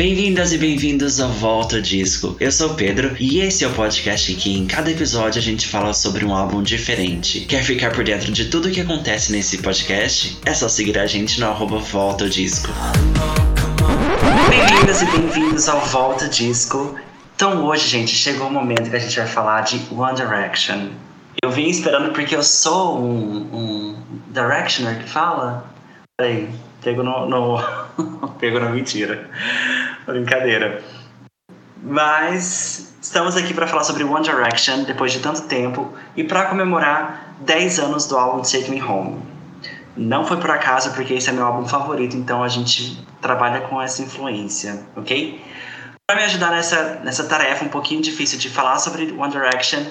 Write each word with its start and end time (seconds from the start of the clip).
Bem-vindas 0.00 0.50
e 0.50 0.56
bem-vindos 0.56 1.20
ao 1.20 1.28
Volta 1.28 1.78
Disco. 1.78 2.34
Eu 2.40 2.50
sou 2.50 2.70
o 2.70 2.74
Pedro 2.74 3.14
e 3.20 3.40
esse 3.40 3.64
é 3.64 3.68
o 3.68 3.74
podcast 3.74 4.32
em 4.32 4.34
que 4.34 4.56
em 4.56 4.66
cada 4.66 4.90
episódio 4.90 5.38
a 5.38 5.42
gente 5.42 5.68
fala 5.68 5.92
sobre 5.92 6.24
um 6.24 6.34
álbum 6.34 6.62
diferente. 6.62 7.40
Quer 7.40 7.62
ficar 7.62 7.92
por 7.92 8.02
dentro 8.02 8.32
de 8.32 8.46
tudo 8.46 8.68
o 8.68 8.70
que 8.70 8.80
acontece 8.80 9.30
nesse 9.30 9.58
podcast? 9.58 10.38
É 10.46 10.54
só 10.54 10.70
seguir 10.70 10.98
a 10.98 11.06
gente 11.06 11.38
no 11.38 11.48
arroba 11.48 11.80
Volta 11.80 12.30
Disco. 12.30 12.70
Bem-vindas 14.48 15.02
e 15.02 15.04
bem-vindos 15.04 15.68
ao 15.68 15.82
Volta 15.82 16.26
Disco. 16.28 16.98
Então 17.36 17.66
hoje, 17.66 17.86
gente, 17.86 18.10
chegou 18.12 18.46
o 18.46 18.50
momento 18.50 18.88
que 18.88 18.96
a 18.96 19.00
gente 19.00 19.18
vai 19.18 19.28
falar 19.28 19.60
de 19.60 19.82
One 19.94 20.16
Direction. 20.16 20.88
Eu 21.44 21.50
vim 21.50 21.68
esperando 21.68 22.10
porque 22.14 22.34
eu 22.34 22.42
sou 22.42 22.98
um, 22.98 23.36
um 23.52 23.96
Directioner 24.32 24.98
que 24.98 25.10
fala. 25.10 25.70
Peraí, 26.18 26.48
pego 26.82 27.02
no, 27.02 27.28
no 27.28 28.30
pego 28.40 28.58
na 28.60 28.70
mentira. 28.70 29.28
Brincadeira. 30.12 30.82
Mas 31.82 32.94
estamos 33.00 33.36
aqui 33.36 33.54
para 33.54 33.66
falar 33.66 33.84
sobre 33.84 34.04
One 34.04 34.22
Direction 34.22 34.84
depois 34.84 35.12
de 35.12 35.20
tanto 35.20 35.42
tempo 35.42 35.92
e 36.16 36.22
para 36.24 36.46
comemorar 36.46 37.34
10 37.40 37.78
anos 37.78 38.06
do 38.06 38.16
álbum 38.16 38.42
Take 38.42 38.70
Me 38.70 38.82
Home. 38.82 39.22
Não 39.96 40.24
foi 40.24 40.36
por 40.36 40.50
acaso, 40.50 40.92
porque 40.94 41.14
esse 41.14 41.28
é 41.28 41.32
meu 41.32 41.44
álbum 41.44 41.66
favorito, 41.66 42.16
então 42.16 42.42
a 42.42 42.48
gente 42.48 43.04
trabalha 43.20 43.60
com 43.62 43.80
essa 43.80 44.02
influência, 44.02 44.86
ok? 44.96 45.42
Para 46.06 46.16
me 46.16 46.24
ajudar 46.24 46.50
nessa, 46.50 47.00
nessa 47.04 47.24
tarefa 47.24 47.64
um 47.64 47.68
pouquinho 47.68 48.00
difícil 48.00 48.38
de 48.38 48.48
falar 48.48 48.78
sobre 48.78 49.12
One 49.12 49.30
Direction, 49.30 49.84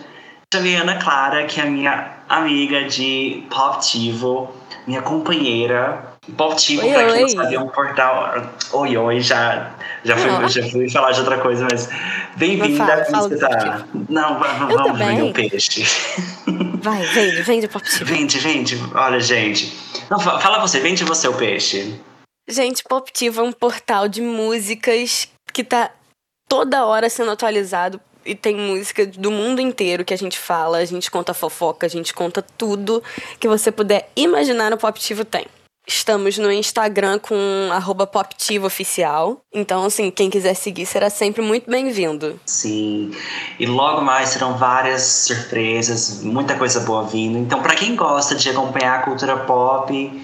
chamei 0.54 0.76
Ana 0.76 0.96
Clara, 0.96 1.46
que 1.46 1.60
é 1.60 1.66
minha 1.66 2.12
amiga 2.28 2.86
de 2.86 3.46
Pop 3.50 3.82
Tivo, 3.82 4.52
minha 4.88 5.02
companheira. 5.02 6.09
Tivo, 6.58 6.86
Oi, 6.86 6.94
pra 6.94 7.06
quem 7.06 7.16
não 7.16 7.24
oi. 7.24 7.30
sabe, 7.30 7.56
é 7.56 7.60
um 7.60 7.68
portal. 7.70 8.44
Oi, 8.74 8.98
oi, 8.98 9.20
já, 9.20 9.72
já, 10.04 10.16
fui, 10.18 10.30
Ah. 10.30 10.48
já 10.48 10.70
fui 10.70 10.90
falar 10.90 11.12
de 11.12 11.20
outra 11.22 11.40
coisa, 11.40 11.66
mas 11.72 11.90
bem-vinda. 12.36 13.06
Tá... 13.40 13.86
Não, 14.10 14.40
va- 14.40 14.48
va- 14.54 14.72
Eu 14.72 14.78
vamos 14.78 14.98
vender 15.00 15.24
o 15.24 15.34
peixe. 15.34 15.84
Vai, 16.82 17.02
vende, 17.08 17.42
vende 17.42 17.66
o 17.66 17.70
Pop 17.70 17.86
Tivo. 17.86 18.06
Vende, 18.06 18.38
vende, 18.40 18.78
olha, 18.96 19.20
gente. 19.20 19.78
Não, 20.10 20.20
fa- 20.20 20.40
fala 20.40 20.60
você, 20.60 20.80
vende 20.80 21.04
você 21.04 21.28
o 21.28 21.34
peixe. 21.34 22.00
Gente, 22.48 22.84
Pop 22.84 23.12
Tivo 23.12 23.42
é 23.42 23.44
um 23.44 23.52
portal 23.52 24.08
de 24.08 24.22
músicas 24.22 25.28
que 25.54 25.64
tá 25.64 25.92
toda 26.48 26.86
hora 26.86 27.10
sendo 27.10 27.32
atualizado 27.32 28.00
e 28.26 28.34
tem 28.34 28.56
música 28.56 29.06
do 29.06 29.30
mundo 29.30 29.60
inteiro 29.62 30.06
que 30.06 30.14
a 30.14 30.18
gente 30.18 30.38
fala, 30.40 30.78
a 30.78 30.86
gente 30.86 31.10
conta 31.12 31.34
fofoca, 31.34 31.86
a 31.86 31.90
gente 31.90 32.14
conta 32.14 32.42
tudo 32.58 33.04
que 33.40 33.48
você 33.48 33.72
puder 33.72 34.10
imaginar 34.16 34.70
no 34.72 34.78
Pop 34.78 34.98
Tivo 35.00 35.26
tem. 35.26 35.46
Estamos 35.90 36.38
no 36.38 36.52
Instagram 36.52 37.18
com 37.18 37.36
arroba 37.72 38.06
Poptivo 38.06 38.68
Oficial. 38.68 39.42
Então, 39.52 39.84
assim, 39.84 40.12
quem 40.12 40.30
quiser 40.30 40.54
seguir 40.54 40.86
será 40.86 41.10
sempre 41.10 41.42
muito 41.42 41.68
bem-vindo. 41.68 42.40
Sim, 42.46 43.10
e 43.60 43.66
logo 43.66 44.00
mais 44.00 44.30
serão 44.30 44.56
várias 44.56 45.02
surpresas, 45.02 46.22
muita 46.24 46.56
coisa 46.56 46.82
boa 46.82 47.08
vindo. 47.08 47.40
Então, 47.40 47.64
para 47.64 47.74
quem 47.74 47.96
gosta 47.96 48.36
de 48.36 48.52
acompanhar 48.52 49.00
a 49.00 49.02
cultura 49.02 49.36
pop, 49.36 50.24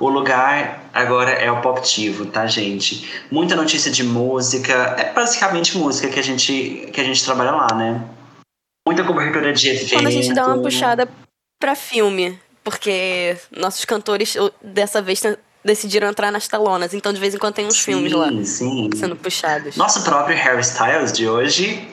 o 0.00 0.08
lugar 0.08 0.90
agora 0.92 1.30
é 1.30 1.52
o 1.52 1.60
Poptivo, 1.60 2.26
tá, 2.26 2.44
gente? 2.48 3.08
Muita 3.30 3.54
notícia 3.54 3.92
de 3.92 4.02
música, 4.02 4.96
é 4.98 5.12
basicamente 5.12 5.78
música 5.78 6.08
que 6.08 6.18
a 6.18 6.22
gente 6.22 6.90
que 6.92 7.00
a 7.00 7.04
gente 7.04 7.24
trabalha 7.24 7.52
lá, 7.52 7.72
né? 7.76 8.04
Muita 8.84 9.04
cobertura 9.04 9.52
de 9.52 9.68
evento. 9.68 9.92
Quando 9.92 10.08
a 10.08 10.10
gente 10.10 10.34
dá 10.34 10.48
uma 10.48 10.60
puxada 10.60 11.08
pra 11.60 11.76
filme, 11.76 12.40
porque 12.66 13.38
nossos 13.56 13.84
cantores 13.84 14.36
dessa 14.60 15.00
vez 15.00 15.22
decidiram 15.64 16.08
entrar 16.08 16.32
nas 16.32 16.48
telonas, 16.48 16.92
então 16.94 17.12
de 17.12 17.20
vez 17.20 17.32
em 17.32 17.38
quando 17.38 17.54
tem 17.54 17.64
uns 17.64 17.76
sim, 17.78 17.92
filmes 17.92 18.12
lá 18.12 18.28
Sim, 18.42 18.90
sendo 18.92 19.14
puxados. 19.14 19.76
Nosso 19.76 20.02
próprio 20.02 20.36
Harry 20.36 20.62
Styles 20.62 21.12
de 21.12 21.28
hoje 21.28 21.88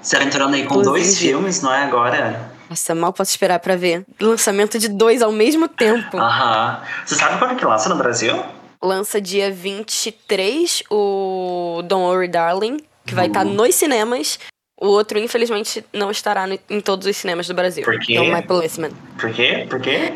será 0.00 0.22
entrando 0.22 0.54
aí 0.54 0.64
com 0.64 0.80
dois 0.80 1.06
Inclusive. 1.06 1.28
filmes, 1.28 1.60
não 1.60 1.74
é 1.74 1.82
agora? 1.82 2.52
Nossa, 2.70 2.94
mal 2.94 3.12
posso 3.12 3.32
esperar 3.32 3.58
pra 3.58 3.74
ver. 3.74 4.04
Lançamento 4.20 4.78
de 4.78 4.88
dois 4.88 5.22
ao 5.22 5.32
mesmo 5.32 5.66
tempo. 5.66 6.16
Aham. 6.16 6.80
Você 7.04 7.16
sabe 7.16 7.40
quando 7.40 7.56
que 7.56 7.64
lança 7.64 7.88
no 7.88 7.96
Brasil? 7.96 8.40
Lança 8.80 9.20
dia 9.20 9.50
23 9.50 10.84
o 10.88 11.82
Don't 11.84 12.04
Worry 12.04 12.28
Darling, 12.28 12.76
que 13.04 13.12
vai 13.12 13.26
estar 13.26 13.44
nos 13.44 13.74
cinemas. 13.74 14.38
O 14.78 14.88
outro, 14.88 15.18
infelizmente, 15.18 15.84
não 15.92 16.10
estará 16.10 16.46
no- 16.46 16.58
em 16.68 16.80
todos 16.80 17.06
os 17.06 17.16
cinemas 17.16 17.46
do 17.46 17.54
Brasil. 17.54 17.82
Por 17.84 17.98
quê? 17.98 18.06
Que 18.06 18.16
é 18.16 18.20
o 18.20 18.34
My 18.34 18.42
Policeman. 18.42 18.90
Por 19.18 19.32
quê? 19.32 19.66
Por 19.70 19.80
quê? 19.80 20.12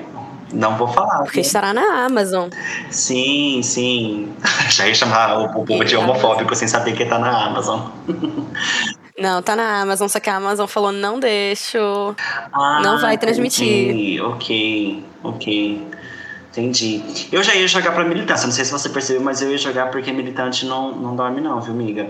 Não 0.53 0.77
vou 0.77 0.89
falar. 0.89 1.23
Porque 1.23 1.41
estará 1.41 1.73
na 1.73 2.05
Amazon. 2.05 2.51
Sim, 2.91 3.61
sim. 3.63 4.33
Já 4.71 4.87
ia 4.87 4.95
chamar 4.95 5.39
o, 5.39 5.61
o 5.61 5.65
povo 5.65 5.85
de 5.85 5.97
homofóbico 5.97 6.55
sem 6.55 6.69
saber 6.69 6.95
que 6.95 7.05
tá 7.07 7.19
na 7.19 7.47
Amazon. 7.47 7.89
Não, 9.19 9.43
tá 9.43 9.55
na 9.55 9.83
Amazon, 9.83 10.09
só 10.09 10.19
que 10.19 10.31
a 10.31 10.37
Amazon 10.37 10.67
falou: 10.67 10.91
não 10.93 11.21
deixo. 11.21 11.79
Ah, 12.51 12.81
Não 12.83 12.99
vai 12.99 13.19
transmitir. 13.19 14.23
Ok, 14.25 15.05
ok. 15.23 15.87
Entendi. 16.51 17.03
Eu 17.31 17.43
já 17.43 17.55
ia 17.55 17.69
jogar 17.69 17.93
pra 17.93 18.03
militância, 18.03 18.47
não 18.47 18.53
sei 18.55 18.65
se 18.65 18.73
você 18.73 18.89
percebeu, 18.89 19.23
mas 19.23 19.43
eu 19.43 19.51
ia 19.51 19.59
jogar 19.59 19.91
porque 19.91 20.11
militante 20.11 20.65
não, 20.65 20.91
não 20.93 21.15
dorme, 21.15 21.39
não, 21.41 21.61
viu, 21.61 21.73
amiga? 21.75 22.09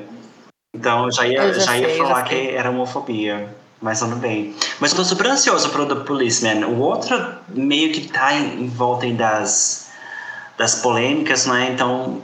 Então 0.75 1.05
eu 1.05 1.13
já 1.13 1.27
ia, 1.27 1.43
Eu 1.43 1.55
já 1.55 1.61
já 1.61 1.79
ia 1.79 1.89
sei, 1.89 1.97
já 1.99 2.05
falar 2.05 2.27
sei. 2.29 2.51
que 2.51 2.57
era 2.57 2.71
homofobia. 2.71 3.55
Mas 3.81 3.99
tudo 4.01 4.17
bem. 4.17 4.55
Mas 4.79 4.91
eu 4.91 4.99
tô 4.99 5.05
super 5.05 5.27
ansioso 5.27 5.71
pro 5.71 5.87
The 5.87 6.05
Policeman. 6.05 6.67
O 6.67 6.79
outro 6.81 7.17
meio 7.49 7.93
que 7.93 8.09
tá 8.09 8.35
em, 8.35 8.65
em 8.65 8.69
volta 8.69 9.11
das, 9.13 9.91
das 10.59 10.77
polêmicas, 10.77 11.47
né? 11.47 11.71
Então, 11.73 12.21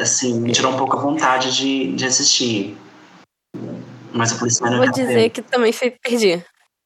assim, 0.00 0.38
me 0.40 0.52
tirou 0.52 0.72
um 0.72 0.76
pouco 0.76 0.96
a 0.96 1.00
vontade 1.00 1.54
de, 1.56 1.92
de 1.92 2.06
assistir. 2.06 2.76
Mas 4.12 4.32
o 4.32 4.38
Policeman 4.38 4.72
eu 4.72 4.78
Vou 4.78 4.86
ver. 4.86 4.92
dizer 4.92 5.30
que 5.30 5.42
também 5.42 5.72
perdi. 6.02 6.42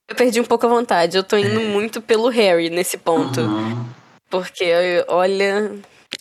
Eu 0.08 0.16
perdi 0.16 0.40
um 0.40 0.44
pouco 0.44 0.64
a 0.66 0.68
vontade. 0.70 1.16
Eu 1.18 1.22
tô 1.22 1.36
indo 1.36 1.60
muito 1.60 2.00
pelo 2.00 2.28
Harry 2.28 2.70
nesse 2.70 2.96
ponto. 2.96 3.40
Uhum. 3.42 3.84
Porque, 4.30 5.04
olha, 5.08 5.72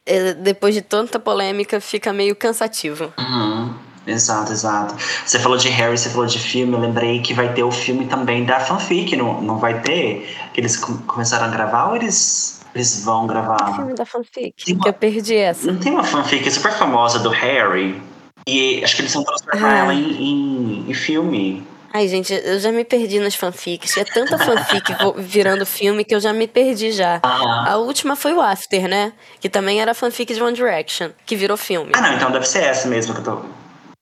é, 0.05 0.33
depois 0.33 0.75
de 0.75 0.81
tanta 0.81 1.17
polêmica, 1.17 1.79
fica 1.79 2.11
meio 2.11 2.35
cansativo. 2.35 3.13
Uhum. 3.17 3.73
Exato, 4.11 4.51
exato. 4.51 4.95
Você 5.25 5.39
falou 5.39 5.57
de 5.57 5.69
Harry, 5.69 5.97
você 5.97 6.09
falou 6.09 6.25
de 6.25 6.39
filme, 6.39 6.73
eu 6.73 6.79
lembrei 6.79 7.21
que 7.21 7.33
vai 7.33 7.53
ter 7.53 7.63
o 7.63 7.71
filme 7.71 8.05
também 8.05 8.45
da 8.45 8.59
fanfic, 8.59 9.15
não, 9.15 9.41
não 9.41 9.57
vai 9.57 9.81
ter? 9.81 10.35
Que 10.53 10.61
eles 10.61 10.75
com- 10.77 10.97
começaram 10.99 11.45
a 11.45 11.49
gravar 11.49 11.89
ou 11.89 11.95
eles, 11.95 12.61
eles 12.73 13.03
vão 13.03 13.27
gravar? 13.27 13.75
Filme 13.75 13.93
da 13.93 14.05
fanfic. 14.05 14.53
Uma- 14.73 14.83
Que 14.83 14.89
eu 14.89 14.93
perdi 14.93 15.35
essa. 15.35 15.71
Não 15.71 15.79
tem 15.79 15.91
uma 15.91 16.03
fanfic 16.03 16.49
super 16.51 16.71
famosa 16.71 17.19
do 17.19 17.29
Harry? 17.29 18.01
E 18.47 18.83
acho 18.83 18.95
que 18.95 19.01
eles 19.03 19.13
vão 19.13 19.23
transformar 19.23 19.73
Ah. 19.73 19.77
ela 19.77 19.93
em, 19.93 20.11
em, 20.11 20.89
em 20.89 20.93
filme. 20.93 21.67
Ai, 21.91 22.07
gente, 22.07 22.31
eu 22.33 22.59
já 22.59 22.71
me 22.71 22.85
perdi 22.85 23.19
nas 23.19 23.33
fanfics. 23.33 23.97
É 23.97 24.03
tanta 24.03 24.37
fanfic 24.37 24.93
virando 25.17 25.65
filme 25.65 26.03
que 26.05 26.13
eu 26.13 26.19
já 26.19 26.31
me 26.31 26.47
perdi 26.47 26.91
já. 26.91 27.19
Ah, 27.23 27.71
A 27.73 27.77
última 27.77 28.15
foi 28.15 28.31
o 28.33 28.39
After, 28.41 28.87
né? 28.87 29.11
Que 29.39 29.49
também 29.49 29.81
era 29.81 29.95
fanfic 29.95 30.31
de 30.33 30.41
One 30.41 30.53
Direction, 30.55 31.09
que 31.25 31.35
virou 31.35 31.57
filme. 31.57 31.91
ah, 31.95 32.01
não, 32.01 32.13
então 32.13 32.29
deve 32.31 32.47
ser 32.47 32.59
essa 32.63 32.87
mesmo 32.87 33.13
que 33.15 33.21
eu 33.21 33.23
tô. 33.23 33.41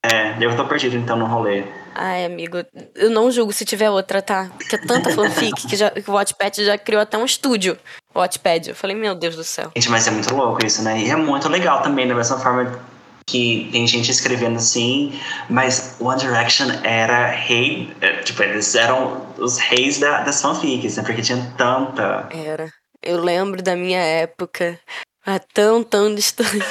É, 0.04 0.38
eu 0.40 0.56
tô 0.56 0.66
perdido 0.66 0.96
então 0.96 1.18
no 1.18 1.26
rolê. 1.26 1.64
Ai, 1.94 2.26
amigo, 2.26 2.58
eu 2.96 3.10
não 3.10 3.32
julgo 3.32 3.52
se 3.52 3.66
tiver 3.66 3.90
outra, 3.90 4.22
tá? 4.22 4.52
Porque 4.56 4.76
é 4.76 4.80
tanta 4.80 5.10
fanfic 5.10 5.68
que, 5.68 5.76
já, 5.76 5.90
que 5.90 6.10
o 6.10 6.14
Wattpad 6.14 6.64
já 6.64 6.78
criou 6.78 7.02
até 7.02 7.18
um 7.18 7.26
estúdio. 7.26 7.78
O 8.14 8.20
Wattpad. 8.20 8.70
Eu 8.70 8.76
falei, 8.76 8.96
meu 8.96 9.16
Deus 9.16 9.36
do 9.36 9.44
céu. 9.44 9.72
Gente, 9.76 9.90
mas 9.90 10.08
é 10.08 10.12
muito 10.12 10.34
louco 10.34 10.64
isso, 10.66 10.84
né? 10.84 11.00
E 11.00 11.10
é 11.10 11.16
muito 11.16 11.50
legal 11.50 11.82
também, 11.82 12.08
da 12.08 12.14
mesma 12.14 12.38
forma 12.38 12.80
que 13.26 13.68
tem 13.74 13.86
gente 13.86 14.10
escrevendo 14.10 14.56
assim, 14.56 15.20
mas 15.50 15.98
One 16.00 16.18
Direction 16.18 16.70
era 16.84 17.28
rei, 17.28 17.94
é, 18.00 18.22
tipo, 18.22 18.42
eles 18.42 18.74
eram 18.74 19.28
os 19.38 19.58
reis 19.58 20.00
da, 20.00 20.22
das 20.22 20.42
fanfics, 20.42 20.96
né? 20.96 21.04
Porque 21.04 21.22
tinha 21.22 21.54
tanta. 21.58 22.30
Era. 22.32 22.72
Eu 23.04 23.20
lembro 23.20 23.62
da 23.62 23.76
minha 23.76 24.00
época, 24.00 24.80
há 25.26 25.40
tão, 25.40 25.84
tão 25.84 26.14
distante, 26.16 26.64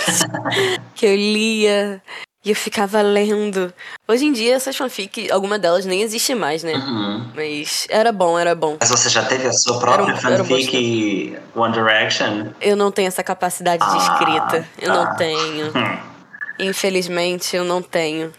que 0.95 1.05
eu 1.05 1.15
lia 1.15 2.03
e 2.47 2.51
eu 2.51 2.55
ficava 2.57 3.03
lendo. 3.03 3.75
Hoje 4.07 4.25
em 4.25 4.33
dia, 4.33 4.55
essas 4.55 4.77
fanfic, 4.77 5.29
alguma 5.33 5.59
delas 5.59 5.85
nem 5.85 6.01
existe 6.03 6.33
mais, 6.33 6.63
né? 6.63 6.75
Uhum. 6.75 7.33
Mas 7.35 7.87
era 7.91 8.13
bom, 8.13 8.39
era 8.39 8.55
bom. 8.55 8.77
Mas 8.81 8.89
você 8.89 9.09
já 9.09 9.25
teve 9.25 9.49
a 9.49 9.53
sua 9.53 9.81
própria 9.81 10.15
um- 10.15 10.19
era 10.33 10.43
um 10.43 10.47
fanfic 10.47 11.37
One 11.57 11.73
Direction? 11.75 12.53
Eu 12.61 12.77
não 12.77 12.93
tenho 12.93 13.09
essa 13.09 13.23
capacidade 13.25 13.85
de 13.85 13.91
Ah, 13.91 13.99
escrita. 13.99 14.69
Eu 14.81 14.93
tá. 14.93 15.05
não 15.05 15.17
tenho. 15.17 15.73
Hum. 15.77 16.17
Infelizmente, 16.61 17.55
eu 17.55 17.65
não 17.65 17.83
tenho. 17.83 18.33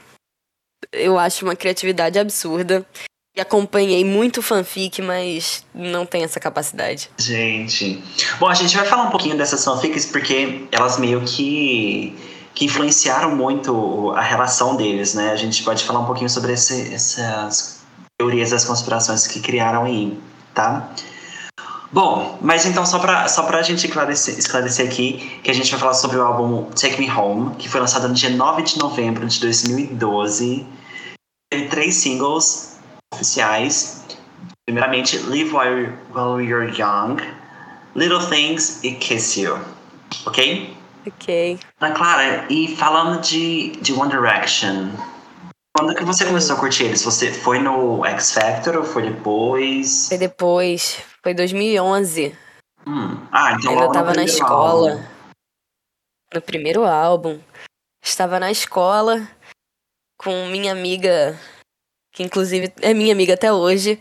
Eu 0.92 1.20
acho 1.20 1.46
uma 1.46 1.56
criatividade 1.56 2.18
absurda. 2.18 2.86
E 3.36 3.42
acompanhei 3.42 4.04
muito 4.04 4.42
fanfic, 4.42 5.00
mas 5.04 5.64
não 5.72 6.04
tenho 6.08 6.26
essa 6.26 6.40
capacidade. 6.40 7.12
Gente. 7.20 8.04
Bom, 8.40 8.48
a 8.48 8.56
gente 8.56 8.76
vai 8.76 8.84
falar 8.88 9.04
um 9.04 9.12
pouquinho 9.12 9.38
dessas 9.38 9.64
fanfics 9.64 10.08
porque 10.08 10.66
elas 10.72 10.98
meio 10.98 11.22
que, 11.22 12.16
que 12.58 12.66
influenciaram 12.66 13.36
muito 13.36 14.12
a 14.16 14.22
relação 14.22 14.76
deles, 14.76 15.14
né? 15.14 15.30
A 15.32 15.36
gente 15.36 15.62
pode 15.64 15.84
falar 15.84 16.00
um 16.00 16.06
pouquinho 16.06 16.28
sobre 16.28 16.54
esse- 16.54 16.92
essas 16.92 17.82
teorias 18.18 18.50
das 18.50 18.66
conspirações 18.66 19.28
que 19.28 19.40
criaram 19.40 19.84
aí, 19.84 20.20
tá? 20.56 20.90
Bom, 21.92 22.40
mas 22.42 22.66
então 22.66 22.84
só 22.84 22.98
pra, 22.98 23.28
só 23.28 23.44
pra 23.44 23.62
gente 23.62 23.86
esclarecer, 23.86 24.40
esclarecer 24.40 24.88
aqui, 24.88 25.40
que 25.44 25.52
a 25.52 25.54
gente 25.54 25.70
vai 25.70 25.80
falar 25.80 25.94
sobre 25.94 26.18
o 26.18 26.24
álbum 26.24 26.64
Take 26.72 27.00
Me 27.00 27.12
Home, 27.12 27.56
que 27.58 27.70
foi 27.70 27.80
lançado 27.80 28.08
no 28.08 28.16
dia 28.16 28.32
9 28.32 28.64
de 28.64 28.80
novembro 28.80 29.28
de 29.28 29.40
2012. 29.40 30.66
Teve 31.52 31.68
três 31.68 31.94
singles 31.98 32.80
oficiais. 33.14 34.02
Primeiramente, 34.66 35.16
Live 35.20 35.56
While, 35.56 35.94
While 36.12 36.44
You're 36.44 36.74
Young, 36.76 37.18
Little 37.96 38.26
Things 38.28 38.80
e 38.84 38.94
Kiss 38.94 39.40
You. 39.40 39.60
Ok? 40.26 40.76
Ok. 41.08 41.60
Ana 41.80 41.96
Clara, 41.96 42.46
e 42.52 42.76
falando 42.76 43.22
de, 43.22 43.72
de 43.78 43.94
One 43.94 44.12
Direction, 44.12 44.92
quando 45.76 45.96
que 45.96 46.04
você 46.04 46.26
começou 46.26 46.56
a 46.56 46.60
curtir 46.60 46.84
eles? 46.86 47.04
Você 47.04 47.32
foi 47.32 47.60
no 47.60 48.04
X 48.06 48.34
Factor 48.34 48.78
ou 48.78 48.84
foi 48.84 49.04
depois? 49.04 50.10
Foi 50.10 50.18
depois. 50.18 51.02
Foi 51.24 51.34
2011. 51.34 52.36
Hum. 52.86 53.18
Ah, 53.32 53.54
então 53.54 53.72
Ainda 53.72 53.92
tava 53.92 54.14
na 54.14 54.24
escola. 54.24 54.92
álbum. 54.92 55.04
No 56.34 56.42
primeiro 56.42 56.84
álbum. 56.86 57.40
Estava 58.04 58.40
na 58.40 58.52
escola 58.52 59.28
com 60.18 60.48
minha 60.48 60.72
amiga, 60.72 61.40
que 62.12 62.24
inclusive 62.24 62.74
é 62.82 62.94
minha 62.94 63.14
amiga 63.14 63.36
até 63.36 63.52
hoje, 63.54 64.00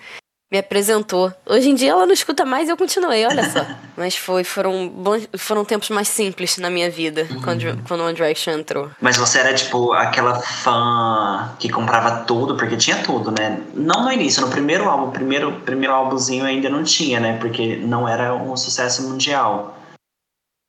me 0.51 0.59
apresentou. 0.59 1.33
Hoje 1.45 1.69
em 1.69 1.75
dia 1.75 1.91
ela 1.91 2.07
não 2.07 2.13
escuta 2.13 2.45
mais 2.45 2.69
e 2.69 2.73
eu 2.73 2.77
continuei, 2.77 3.27
olha 3.27 3.49
só. 3.51 3.67
Mas 3.97 4.15
foi, 4.15 4.45
foram, 4.45 4.89
bons, 4.89 5.29
foram 5.37 5.65
tempos 5.65 5.91
mais 5.91 6.09
simples 6.09 6.59
na 6.59 6.71
minha 6.71 6.91
vida 6.91 7.27
quando, 7.43 7.63
quando 7.89 8.05
One 8.05 8.15
Direction 8.15 8.53
entrou. 8.53 8.91
Mas 9.01 9.17
você 9.17 9.39
era 9.39 9.55
tipo 9.55 9.93
aquela 9.93 10.39
fã 10.39 11.53
que 11.59 11.69
comprava 11.69 12.25
tudo, 12.25 12.57
porque 12.57 12.77
tinha 12.77 13.03
tudo, 13.03 13.31
né? 13.31 13.61
Não 13.75 14.05
no 14.05 14.13
início, 14.13 14.43
no 14.43 14.49
primeiro 14.49 14.89
álbum, 14.89 15.11
primeiro 15.11 15.53
primeiro 15.61 15.95
álbumzinho 15.95 16.45
ainda 16.45 16.69
não 16.69 16.85
tinha, 16.85 17.19
né? 17.19 17.39
Porque 17.39 17.77
não 17.77 18.09
era 18.09 18.35
um 18.35 18.57
sucesso 18.57 19.09
mundial. 19.09 19.77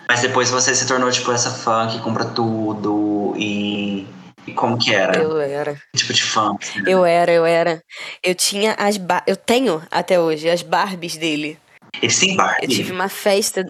Mas 0.07 0.21
depois 0.21 0.49
você 0.49 0.73
se 0.73 0.87
tornou 0.87 1.11
tipo 1.11 1.31
essa 1.33 1.51
fã 1.51 1.87
que 1.87 1.99
compra 1.99 2.23
tudo 2.23 3.33
e, 3.35 4.07
e 4.47 4.53
como 4.53 4.77
que 4.77 4.93
era? 4.93 5.17
Eu 5.17 5.39
era. 5.39 5.75
Que 5.75 5.97
tipo 5.99 6.13
de 6.13 6.23
fã? 6.23 6.55
que 6.57 6.79
era? 6.79 6.89
Eu 6.89 7.05
era, 7.05 7.31
eu 7.31 7.45
era. 7.45 7.81
Eu 8.23 8.33
tinha 8.33 8.73
as 8.73 8.97
ba 8.97 9.21
eu 9.27 9.35
tenho 9.35 9.81
até 9.91 10.19
hoje 10.19 10.49
as 10.49 10.61
Barbies 10.61 11.17
dele. 11.17 11.59
Eles 12.01 12.19
têm 12.19 12.35
Barbie? 12.35 12.63
Eu 12.63 12.69
tive 12.69 12.91
uma 12.91 13.09
festa. 13.09 13.63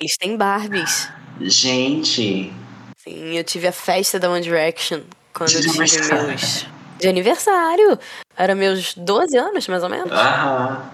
Eles 0.00 0.16
têm 0.16 0.36
Barbies. 0.36 1.08
Gente, 1.40 2.52
Sim, 2.98 3.36
eu 3.36 3.42
tive 3.44 3.66
a 3.66 3.72
festa 3.72 4.18
da 4.20 4.30
One 4.30 4.42
Direction 4.42 5.00
quando 5.34 5.48
De 5.50 5.56
eu 5.56 5.62
tive 5.62 5.78
aniversário. 5.80 6.26
meus. 6.28 6.66
De 6.98 7.08
aniversário! 7.08 7.98
Era 8.36 8.54
meus 8.54 8.94
12 8.94 9.36
anos, 9.36 9.66
mais 9.66 9.82
ou 9.82 9.88
menos. 9.88 10.12
aham, 10.12 10.88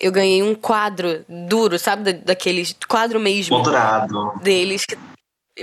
Eu 0.00 0.12
ganhei 0.12 0.40
um 0.42 0.54
quadro 0.54 1.24
duro, 1.28 1.78
sabe? 1.78 2.12
Da- 2.12 2.24
Daqueles 2.26 2.76
quadro 2.88 3.18
mesmo 3.18 3.56
moldurado. 3.56 4.34
deles, 4.40 4.84
que, 4.88 4.96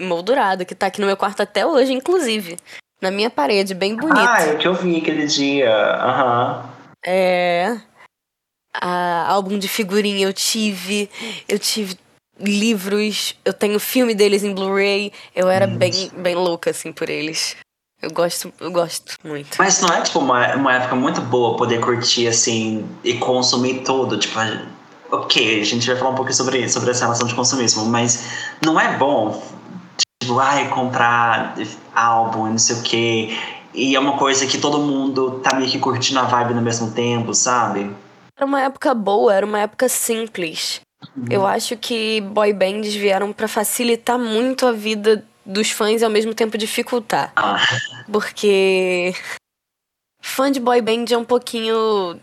moldurado, 0.01 0.65
que 0.65 0.75
tá 0.75 0.87
aqui 0.87 0.99
no 1.01 1.07
meu 1.07 1.17
quarto 1.17 1.41
até 1.41 1.65
hoje, 1.65 1.93
inclusive. 1.93 2.57
Na 3.01 3.11
minha 3.11 3.29
parede, 3.29 3.73
bem 3.73 3.95
bonito. 3.95 4.17
Ah, 4.17 4.41
é 4.41 4.53
o 4.53 4.57
que 4.57 4.67
eu 4.67 4.73
vi 4.73 4.97
aquele 4.97 5.27
dia. 5.27 5.69
Aham. 5.69 6.69
É. 7.05 7.77
A 8.73 9.31
álbum 9.31 9.57
de 9.57 9.67
figurinha 9.67 10.25
eu 10.25 10.33
tive. 10.33 11.09
Eu 11.47 11.59
tive 11.59 11.97
livros. 12.39 13.35
Eu 13.43 13.53
tenho 13.53 13.79
filme 13.79 14.15
deles 14.15 14.43
em 14.43 14.53
Blu-ray. 14.53 15.11
Eu 15.35 15.49
era 15.49 15.67
bem, 15.67 16.09
bem 16.17 16.35
louca, 16.35 16.71
assim, 16.71 16.91
por 16.91 17.09
eles. 17.09 17.55
Eu 18.01 18.11
gosto, 18.11 18.53
eu 18.59 18.71
gosto 18.71 19.15
muito. 19.23 19.55
Mas 19.57 19.81
não 19.81 19.89
é 19.89 20.01
tipo 20.01 20.19
uma, 20.19 20.55
uma 20.55 20.73
época 20.73 20.95
muito 20.95 21.21
boa 21.21 21.57
poder 21.57 21.79
curtir 21.79 22.27
assim 22.27 22.87
e 23.03 23.15
consumir 23.15 23.83
tudo, 23.83 24.19
tipo, 24.19 24.37
ok, 25.09 25.61
a 25.61 25.63
gente 25.63 25.87
vai 25.87 25.95
falar 25.95 26.11
um 26.11 26.15
pouco 26.15 26.31
sobre, 26.33 26.67
sobre 26.69 26.91
essa 26.91 27.05
relação 27.05 27.27
de 27.27 27.33
consumismo, 27.33 27.85
mas 27.85 28.53
não 28.63 28.79
é 28.79 28.97
bom, 28.97 29.41
tipo, 30.25 30.39
ai, 30.39 30.69
comprar 30.69 31.55
álbum 31.93 32.47
e 32.47 32.51
não 32.51 32.57
sei 32.57 32.75
o 32.75 32.83
quê, 32.83 33.37
e 33.73 33.95
é 33.95 33.99
uma 33.99 34.17
coisa 34.17 34.45
que 34.47 34.57
todo 34.57 34.79
mundo 34.79 35.39
tá 35.39 35.55
meio 35.55 35.69
que 35.69 35.79
curtindo 35.79 36.19
a 36.19 36.23
vibe 36.23 36.53
no 36.53 36.61
mesmo 36.61 36.91
tempo, 36.91 37.33
sabe? 37.33 37.91
Era 38.37 38.45
uma 38.45 38.61
época 38.61 38.93
boa, 38.93 39.33
era 39.33 39.45
uma 39.45 39.59
época 39.59 39.87
simples. 39.87 40.81
Eu 41.29 41.45
acho 41.45 41.77
que 41.77 42.21
boy 42.21 42.51
bands 42.51 42.93
vieram 42.95 43.31
pra 43.31 43.47
facilitar 43.47 44.17
muito 44.17 44.65
a 44.65 44.71
vida 44.71 45.23
dos 45.45 45.69
fãs 45.69 46.01
e 46.01 46.05
ao 46.05 46.09
mesmo 46.09 46.33
tempo 46.33 46.57
dificultar. 46.57 47.31
Ah, 47.35 47.63
Porque 48.11 49.13
fã 50.21 50.51
de 50.51 50.59
boy 50.59 50.81
band 50.81 51.05
é 51.11 51.17
um 51.17 51.23
pouquinho 51.23 52.19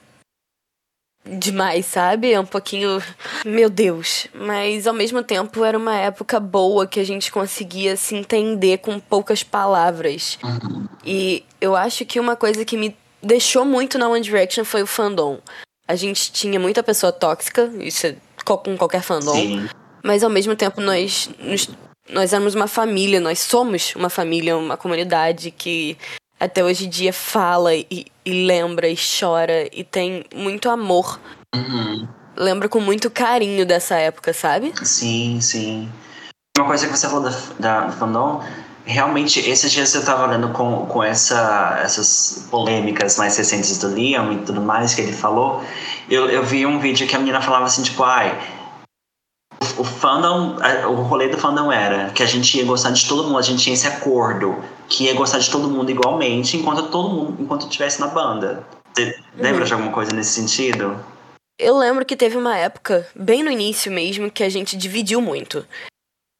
demais, 1.24 1.86
sabe? 1.86 2.32
É 2.32 2.40
um 2.40 2.46
pouquinho, 2.46 3.02
meu 3.44 3.70
Deus, 3.70 4.26
mas 4.34 4.86
ao 4.86 4.94
mesmo 4.94 5.22
tempo 5.22 5.64
era 5.64 5.78
uma 5.78 5.96
época 5.96 6.38
boa 6.40 6.86
que 6.86 6.98
a 7.00 7.04
gente 7.04 7.30
conseguia 7.30 7.96
se 7.96 8.14
entender 8.14 8.78
com 8.78 8.98
poucas 8.98 9.42
palavras. 9.42 10.38
E 11.04 11.44
eu 11.60 11.74
acho 11.76 12.04
que 12.04 12.18
uma 12.20 12.36
coisa 12.36 12.64
que 12.64 12.76
me 12.76 12.96
deixou 13.22 13.64
muito 13.64 13.98
na 13.98 14.08
One 14.08 14.20
Direction 14.20 14.64
foi 14.64 14.82
o 14.82 14.86
fandom. 14.86 15.38
A 15.86 15.94
gente 15.94 16.32
tinha 16.32 16.58
muita 16.58 16.82
pessoa 16.82 17.12
tóxica, 17.12 17.70
isso 17.80 18.06
é 18.06 18.16
co- 18.44 18.58
com 18.58 18.76
qualquer 18.76 19.02
fandom. 19.02 19.34
sim. 19.34 19.68
Mas 20.04 20.24
ao 20.24 20.30
mesmo 20.30 20.56
tempo 20.56 20.80
nós, 20.80 21.30
nos- 21.38 21.68
nós 22.10 22.32
éramos 22.32 22.56
uma 22.56 22.66
família, 22.66 23.20
nós 23.20 23.38
somos 23.38 23.94
uma 23.94 24.10
família, 24.10 24.56
uma 24.56 24.76
comunidade 24.76 25.52
que 25.52 25.96
até 26.42 26.64
hoje 26.64 26.86
em 26.86 26.88
dia 26.88 27.12
fala 27.12 27.72
e, 27.72 28.06
e 28.26 28.46
lembra 28.46 28.88
e 28.88 28.96
chora 28.96 29.68
e 29.72 29.84
tem 29.84 30.24
muito 30.34 30.68
amor. 30.68 31.20
Uhum. 31.54 32.08
Lembra 32.36 32.68
com 32.68 32.80
muito 32.80 33.08
carinho 33.08 33.64
dessa 33.64 33.94
época, 33.94 34.32
sabe? 34.32 34.72
Sim, 34.82 35.40
sim. 35.40 35.88
Uma 36.58 36.66
coisa 36.66 36.88
que 36.88 36.98
você 36.98 37.08
falou 37.08 37.22
da, 37.22 37.32
da 37.60 37.80
do 37.86 37.92
fandom, 37.92 38.42
realmente, 38.84 39.38
esses 39.38 39.70
dias 39.70 39.94
eu 39.94 40.04
tava 40.04 40.26
lendo 40.26 40.48
com, 40.48 40.84
com 40.86 41.00
essa, 41.00 41.78
essas 41.80 42.48
polêmicas 42.50 43.16
mais 43.16 43.36
recentes 43.36 43.78
do 43.78 43.86
Liam 43.86 44.32
e 44.32 44.38
tudo 44.38 44.60
mais 44.60 44.96
que 44.96 45.00
ele 45.00 45.12
falou. 45.12 45.62
Eu, 46.10 46.28
eu 46.28 46.42
vi 46.42 46.66
um 46.66 46.80
vídeo 46.80 47.06
que 47.06 47.14
a 47.14 47.20
menina 47.20 47.40
falava 47.40 47.66
assim, 47.66 47.84
tipo, 47.84 48.02
ai. 48.02 48.36
O, 49.78 49.84
fandom, 49.84 50.56
o 50.88 50.94
rolê 51.02 51.28
do 51.28 51.38
fandom 51.38 51.70
era 51.70 52.10
que 52.10 52.22
a 52.22 52.26
gente 52.26 52.58
ia 52.58 52.64
gostar 52.64 52.90
de 52.90 53.06
todo 53.06 53.28
mundo, 53.28 53.38
a 53.38 53.42
gente 53.42 53.62
tinha 53.62 53.74
esse 53.74 53.86
acordo 53.86 54.60
que 54.92 55.04
ia 55.04 55.14
gostar 55.14 55.38
de 55.38 55.50
todo 55.50 55.70
mundo 55.70 55.90
igualmente 55.90 56.58
enquanto 56.58 56.90
todo 56.90 57.08
mundo, 57.08 57.42
enquanto 57.42 57.62
estivesse 57.62 57.98
na 57.98 58.08
banda. 58.08 58.62
Você 58.92 59.18
lembra 59.34 59.64
de 59.64 59.72
alguma 59.72 59.90
coisa 59.90 60.12
nesse 60.12 60.34
sentido? 60.34 61.02
Eu 61.58 61.78
lembro 61.78 62.04
que 62.04 62.14
teve 62.14 62.36
uma 62.36 62.58
época, 62.58 63.08
bem 63.14 63.42
no 63.42 63.50
início 63.50 63.90
mesmo, 63.90 64.30
que 64.30 64.44
a 64.44 64.50
gente 64.50 64.76
dividiu 64.76 65.22
muito. 65.22 65.66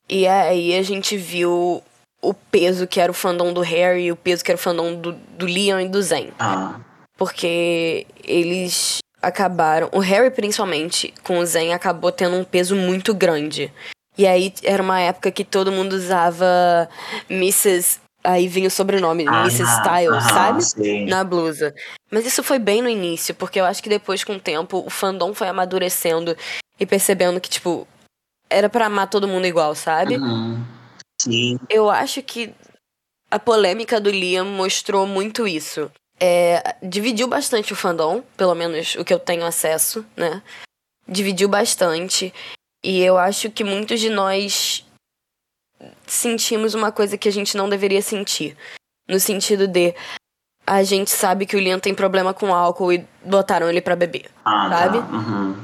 E 0.06 0.26
aí 0.26 0.76
a 0.76 0.82
gente 0.82 1.16
viu 1.16 1.82
o 2.20 2.34
peso 2.34 2.86
que 2.86 3.00
era 3.00 3.10
o 3.10 3.14
fandom 3.14 3.54
do 3.54 3.62
Harry, 3.62 4.12
o 4.12 4.16
peso 4.16 4.44
que 4.44 4.50
era 4.50 4.58
o 4.58 4.62
fandom 4.62 4.96
do, 4.96 5.12
do 5.12 5.46
Leon 5.46 5.80
e 5.80 5.88
do 5.88 6.02
Zen. 6.02 6.32
Ah, 6.38 6.78
porque 7.16 8.06
eles 8.22 8.98
acabaram, 9.22 9.88
o 9.92 10.00
Harry 10.00 10.30
principalmente, 10.30 11.14
com 11.22 11.38
o 11.38 11.46
Zen, 11.46 11.72
acabou 11.72 12.12
tendo 12.12 12.36
um 12.36 12.44
peso 12.44 12.76
muito 12.76 13.14
grande. 13.14 13.72
E 14.18 14.26
aí 14.26 14.52
era 14.62 14.82
uma 14.82 15.00
época 15.00 15.30
que 15.30 15.44
todo 15.44 15.72
mundo 15.72 15.94
usava 15.94 16.88
Mrs. 17.30 18.01
Aí 18.24 18.46
vinha 18.46 18.68
o 18.68 18.70
sobrenome, 18.70 19.26
ah, 19.26 19.40
Mrs. 19.40 19.62
Styles, 19.62 20.24
aham, 20.24 20.34
sabe? 20.34 20.62
sim. 20.62 21.06
Na 21.06 21.24
blusa. 21.24 21.74
Mas 22.10 22.24
isso 22.24 22.42
foi 22.42 22.58
bem 22.58 22.80
no 22.80 22.88
início, 22.88 23.34
porque 23.34 23.60
eu 23.60 23.64
acho 23.64 23.82
que 23.82 23.88
depois, 23.88 24.22
com 24.22 24.34
o 24.36 24.40
tempo, 24.40 24.82
o 24.86 24.90
fandom 24.90 25.34
foi 25.34 25.48
amadurecendo 25.48 26.36
e 26.78 26.86
percebendo 26.86 27.40
que, 27.40 27.50
tipo, 27.50 27.86
era 28.48 28.68
pra 28.68 28.86
amar 28.86 29.08
todo 29.10 29.26
mundo 29.26 29.46
igual, 29.46 29.74
sabe? 29.74 30.16
Uhum. 30.16 30.64
Sim. 31.20 31.58
Eu 31.68 31.90
acho 31.90 32.22
que 32.22 32.54
a 33.30 33.38
polêmica 33.38 34.00
do 34.00 34.10
Liam 34.10 34.44
mostrou 34.44 35.06
muito 35.06 35.46
isso. 35.48 35.90
É, 36.20 36.76
dividiu 36.82 37.26
bastante 37.26 37.72
o 37.72 37.76
fandom, 37.76 38.22
pelo 38.36 38.54
menos 38.54 38.94
o 38.94 39.04
que 39.04 39.12
eu 39.12 39.18
tenho 39.18 39.44
acesso, 39.44 40.04
né? 40.16 40.42
Dividiu 41.08 41.48
bastante. 41.48 42.32
E 42.84 43.00
eu 43.00 43.16
acho 43.18 43.50
que 43.50 43.64
muitos 43.64 44.00
de 44.00 44.10
nós 44.10 44.84
sentimos 46.06 46.74
uma 46.74 46.92
coisa 46.92 47.16
que 47.18 47.28
a 47.28 47.32
gente 47.32 47.56
não 47.56 47.68
deveria 47.68 48.02
sentir. 48.02 48.56
No 49.08 49.18
sentido 49.18 49.66
de 49.66 49.94
a 50.66 50.82
gente 50.82 51.10
sabe 51.10 51.44
que 51.46 51.56
o 51.56 51.58
Liam 51.58 51.80
tem 51.80 51.94
problema 51.94 52.32
com 52.32 52.54
álcool 52.54 52.92
e 52.92 53.04
botaram 53.24 53.68
ele 53.68 53.80
pra 53.80 53.96
beber. 53.96 54.26
Ah, 54.44 54.68
Sabe? 54.70 54.98
Tá. 54.98 55.04
Uhum. 55.06 55.56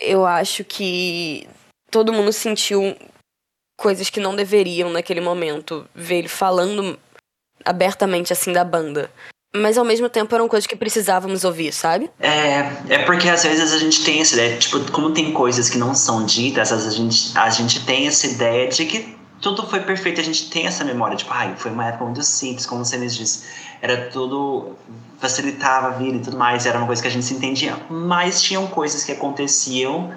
eu 0.00 0.26
acho 0.26 0.64
que 0.64 1.48
todo 1.90 2.12
mundo 2.12 2.32
sentiu 2.32 2.96
coisas 3.78 4.10
que 4.10 4.20
não 4.20 4.36
deveriam 4.36 4.90
naquele 4.90 5.20
momento. 5.20 5.86
Ver 5.94 6.16
ele 6.16 6.28
falando 6.28 6.98
abertamente 7.64 8.32
assim 8.32 8.52
da 8.52 8.64
banda. 8.64 9.10
Mas 9.54 9.76
ao 9.76 9.84
mesmo 9.84 10.08
tempo 10.08 10.34
eram 10.34 10.48
coisas 10.48 10.66
que 10.66 10.74
precisávamos 10.74 11.44
ouvir, 11.44 11.72
sabe? 11.72 12.10
É, 12.18 12.60
é 12.88 12.98
porque 13.04 13.28
às 13.28 13.42
vezes 13.42 13.72
a 13.72 13.78
gente 13.78 14.02
tem 14.02 14.20
essa 14.20 14.34
ideia, 14.34 14.56
tipo, 14.56 14.90
como 14.90 15.12
tem 15.12 15.30
coisas 15.32 15.68
que 15.68 15.76
não 15.76 15.94
são 15.94 16.24
ditas, 16.24 16.72
às 16.72 16.84
vezes 16.84 16.94
a 16.94 17.02
gente, 17.02 17.38
a 17.38 17.50
gente 17.50 17.84
tem 17.84 18.06
essa 18.06 18.26
ideia 18.26 18.68
de 18.68 18.86
que 18.86 19.14
tudo 19.42 19.66
foi 19.66 19.80
perfeito. 19.80 20.20
A 20.20 20.24
gente 20.24 20.48
tem 20.48 20.66
essa 20.66 20.84
memória, 20.84 21.16
tipo, 21.16 21.32
ai, 21.34 21.54
foi 21.56 21.70
uma 21.70 21.86
época 21.86 22.04
muito 22.04 22.22
simples, 22.22 22.64
como 22.64 22.84
você 22.84 22.96
mesmo 22.96 23.18
disse. 23.18 23.44
Era 23.82 24.08
tudo. 24.08 24.76
facilitava 25.18 25.88
a 25.88 25.90
vida 25.90 26.16
e 26.16 26.20
tudo 26.20 26.38
mais, 26.38 26.64
era 26.64 26.78
uma 26.78 26.86
coisa 26.86 27.02
que 27.02 27.08
a 27.08 27.10
gente 27.10 27.26
se 27.26 27.34
entendia. 27.34 27.76
Mas 27.90 28.40
tinham 28.40 28.66
coisas 28.68 29.04
que 29.04 29.12
aconteciam 29.12 30.14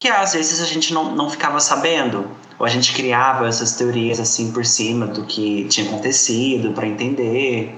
que 0.00 0.08
às 0.08 0.34
vezes 0.34 0.60
a 0.60 0.66
gente 0.66 0.94
não, 0.94 1.14
não 1.14 1.28
ficava 1.28 1.60
sabendo. 1.60 2.30
Ou 2.58 2.64
a 2.64 2.68
gente 2.68 2.92
criava 2.92 3.48
essas 3.48 3.72
teorias 3.72 4.20
assim 4.20 4.52
por 4.52 4.64
cima 4.64 5.06
do 5.06 5.24
que 5.24 5.64
tinha 5.64 5.86
acontecido 5.88 6.72
para 6.72 6.86
entender. 6.86 7.74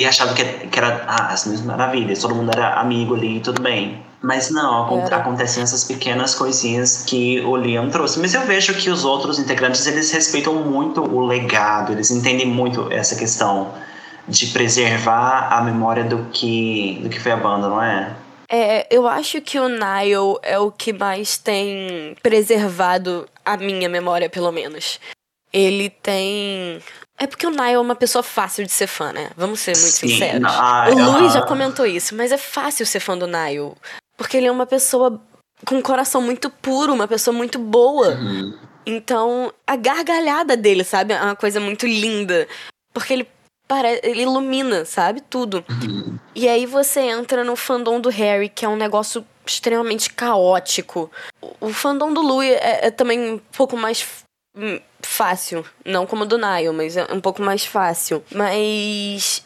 E 0.00 0.04
achava 0.04 0.34
que, 0.34 0.44
que 0.44 0.78
era 0.78 1.04
ah, 1.06 1.28
as 1.32 1.46
mesmas 1.46 1.66
maravilhas, 1.66 2.18
todo 2.18 2.34
mundo 2.34 2.50
era 2.50 2.74
amigo 2.80 3.14
ali 3.14 3.40
tudo 3.40 3.62
bem. 3.62 4.04
Mas 4.26 4.50
não, 4.50 4.98
Era. 4.98 5.18
acontecem 5.18 5.62
essas 5.62 5.84
pequenas 5.84 6.34
coisinhas 6.34 7.04
que 7.04 7.40
o 7.42 7.56
Liam 7.56 7.88
trouxe. 7.90 8.18
Mas 8.18 8.34
eu 8.34 8.40
vejo 8.40 8.74
que 8.74 8.90
os 8.90 9.04
outros 9.04 9.38
integrantes, 9.38 9.86
eles 9.86 10.10
respeitam 10.10 10.52
muito 10.54 11.00
o 11.00 11.24
legado, 11.24 11.92
eles 11.92 12.10
entendem 12.10 12.44
muito 12.46 12.90
essa 12.92 13.14
questão 13.14 13.72
de 14.26 14.48
preservar 14.48 15.52
a 15.52 15.62
memória 15.62 16.02
do 16.02 16.24
que, 16.32 16.98
do 17.04 17.08
que 17.08 17.20
foi 17.20 17.30
a 17.30 17.36
banda, 17.36 17.68
não 17.68 17.80
é? 17.80 18.16
É, 18.50 18.88
eu 18.90 19.06
acho 19.06 19.40
que 19.40 19.60
o 19.60 19.68
Nile 19.68 20.38
é 20.42 20.58
o 20.58 20.72
que 20.72 20.92
mais 20.92 21.38
tem 21.38 22.16
preservado 22.20 23.28
a 23.44 23.56
minha 23.56 23.88
memória, 23.88 24.28
pelo 24.28 24.50
menos. 24.50 24.98
Ele 25.52 25.88
tem. 25.88 26.80
É 27.16 27.28
porque 27.28 27.46
o 27.46 27.50
Nile 27.50 27.74
é 27.74 27.78
uma 27.78 27.94
pessoa 27.94 28.24
fácil 28.24 28.64
de 28.64 28.72
ser 28.72 28.88
fã, 28.88 29.12
né? 29.12 29.30
Vamos 29.36 29.60
ser 29.60 29.76
muito 29.76 29.94
Sim, 29.94 30.08
sinceros. 30.08 30.52
Ah, 30.52 30.86
o 30.90 31.12
Luiz 31.12 31.32
já 31.32 31.42
comentou 31.42 31.86
isso, 31.86 32.16
mas 32.16 32.32
é 32.32 32.36
fácil 32.36 32.84
ser 32.84 32.98
fã 32.98 33.16
do 33.16 33.28
Nile. 33.28 33.72
Porque 34.16 34.36
ele 34.36 34.46
é 34.46 34.52
uma 34.52 34.66
pessoa 34.66 35.20
com 35.64 35.76
um 35.76 35.82
coração 35.82 36.20
muito 36.20 36.50
puro, 36.50 36.92
uma 36.92 37.08
pessoa 37.08 37.36
muito 37.36 37.58
boa. 37.58 38.14
Uhum. 38.14 38.58
Então, 38.84 39.52
a 39.66 39.76
gargalhada 39.76 40.56
dele, 40.56 40.84
sabe? 40.84 41.12
É 41.12 41.20
uma 41.20 41.36
coisa 41.36 41.58
muito 41.58 41.86
linda. 41.86 42.46
Porque 42.92 43.12
ele 43.12 43.28
parece, 43.66 44.00
ele 44.04 44.22
ilumina, 44.22 44.84
sabe? 44.84 45.20
Tudo. 45.20 45.64
Uhum. 45.68 46.18
E 46.34 46.48
aí 46.48 46.66
você 46.66 47.00
entra 47.00 47.42
no 47.42 47.56
fandom 47.56 48.00
do 48.00 48.08
Harry, 48.10 48.48
que 48.48 48.64
é 48.64 48.68
um 48.68 48.76
negócio 48.76 49.26
extremamente 49.44 50.10
caótico. 50.12 51.10
O, 51.40 51.68
o 51.68 51.72
fandom 51.72 52.12
do 52.12 52.20
Louis 52.20 52.52
é, 52.52 52.86
é, 52.86 52.90
também 52.90 53.34
um 53.34 53.38
pouco 53.38 53.76
mais 53.76 54.06
hum, 54.56 54.80
fácil. 55.00 55.64
Não 55.84 56.06
como 56.06 56.22
o 56.22 56.26
do 56.26 56.38
Niall, 56.38 56.72
mas 56.72 56.96
é 56.96 57.12
um 57.12 57.20
pouco 57.20 57.42
mais 57.42 57.64
fácil. 57.64 58.22
Mas. 58.30 59.44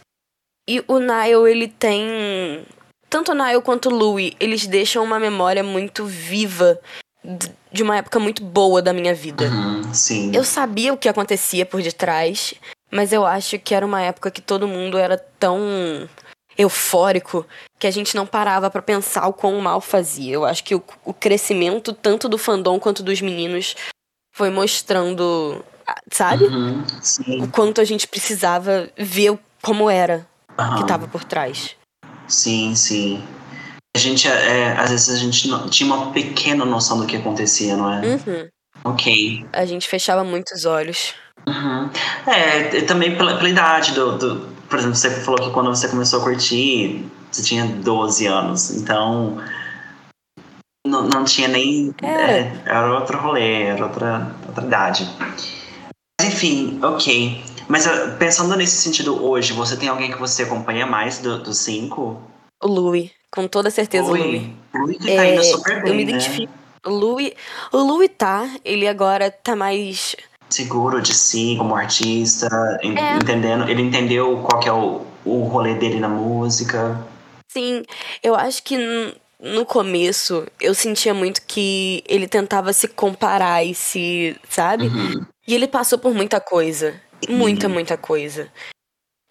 E 0.68 0.84
o 0.86 0.98
Niall, 0.98 1.48
ele 1.48 1.66
tem 1.66 2.64
tanto 3.10 3.32
o 3.32 3.34
Niall 3.34 3.60
quanto 3.60 3.88
o 3.88 3.94
Louie, 3.94 4.36
eles 4.38 4.66
deixam 4.66 5.02
uma 5.02 5.18
memória 5.18 5.64
muito 5.64 6.06
viva 6.06 6.78
de 7.72 7.82
uma 7.82 7.96
época 7.96 8.18
muito 8.18 8.42
boa 8.42 8.80
da 8.80 8.92
minha 8.92 9.14
vida. 9.14 9.44
Uhum, 9.44 9.92
sim. 9.92 10.30
Eu 10.34 10.44
sabia 10.44 10.92
o 10.92 10.96
que 10.96 11.08
acontecia 11.08 11.66
por 11.66 11.82
detrás, 11.82 12.54
mas 12.90 13.12
eu 13.12 13.26
acho 13.26 13.58
que 13.58 13.74
era 13.74 13.84
uma 13.84 14.00
época 14.00 14.30
que 14.30 14.40
todo 14.40 14.66
mundo 14.66 14.96
era 14.96 15.18
tão 15.38 16.08
eufórico 16.56 17.46
que 17.78 17.86
a 17.86 17.90
gente 17.90 18.14
não 18.14 18.26
parava 18.26 18.70
para 18.70 18.82
pensar 18.82 19.26
o 19.26 19.32
quão 19.32 19.58
mal 19.60 19.80
fazia. 19.80 20.34
Eu 20.34 20.44
acho 20.44 20.62
que 20.62 20.74
o, 20.74 20.82
o, 21.04 21.12
crescimento 21.12 21.92
tanto 21.92 22.28
do 22.28 22.38
fandom 22.38 22.78
quanto 22.78 23.02
dos 23.02 23.20
meninos 23.20 23.74
foi 24.34 24.50
mostrando, 24.50 25.64
sabe? 26.12 26.44
Uhum, 26.44 26.84
o 27.42 27.48
quanto 27.48 27.80
a 27.80 27.84
gente 27.84 28.06
precisava 28.06 28.88
ver 28.96 29.38
como 29.62 29.90
era 29.90 30.26
uhum. 30.58 30.76
que 30.76 30.86
tava 30.86 31.08
por 31.08 31.24
trás. 31.24 31.76
Sim, 32.30 32.74
sim. 32.74 33.22
A 33.94 33.98
gente, 33.98 34.28
é, 34.28 34.72
às 34.78 34.90
vezes, 34.90 35.08
a 35.10 35.16
gente 35.16 35.48
não, 35.48 35.68
tinha 35.68 35.92
uma 35.92 36.12
pequena 36.12 36.64
noção 36.64 36.98
do 36.98 37.06
que 37.06 37.16
acontecia, 37.16 37.76
não 37.76 37.92
é? 37.92 38.00
Uhum. 38.06 38.48
Ok. 38.84 39.44
A 39.52 39.66
gente 39.66 39.88
fechava 39.88 40.22
muitos 40.22 40.64
olhos. 40.64 41.12
Uhum. 41.46 41.90
É, 42.26 42.82
também 42.82 43.16
pela, 43.16 43.36
pela 43.36 43.48
idade 43.48 43.92
do, 43.92 44.16
do, 44.16 44.40
Por 44.68 44.78
exemplo, 44.78 44.94
você 44.94 45.10
falou 45.10 45.40
que 45.40 45.50
quando 45.50 45.68
você 45.74 45.88
começou 45.88 46.20
a 46.20 46.22
curtir, 46.22 47.04
você 47.30 47.42
tinha 47.42 47.66
12 47.66 48.26
anos. 48.26 48.70
Então. 48.70 49.38
Não, 50.86 51.08
não 51.08 51.24
tinha 51.24 51.48
nem. 51.48 51.92
É. 52.02 52.06
É, 52.06 52.62
era 52.64 52.94
outro 52.94 53.18
rolê, 53.18 53.64
era 53.64 53.84
outra, 53.84 54.34
outra 54.46 54.64
idade. 54.64 55.08
Mas 56.20 56.28
enfim, 56.28 56.78
ok. 56.82 57.42
Mas 57.70 57.86
ah, 57.86 58.16
pensando 58.18 58.56
nesse 58.56 58.76
sentido 58.78 59.24
hoje, 59.24 59.52
você 59.52 59.76
tem 59.76 59.88
alguém 59.88 60.10
que 60.10 60.18
você 60.18 60.42
acompanha 60.42 60.84
mais 60.84 61.20
dos 61.20 61.40
do 61.40 61.54
cinco? 61.54 62.20
O 62.60 62.66
Louis, 62.66 63.12
com 63.30 63.46
toda 63.46 63.70
certeza 63.70 64.08
Louis. 64.08 64.20
o 64.20 64.26
Louis. 64.26 64.50
Louis 64.74 64.98
que 64.98 65.14
tá 65.14 65.24
é, 65.24 65.34
indo 65.34 65.44
super 65.44 65.80
bem, 65.80 65.92
Eu 65.92 65.96
me 65.96 66.04
né? 66.04 66.10
identifico. 66.10 66.52
O 66.84 66.90
Louis, 66.90 67.32
o 67.70 67.76
Louis 67.76 68.10
tá, 68.18 68.50
ele 68.64 68.88
agora 68.88 69.30
tá 69.30 69.54
mais 69.54 70.16
seguro 70.48 71.00
de 71.00 71.14
si 71.14 71.54
como 71.56 71.76
artista, 71.76 72.48
é. 72.82 73.14
entendendo, 73.14 73.70
ele 73.70 73.82
entendeu 73.82 74.38
qual 74.38 74.60
que 74.60 74.68
é 74.68 74.72
o, 74.72 75.02
o 75.24 75.44
rolê 75.44 75.74
dele 75.74 76.00
na 76.00 76.08
música. 76.08 77.00
Sim, 77.46 77.84
eu 78.20 78.34
acho 78.34 78.64
que 78.64 78.76
no 79.38 79.64
começo 79.64 80.44
eu 80.60 80.74
sentia 80.74 81.14
muito 81.14 81.40
que 81.46 82.02
ele 82.08 82.26
tentava 82.26 82.72
se 82.72 82.88
comparar 82.88 83.64
e 83.64 83.76
se, 83.76 84.36
sabe? 84.48 84.88
Uhum. 84.88 85.24
E 85.46 85.54
ele 85.54 85.68
passou 85.68 86.00
por 86.00 86.12
muita 86.12 86.40
coisa. 86.40 87.00
Muita, 87.28 87.66
uhum. 87.66 87.74
muita 87.74 87.96
coisa. 87.96 88.50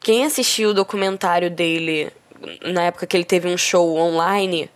Quem 0.01 0.25
assistiu 0.25 0.69
o 0.69 0.73
documentário 0.73 1.49
dele 1.49 2.11
na 2.61 2.83
época 2.83 3.05
que 3.05 3.17
ele 3.17 3.25
teve 3.25 3.47
um 3.47 3.57
show 3.57 3.97
online 3.97 4.69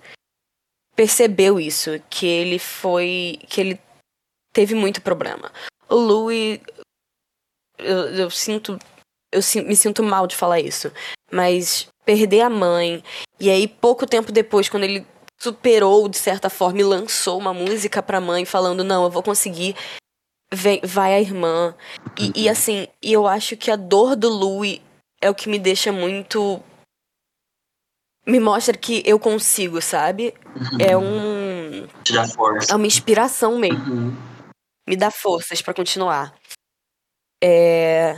percebeu 0.96 1.60
isso, 1.60 2.00
que 2.10 2.26
ele 2.26 2.60
foi. 2.60 3.40
que 3.48 3.62
ele 3.62 3.80
teve 4.54 4.76
muito 4.76 5.02
problema. 5.02 5.52
O 5.90 5.96
Louis. 5.96 6.60
Eu, 7.78 8.10
eu 8.16 8.30
sinto. 8.30 8.78
Eu 9.32 9.42
me 9.66 9.76
sinto 9.76 10.04
mal 10.04 10.28
de 10.28 10.36
falar 10.36 10.60
isso. 10.60 10.92
Mas 11.32 11.88
perder 12.06 12.42
a 12.42 12.50
mãe. 12.50 13.04
E 13.40 13.50
aí, 13.50 13.68
pouco 13.68 14.06
tempo 14.06 14.32
depois, 14.32 14.70
quando 14.70 14.84
ele 14.84 15.06
superou 15.40 16.08
de 16.08 16.18
certa 16.18 16.50
forma 16.50 16.80
e 16.80 16.84
lançou 16.84 17.38
uma 17.38 17.54
música 17.54 18.02
pra 18.04 18.22
mãe 18.22 18.46
falando: 18.46 18.84
Não, 18.84 19.04
eu 19.04 19.10
vou 19.10 19.24
conseguir 19.24 19.76
vem, 20.54 20.80
vai 20.84 21.14
a 21.14 21.20
irmã. 21.22 21.76
E, 22.18 22.44
e, 22.44 22.50
assim, 22.50 22.88
e 23.02 23.12
eu 23.12 23.28
acho 23.28 23.58
que 23.58 23.72
a 23.72 23.76
dor 23.76 24.16
do 24.16 24.30
Louis 24.30 24.80
é 25.22 25.30
o 25.30 25.36
que 25.36 25.50
me 25.50 25.60
deixa 25.60 25.92
muito. 25.92 26.62
Me 28.26 28.40
mostra 28.40 28.78
que 28.78 29.04
eu 29.06 29.20
consigo, 29.20 29.82
sabe? 29.82 30.34
Uhum. 30.56 30.78
É 30.80 30.98
um. 30.98 31.88
Te 32.04 32.14
dá 32.14 32.28
força. 32.28 32.72
É 32.72 32.76
uma 32.76 32.88
inspiração 32.88 33.58
mesmo. 33.58 33.94
Uhum. 33.94 34.18
Me 34.88 34.96
dá 34.96 35.12
forças 35.12 35.62
para 35.62 35.74
continuar. 35.74 36.34
É. 37.44 38.16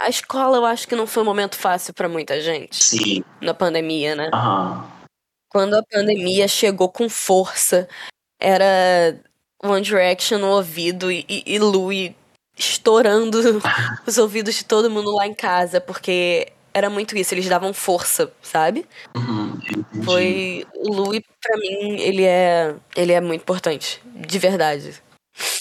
A 0.00 0.08
escola 0.08 0.56
eu 0.56 0.64
acho 0.64 0.88
que 0.88 0.96
não 0.96 1.06
foi 1.06 1.22
um 1.22 1.26
momento 1.26 1.56
fácil 1.56 1.94
para 1.94 2.08
muita 2.08 2.40
gente. 2.40 2.82
Sim. 2.82 3.22
Na 3.40 3.54
pandemia, 3.54 4.16
né? 4.16 4.30
Uhum. 4.34 4.90
Quando 5.48 5.74
a 5.74 5.82
pandemia 5.82 6.48
chegou 6.48 6.88
com 6.88 7.08
força, 7.08 7.86
era 8.40 9.22
One 9.62 9.82
Direction 9.82 10.38
no 10.38 10.48
ouvido 10.48 11.10
e, 11.10 11.24
e, 11.28 11.58
Louis 11.58 12.12
estourando 12.58 13.38
os 14.06 14.18
ouvidos 14.18 14.56
de 14.56 14.64
todo 14.64 14.90
mundo 14.90 15.14
lá 15.14 15.26
em 15.26 15.34
casa, 15.34 15.80
porque 15.80 16.52
era 16.74 16.90
muito 16.90 17.16
isso, 17.16 17.34
eles 17.34 17.48
davam 17.48 17.72
força, 17.72 18.32
sabe? 18.42 18.84
Uhum, 19.14 19.58
Foi. 20.04 20.66
O 20.74 20.92
Louis, 20.92 21.22
pra 21.40 21.56
mim, 21.58 22.00
ele 22.00 22.24
é. 22.24 22.74
Ele 22.96 23.12
é 23.12 23.20
muito 23.20 23.42
importante. 23.42 24.00
De 24.04 24.38
verdade. 24.38 24.94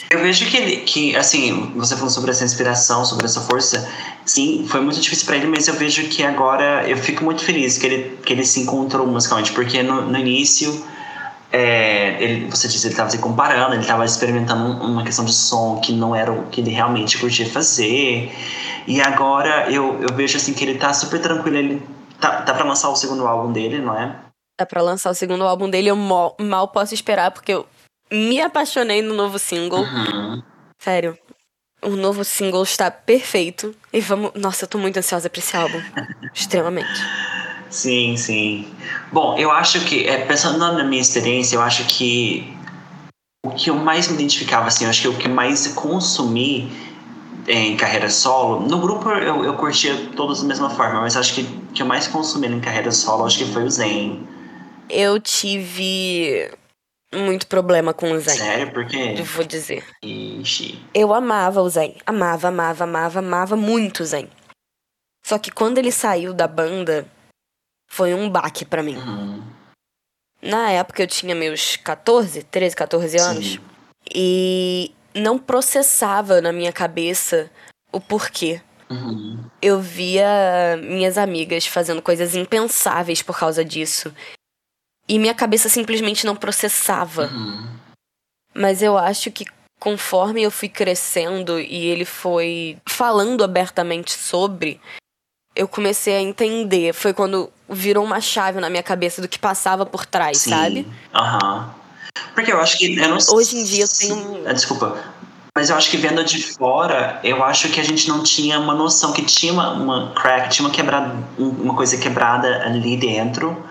Eu 0.09 0.19
vejo 0.19 0.49
que 0.49 0.57
ele, 0.57 0.77
que, 0.77 1.15
assim, 1.15 1.71
você 1.75 1.95
falou 1.95 2.09
sobre 2.09 2.31
essa 2.31 2.43
inspiração, 2.43 3.05
sobre 3.05 3.25
essa 3.25 3.39
força, 3.39 3.89
sim, 4.25 4.65
foi 4.67 4.81
muito 4.81 4.99
difícil 4.99 5.25
para 5.25 5.37
ele, 5.37 5.47
mas 5.47 5.67
eu 5.67 5.73
vejo 5.73 6.09
que 6.09 6.23
agora 6.23 6.87
eu 6.87 6.97
fico 6.97 7.23
muito 7.23 7.43
feliz 7.43 7.77
que 7.77 7.85
ele, 7.85 8.17
que 8.17 8.33
ele 8.33 8.45
se 8.45 8.59
encontrou 8.59 9.07
musicalmente, 9.07 9.53
porque 9.53 9.81
no, 9.81 10.01
no 10.01 10.17
início 10.17 10.85
é, 11.51 12.21
ele, 12.23 12.49
você 12.49 12.67
disse, 12.67 12.87
ele 12.87 12.93
estava 12.93 13.09
se 13.09 13.17
comparando, 13.17 13.73
ele 13.73 13.81
estava 13.81 14.05
experimentando 14.05 14.83
uma 14.83 15.03
questão 15.03 15.25
de 15.25 15.33
som 15.33 15.81
que 15.81 15.91
não 15.91 16.15
era 16.15 16.31
o 16.31 16.47
que 16.47 16.61
ele 16.61 16.71
realmente 16.71 17.17
curtia 17.17 17.49
fazer. 17.49 18.31
E 18.87 19.01
agora 19.01 19.69
eu, 19.69 20.01
eu 20.01 20.15
vejo 20.15 20.37
assim 20.37 20.53
que 20.53 20.63
ele 20.63 20.77
tá 20.77 20.93
super 20.93 21.21
tranquilo, 21.21 21.57
ele 21.57 21.83
tá, 22.19 22.41
tá 22.41 22.53
para 22.53 22.63
lançar 22.63 22.89
o 22.89 22.95
segundo 22.95 23.27
álbum 23.27 23.51
dele, 23.51 23.79
não 23.79 23.97
é? 23.97 24.15
Tá 24.57 24.65
para 24.65 24.81
lançar 24.81 25.11
o 25.11 25.15
segundo 25.15 25.43
álbum 25.43 25.69
dele, 25.69 25.89
eu 25.89 25.95
mal, 25.95 26.35
mal, 26.39 26.67
posso 26.69 26.93
esperar 26.93 27.31
porque 27.31 27.53
eu 27.53 27.65
me 28.11 28.39
apaixonei 28.39 29.01
no 29.01 29.13
novo 29.13 29.37
single. 29.37 29.81
Uhum. 29.81 30.41
Sério. 30.79 31.17
O 31.83 31.89
novo 31.89 32.23
single 32.23 32.63
está 32.63 32.91
perfeito. 32.91 33.75
E 33.91 33.99
vamos. 33.99 34.31
Nossa, 34.35 34.65
eu 34.65 34.67
tô 34.69 34.77
muito 34.77 34.97
ansiosa 34.97 35.29
pra 35.29 35.39
esse 35.39 35.57
álbum. 35.57 35.81
Extremamente. 36.33 37.01
Sim, 37.71 38.17
sim. 38.17 38.67
Bom, 39.11 39.37
eu 39.37 39.49
acho 39.49 39.79
que, 39.85 40.05
é, 40.05 40.25
pensando 40.25 40.57
na 40.59 40.83
minha 40.83 41.01
experiência, 41.01 41.55
eu 41.55 41.61
acho 41.61 41.85
que 41.85 42.53
o 43.45 43.51
que 43.51 43.69
eu 43.69 43.75
mais 43.75 44.07
me 44.07 44.15
identificava, 44.15 44.67
assim, 44.67 44.83
eu 44.83 44.89
acho 44.89 45.01
que 45.01 45.07
o 45.07 45.17
que 45.17 45.27
mais 45.27 45.67
consumi 45.67 46.71
em 47.47 47.75
carreira 47.75 48.09
solo, 48.09 48.59
no 48.67 48.79
grupo 48.79 49.09
eu, 49.09 49.43
eu 49.43 49.53
curtia 49.55 49.95
todos 50.15 50.41
da 50.41 50.47
mesma 50.47 50.69
forma, 50.69 51.01
mas 51.01 51.17
acho 51.17 51.33
que 51.33 51.41
o 51.41 51.73
que 51.73 51.81
eu 51.81 51.85
mais 51.87 52.07
consumi 52.07 52.47
em 52.47 52.59
carreira 52.59 52.91
solo, 52.91 53.25
acho 53.25 53.37
que 53.39 53.45
foi 53.45 53.63
o 53.63 53.69
Zen. 53.69 54.27
Eu 54.89 55.19
tive 55.19 56.51
muito 57.13 57.47
problema 57.47 57.93
com 57.93 58.11
o 58.11 58.19
Zen. 58.19 58.37
Sério? 58.37 58.71
Por 58.71 58.85
quê? 58.85 59.15
Eu 59.17 59.25
vou 59.25 59.43
dizer. 59.43 59.83
Ixi. 60.03 60.79
Eu 60.93 61.13
amava 61.13 61.61
o 61.61 61.69
Zen. 61.69 61.95
Amava, 62.05 62.49
amava, 62.49 62.83
amava, 62.83 63.19
amava 63.19 63.55
muito 63.55 64.03
o 64.03 64.05
Zen. 64.05 64.29
Só 65.23 65.37
que 65.37 65.49
quando 65.49 65.77
ele 65.77 65.91
saiu 65.91 66.33
da 66.33 66.47
banda, 66.47 67.07
foi 67.91 68.13
um 68.13 68.29
baque 68.29 68.63
pra 68.63 68.81
mim. 68.81 68.95
Uhum. 68.95 69.43
Na 70.41 70.71
época 70.71 71.03
eu 71.03 71.07
tinha 71.07 71.35
meus 71.35 71.75
14, 71.75 72.43
13, 72.43 72.73
14 72.73 73.17
anos. 73.17 73.45
Sim. 73.45 73.59
E 74.15 74.95
não 75.13 75.37
processava 75.37 76.39
na 76.39 76.53
minha 76.53 76.71
cabeça 76.71 77.51
o 77.91 77.99
porquê. 77.99 78.61
Uhum. 78.89 79.43
Eu 79.61 79.81
via 79.81 80.79
minhas 80.81 81.17
amigas 81.17 81.67
fazendo 81.67 82.01
coisas 82.01 82.33
impensáveis 82.33 83.21
por 83.21 83.37
causa 83.37 83.63
disso. 83.63 84.13
E 85.05 85.19
minha 85.19 85.35
cabeça 85.35 85.67
simplesmente 85.67 86.25
não 86.25 86.35
processava. 86.35 87.27
Uhum. 87.27 87.67
Mas 88.55 88.81
eu 88.81 88.97
acho 88.97 89.29
que 89.31 89.43
conforme 89.77 90.41
eu 90.41 90.49
fui 90.49 90.69
crescendo 90.69 91.59
e 91.59 91.87
ele 91.87 92.05
foi 92.05 92.77
falando 92.87 93.43
abertamente 93.43 94.13
sobre, 94.13 94.79
eu 95.55 95.67
comecei 95.67 96.15
a 96.15 96.21
entender. 96.21 96.93
Foi 96.93 97.13
quando 97.13 97.51
virou 97.69 98.03
uma 98.03 98.19
chave 98.21 98.59
na 98.59 98.69
minha 98.69 98.83
cabeça 98.83 99.21
do 99.21 99.27
que 99.27 99.39
passava 99.39 99.85
por 99.85 100.05
trás, 100.05 100.37
Sim. 100.39 100.49
sabe? 100.49 100.87
Aham. 101.13 101.73
Porque 102.33 102.51
eu 102.51 102.59
acho 102.59 102.77
que. 102.77 102.97
Eu 102.97 103.09
não 103.09 103.17
Hoje 103.31 103.57
em 103.57 103.63
dia 103.63 103.83
eu 103.85 103.87
tenho- 103.87 104.43
Ah, 104.47 104.53
Desculpa. 104.53 104.97
Mas 105.55 105.69
eu 105.69 105.75
acho 105.75 105.89
que 105.91 105.97
vendo 105.97 106.23
de 106.23 106.41
fora, 106.53 107.19
eu 107.25 107.43
acho 107.43 107.67
que 107.69 107.79
a 107.79 107.83
gente 107.83 108.07
não 108.07 108.23
tinha 108.23 108.57
uma 108.57 108.73
noção 108.73 109.11
que 109.11 109.21
tinha 109.21 109.51
uma, 109.51 109.73
uma 109.73 110.13
crack, 110.13 110.49
tinha 110.49 110.65
uma 110.65 110.73
quebrada, 110.73 111.13
um- 111.37 111.49
uma 111.49 111.75
coisa 111.75 111.97
quebrada 111.97 112.63
ali 112.65 112.95
dentro. 112.95 113.61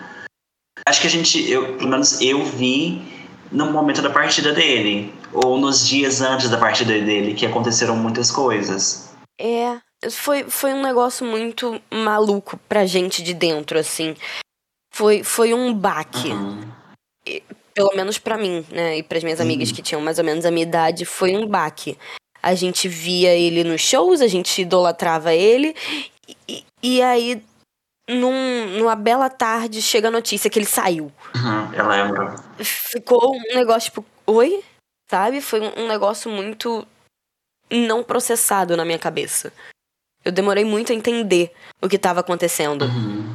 Acho 0.87 1.01
que 1.01 1.07
a 1.07 1.11
gente, 1.11 1.51
eu, 1.51 1.77
pelo 1.79 1.89
menos 1.89 2.21
eu 2.21 2.45
vi 2.45 3.03
no 3.51 3.71
momento 3.73 4.03
da 4.03 4.11
partida 4.11 4.53
dele, 4.53 5.13
ou 5.33 5.59
nos 5.59 5.89
dias 5.89 6.21
antes 6.21 6.51
da 6.51 6.59
partida 6.59 6.93
dele, 6.93 7.33
que 7.35 7.47
aconteceram 7.47 7.97
muitas 7.97 8.31
coisas. 8.31 9.11
É, 9.41 9.79
foi, 10.11 10.45
foi 10.45 10.73
um 10.73 10.83
negócio 10.83 11.27
muito 11.27 11.81
maluco 11.91 12.57
pra 12.69 12.87
gente 12.87 13.23
de 13.23 13.35
dentro, 13.35 13.79
assim. 13.79 14.15
Foi, 14.95 15.23
foi 15.23 15.53
um 15.55 15.73
baque, 15.75 16.29
Uhum. 16.31 16.71
pelo 17.75 17.95
menos 17.95 18.19
pra 18.19 18.37
mim, 18.37 18.65
né? 18.71 18.99
E 18.99 19.03
pras 19.03 19.23
minhas 19.23 19.41
amigas 19.41 19.71
que 19.73 19.83
tinham 19.83 20.01
mais 20.01 20.19
ou 20.19 20.25
menos 20.25 20.45
a 20.45 20.51
minha 20.51 20.65
idade, 20.67 21.05
foi 21.05 21.37
um 21.37 21.47
baque. 21.47 21.97
A 22.43 22.55
gente 22.55 22.89
via 22.89 23.35
ele 23.35 23.63
nos 23.65 23.81
shows, 23.81 24.21
a 24.21 24.27
gente 24.27 24.63
idolatrava 24.63 25.35
ele, 25.35 25.75
e, 26.49 26.65
e 26.83 27.03
aí, 27.03 27.43
num, 28.09 28.67
numa 28.79 28.97
bela 28.97 29.29
tarde, 29.29 29.81
chega 29.83 30.09
a 30.09 30.11
notícia 30.11 30.49
que 30.51 30.59
ele 30.59 30.67
saiu. 30.67 31.13
Uhum, 31.37 31.75
eu 31.75 31.87
lembro. 31.87 32.35
Ficou 32.65 33.35
um 33.37 33.55
negócio 33.55 33.91
tipo, 33.91 34.05
oi? 34.27 34.65
Sabe? 35.11 35.41
Foi 35.41 35.61
um, 35.61 35.85
um 35.85 35.89
negócio 35.89 36.31
muito 36.31 36.87
não 37.71 38.03
processado 38.03 38.77
na 38.77 38.85
minha 38.85 38.99
cabeça. 38.99 39.53
Eu 40.25 40.33
demorei 40.33 40.65
muito 40.65 40.93
a 40.93 40.95
entender 40.95 41.53
o 41.81 41.89
que 41.89 41.97
estava 41.97 42.21
acontecendo. 42.21 42.83
Uhum. 42.83 43.35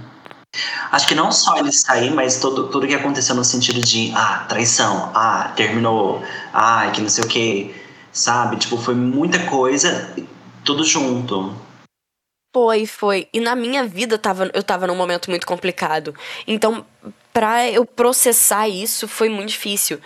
Acho 0.92 1.08
que 1.08 1.16
não 1.16 1.32
só 1.32 1.58
ele 1.58 1.72
sair, 1.72 2.12
mas 2.12 2.40
todo, 2.40 2.70
tudo 2.70 2.88
que 2.88 2.94
aconteceu 2.94 3.36
no 3.36 3.44
sentido 3.44 3.82
de, 3.82 4.12
ah, 4.16 4.46
traição, 4.48 5.12
ah, 5.14 5.52
terminou, 5.56 6.24
ah, 6.54 6.90
que 6.94 7.02
não 7.02 7.10
sei 7.10 7.24
o 7.24 7.28
que, 7.28 7.76
sabe? 8.12 8.56
Tipo, 8.58 8.78
foi 8.78 8.96
muita 8.96 9.46
coisa, 9.48 10.16
tudo 10.64 10.86
junto. 10.86 11.54
Foi, 12.56 12.86
foi. 12.86 13.28
E 13.34 13.42
na 13.42 13.54
minha 13.54 13.86
vida 13.86 14.18
tava, 14.18 14.50
eu 14.54 14.64
tava 14.64 14.88
num 14.88 14.96
momento 14.96 15.30
muito 15.30 15.46
complicado. 15.46 16.16
Então, 16.48 16.86
pra 17.34 17.70
eu 17.70 17.86
processar 17.86 18.70
isso 18.70 19.10
foi 19.10 19.28
muito 19.28 19.50
difícil. 19.50 20.00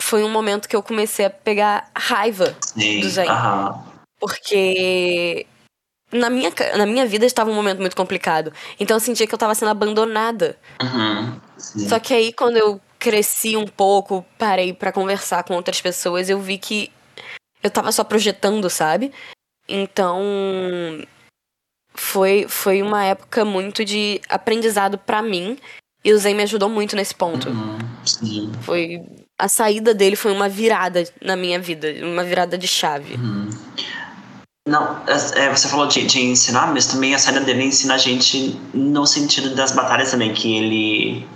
Foi 0.00 0.24
um 0.24 0.28
momento 0.28 0.68
que 0.68 0.74
eu 0.74 0.82
comecei 0.82 1.24
a 1.24 1.30
pegar 1.30 1.88
raiva 1.96 2.56
Sim, 2.60 3.00
Do 3.00 3.20
aham. 3.20 3.84
Porque 4.18 5.46
na 6.12 6.28
minha, 6.28 6.52
na 6.76 6.86
minha 6.86 7.06
vida 7.06 7.24
estava 7.24 7.50
um 7.50 7.54
momento 7.54 7.80
muito 7.80 7.96
complicado. 7.96 8.52
Então 8.78 8.96
eu 8.96 9.00
sentia 9.00 9.26
que 9.26 9.34
eu 9.34 9.38
tava 9.38 9.54
sendo 9.54 9.70
abandonada. 9.70 10.56
Uhum. 10.80 11.40
Só 11.88 11.98
que 11.98 12.12
aí 12.12 12.32
quando 12.32 12.56
eu 12.56 12.80
cresci 12.98 13.56
um 13.56 13.66
pouco, 13.66 14.24
parei 14.38 14.72
pra 14.72 14.92
conversar 14.92 15.42
com 15.42 15.54
outras 15.54 15.80
pessoas, 15.80 16.28
eu 16.28 16.38
vi 16.38 16.58
que 16.58 16.92
eu 17.62 17.70
tava 17.70 17.90
só 17.90 18.04
projetando, 18.04 18.68
sabe? 18.68 19.12
Então 19.68 20.20
foi 21.94 22.46
foi 22.48 22.82
uma 22.82 23.04
época 23.04 23.44
muito 23.44 23.84
de 23.84 24.20
aprendizado 24.28 24.98
pra 24.98 25.22
mim 25.22 25.58
e 26.04 26.12
o 26.12 26.18
Zen 26.18 26.34
me 26.34 26.42
ajudou 26.42 26.68
muito 26.68 26.94
nesse 26.94 27.14
ponto. 27.14 27.48
Uhum. 27.48 27.78
Sim. 28.04 28.52
Foi 28.62 29.02
a 29.38 29.48
saída 29.48 29.94
dele 29.94 30.14
foi 30.14 30.32
uma 30.32 30.48
virada 30.48 31.04
na 31.20 31.36
minha 31.36 31.58
vida, 31.58 31.88
uma 32.02 32.22
virada 32.22 32.58
de 32.58 32.68
chave. 32.68 33.14
Uhum. 33.14 33.50
Não, 34.66 35.04
é, 35.08 35.50
você 35.50 35.68
falou 35.68 35.88
de, 35.88 36.06
de 36.06 36.20
ensinar, 36.20 36.72
mas 36.72 36.86
também 36.86 37.14
a 37.14 37.18
saída 37.18 37.40
dele 37.40 37.64
ensina 37.64 37.94
a 37.94 37.98
gente 37.98 38.50
no 38.72 39.04
sentido 39.04 39.56
das 39.56 39.72
batalhas 39.72 40.10
também 40.10 40.32
que 40.32 40.56
ele 40.56 41.28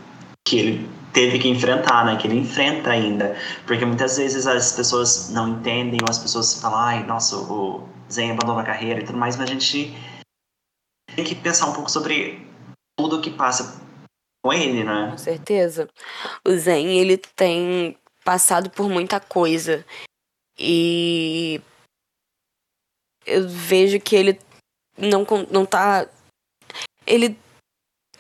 que 0.47 0.59
ele 0.59 0.91
teve 1.13 1.39
que 1.41 1.49
enfrentar, 1.49 2.05
né? 2.05 2.17
Que 2.17 2.29
ele 2.29 2.39
enfrenta 2.39 2.91
ainda, 2.91 3.37
porque 3.67 3.85
muitas 3.85 4.17
vezes 4.17 4.47
as 4.47 4.73
pessoas 4.73 5.31
não 5.31 5.49
entendem 5.49 5.99
ou 6.03 6.09
as 6.09 6.19
pessoas 6.19 6.61
falam, 6.61 6.79
ai, 6.79 7.05
nossa, 7.05 7.37
o 7.37 7.89
Zen 8.13 8.31
abandonou 8.31 8.61
a 8.61 8.65
carreira 8.65 9.01
e 9.01 9.05
tudo 9.05 9.19
mais, 9.19 9.37
mas 9.37 9.51
a 9.51 9.53
gente 9.53 9.93
tem 11.17 11.25
que 11.25 11.35
pensar 11.35 11.67
um 11.67 11.73
pouco 11.73 11.91
sobre 11.91 12.47
tudo 12.97 13.21
que 13.21 13.31
passa 13.31 13.83
com 14.45 14.53
ele, 14.53 14.85
né? 14.85 15.09
Com 15.11 15.19
certeza. 15.19 15.89
O 16.47 16.53
Zen, 16.53 16.97
ele 16.97 17.17
tem 17.17 17.99
passado 18.25 18.71
por 18.71 18.89
muita 18.89 19.19
coisa. 19.19 19.85
E 20.59 21.61
eu 23.27 23.49
vejo 23.49 23.99
que 24.01 24.15
ele 24.17 24.39
não, 24.97 25.27
não 25.51 25.67
tá. 25.67 26.07
Ele 27.07 27.37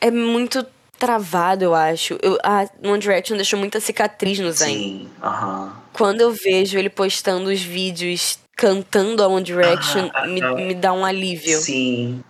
é 0.00 0.10
muito 0.10 0.66
travado, 0.98 1.64
eu 1.64 1.74
acho. 1.74 2.18
Eu, 2.22 2.38
a 2.42 2.68
One 2.86 2.98
Direction 2.98 3.36
deixou 3.36 3.58
muita 3.58 3.80
cicatriz 3.80 4.38
no 4.38 4.50
Zen. 4.52 4.74
Sim, 4.74 5.10
aham. 5.22 5.82
Quando 5.92 6.20
eu 6.20 6.32
vejo 6.32 6.78
ele 6.78 6.90
postando 6.90 7.48
os 7.50 7.60
vídeos 7.62 8.38
cantando 8.56 9.22
a 9.22 9.28
One 9.28 9.44
Direction, 9.44 10.10
Ah, 10.12 10.26
me, 10.26 10.42
ah. 10.42 10.54
me 10.54 10.74
dá 10.74 10.92
um 10.92 11.04
alívio. 11.04 11.58
Sim, 11.60 12.22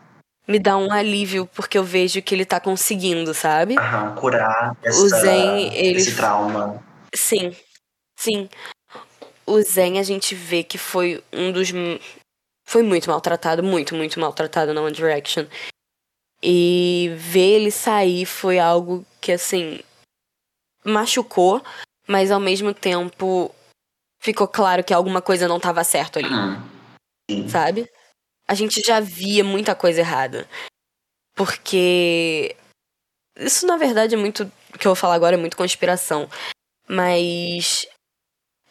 Me 0.48 0.60
dá 0.60 0.76
um 0.76 0.92
alívio 0.92 1.46
porque 1.54 1.76
eu 1.76 1.82
vejo 1.82 2.22
que 2.22 2.32
ele 2.32 2.44
tá 2.44 2.60
conseguindo, 2.60 3.34
sabe? 3.34 3.76
aham, 3.76 4.14
curar 4.14 4.76
essa, 4.82 5.08
Zen, 5.08 5.74
ele- 5.74 5.98
esse 5.98 6.14
trauma. 6.14 6.80
Sim, 7.14 7.54
sim. 8.16 8.48
O 9.44 9.60
Zen 9.60 9.98
a 9.98 10.02
gente 10.04 10.34
vê 10.36 10.62
que 10.62 10.78
foi 10.78 11.22
um 11.32 11.50
dos. 11.50 11.72
Foi 12.66 12.82
muito 12.82 13.08
maltratado, 13.08 13.62
muito, 13.62 13.94
muito 13.94 14.18
maltratado 14.18 14.74
na 14.74 14.82
One 14.82 14.92
Direction. 14.94 15.46
E 16.42 17.12
ver 17.16 17.56
ele 17.56 17.70
sair 17.70 18.26
foi 18.26 18.58
algo 18.58 19.06
que, 19.20 19.32
assim. 19.32 19.80
machucou, 20.84 21.62
mas 22.06 22.30
ao 22.30 22.40
mesmo 22.40 22.72
tempo 22.72 23.52
ficou 24.20 24.48
claro 24.48 24.84
que 24.84 24.94
alguma 24.94 25.22
coisa 25.22 25.48
não 25.48 25.60
tava 25.60 25.84
certo 25.84 26.18
ali, 26.18 26.28
Uhum. 27.30 27.48
Sabe? 27.48 27.90
A 28.48 28.54
gente 28.54 28.80
já 28.82 29.00
via 29.00 29.44
muita 29.44 29.74
coisa 29.74 30.00
errada. 30.00 30.48
Porque. 31.34 32.56
Isso, 33.38 33.66
na 33.66 33.76
verdade, 33.76 34.14
é 34.14 34.18
muito. 34.18 34.44
O 34.74 34.78
que 34.78 34.86
eu 34.86 34.90
vou 34.90 34.96
falar 34.96 35.14
agora 35.16 35.36
é 35.36 35.38
muito 35.38 35.56
conspiração. 35.56 36.28
Mas. 36.88 37.86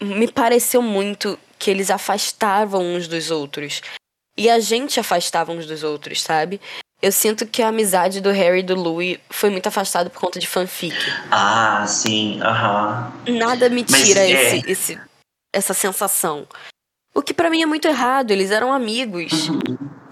Me 0.01 0.31
pareceu 0.31 0.81
muito 0.81 1.39
que 1.57 1.69
eles 1.71 1.89
afastavam 1.89 2.81
uns 2.95 3.07
dos 3.07 3.31
outros. 3.31 3.81
E 4.37 4.49
a 4.49 4.59
gente 4.59 4.99
afastava 4.99 5.51
uns 5.51 5.65
dos 5.65 5.83
outros, 5.83 6.21
sabe? 6.21 6.59
Eu 7.01 7.11
sinto 7.11 7.45
que 7.45 7.61
a 7.61 7.67
amizade 7.69 8.19
do 8.21 8.31
Harry 8.31 8.59
e 8.59 8.63
do 8.63 8.75
Louis 8.75 9.19
foi 9.29 9.49
muito 9.49 9.67
afastada 9.67 10.09
por 10.09 10.19
conta 10.19 10.39
de 10.39 10.47
fanfic. 10.47 10.95
Ah, 11.31 11.85
sim, 11.87 12.41
aham. 12.41 13.13
Nada 13.27 13.69
me 13.69 13.85
Mas 13.89 14.01
tira 14.03 14.21
é- 14.21 14.57
esse, 14.57 14.71
esse, 14.71 15.01
essa 15.53 15.73
sensação. 15.73 16.47
O 17.13 17.21
que 17.21 17.33
pra 17.33 17.49
mim 17.49 17.61
é 17.61 17.65
muito 17.65 17.87
errado, 17.87 18.31
eles 18.31 18.51
eram 18.51 18.73
amigos. 18.73 19.31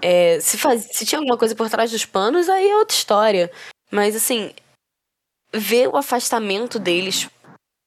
É, 0.00 0.38
se, 0.40 0.56
faz, 0.56 0.88
se 0.92 1.04
tinha 1.04 1.18
alguma 1.18 1.36
coisa 1.36 1.54
por 1.54 1.68
trás 1.68 1.90
dos 1.90 2.04
panos, 2.04 2.48
aí 2.48 2.68
é 2.70 2.76
outra 2.76 2.96
história. 2.96 3.50
Mas 3.90 4.14
assim, 4.16 4.52
ver 5.52 5.88
o 5.88 5.96
afastamento 5.96 6.78
deles 6.78 7.28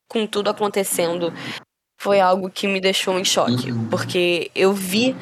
com 0.10 0.26
tudo 0.28 0.50
acontecendo 0.50 1.34
foi 1.98 2.20
algo 2.20 2.50
que 2.50 2.68
me 2.68 2.80
deixou 2.80 3.18
em 3.20 3.26
choque. 3.26 3.72
Uhum. 3.72 3.90
Porque 3.90 4.52
eu 4.56 4.74
vi 4.74 5.16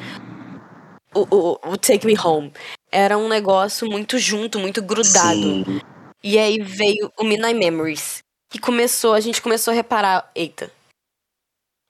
o, 1.14 1.22
o, 1.30 1.72
o 1.72 1.76
Take 1.76 2.06
Me 2.06 2.18
Home. 2.18 2.52
Era 2.90 3.16
um 3.16 3.28
negócio 3.28 3.88
muito 3.88 4.18
junto, 4.18 4.58
muito 4.58 4.82
grudado. 4.82 5.40
Sim. 5.40 5.80
E 6.22 6.38
aí 6.38 6.58
veio 6.60 7.10
o 7.18 7.24
Midnight 7.24 7.58
Memories. 7.58 8.22
Que 8.48 8.58
começou, 8.60 9.14
a 9.14 9.20
gente 9.20 9.42
começou 9.42 9.72
a 9.72 9.74
reparar, 9.74 10.30
eita, 10.34 10.70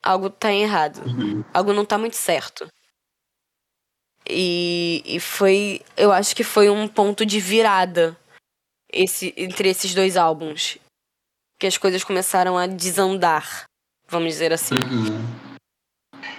algo 0.03 0.29
tá 0.29 0.51
errado. 0.51 1.05
Uhum. 1.05 1.43
Algo 1.53 1.73
não 1.73 1.85
tá 1.85 1.97
muito 1.97 2.15
certo. 2.15 2.67
E, 4.29 5.03
e 5.05 5.19
foi, 5.19 5.81
eu 5.95 6.11
acho 6.11 6.35
que 6.35 6.43
foi 6.43 6.69
um 6.69 6.87
ponto 6.87 7.25
de 7.25 7.39
virada 7.39 8.17
esse, 8.91 9.33
entre 9.37 9.69
esses 9.69 9.93
dois 9.93 10.17
álbuns. 10.17 10.77
que 11.59 11.67
as 11.67 11.77
coisas 11.77 12.03
começaram 12.03 12.57
a 12.57 12.67
desandar, 12.67 13.65
vamos 14.09 14.29
dizer 14.29 14.53
assim. 14.53 14.75
Uhum. 14.89 15.25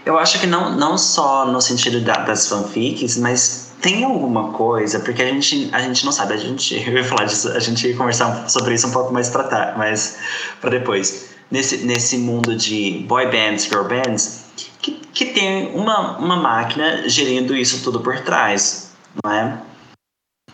Eu 0.05 0.19
acho 0.19 0.41
que 0.41 0.47
não, 0.47 0.75
não 0.75 0.97
só 0.97 1.47
no 1.47 1.61
sentido 1.61 2.01
da, 2.01 2.25
das 2.25 2.49
fanfics, 2.49 3.17
mas 3.17 3.69
tem 3.81 4.05
alguma 4.05 4.53
coisa, 4.53 5.01
porque 5.01 5.23
a 5.23 5.27
gente, 5.27 5.69
a 5.73 5.81
gente 5.81 6.05
não 6.05 6.13
sabe, 6.13 6.35
a 6.35 6.37
gente, 6.37 6.75
eu 6.89 6.95
ia 6.95 7.05
falar 7.05 7.25
disso, 7.25 7.51
a 7.51 7.61
gente 7.61 7.87
ia 7.87 7.97
conversar 7.97 8.49
sobre 8.49 8.75
isso 8.75 8.87
um 8.87 8.93
pouco 8.93 9.13
mais 9.13 9.29
pra, 9.29 9.45
tá, 9.45 9.75
mas 9.77 10.19
para 10.61 10.71
depois. 10.71 11.37
Nesse, 11.51 11.79
nesse 11.79 12.19
mundo 12.19 12.55
de 12.55 13.05
boy 13.09 13.25
bands, 13.31 13.65
girl 13.65 13.85
bands, 13.85 14.45
que, 14.83 14.93
que 14.93 15.27
tem 15.27 15.75
uma, 15.75 16.19
uma 16.19 16.37
máquina 16.37 17.09
gerindo 17.09 17.57
isso 17.57 17.83
tudo 17.83 18.01
por 18.01 18.21
trás, 18.21 18.91
não 19.25 19.33
é? 19.33 19.63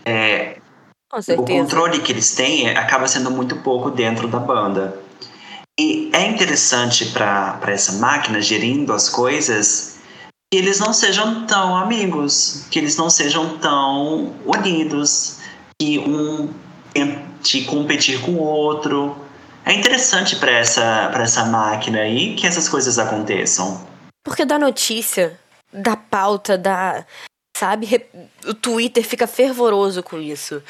é 0.04 0.58
Com 1.10 1.20
certeza. 1.20 1.42
o 1.42 1.44
controle 1.44 1.98
que 2.00 2.12
eles 2.12 2.34
têm 2.36 2.70
acaba 2.76 3.08
sendo 3.08 3.28
muito 3.30 3.56
pouco 3.56 3.90
dentro 3.90 4.28
da 4.28 4.38
banda. 4.38 5.03
E 5.78 6.10
é 6.12 6.26
interessante 6.26 7.06
para 7.06 7.60
essa 7.66 7.92
máquina 7.94 8.40
gerindo 8.40 8.92
as 8.92 9.08
coisas 9.08 9.98
que 10.52 10.58
eles 10.58 10.78
não 10.78 10.92
sejam 10.92 11.46
tão 11.46 11.76
amigos, 11.76 12.66
que 12.70 12.78
eles 12.78 12.96
não 12.96 13.10
sejam 13.10 13.58
tão 13.58 14.32
unidos, 14.46 15.38
que 15.80 15.98
um 15.98 16.48
tente 16.92 17.64
competir 17.64 18.20
com 18.20 18.32
o 18.32 18.42
outro. 18.42 19.16
É 19.64 19.72
interessante 19.72 20.36
para 20.36 20.52
essa, 20.52 21.10
essa 21.16 21.44
máquina 21.46 21.98
aí 21.98 22.36
que 22.36 22.46
essas 22.46 22.68
coisas 22.68 22.98
aconteçam. 22.98 23.84
Porque 24.22 24.44
dá 24.44 24.58
notícia, 24.58 25.38
dá 25.72 25.96
pauta, 25.96 26.56
dá. 26.56 27.04
Sabe? 27.56 28.04
O 28.46 28.52
Twitter 28.52 29.04
fica 29.04 29.26
fervoroso 29.28 30.02
com 30.02 30.18
isso. 30.18 30.60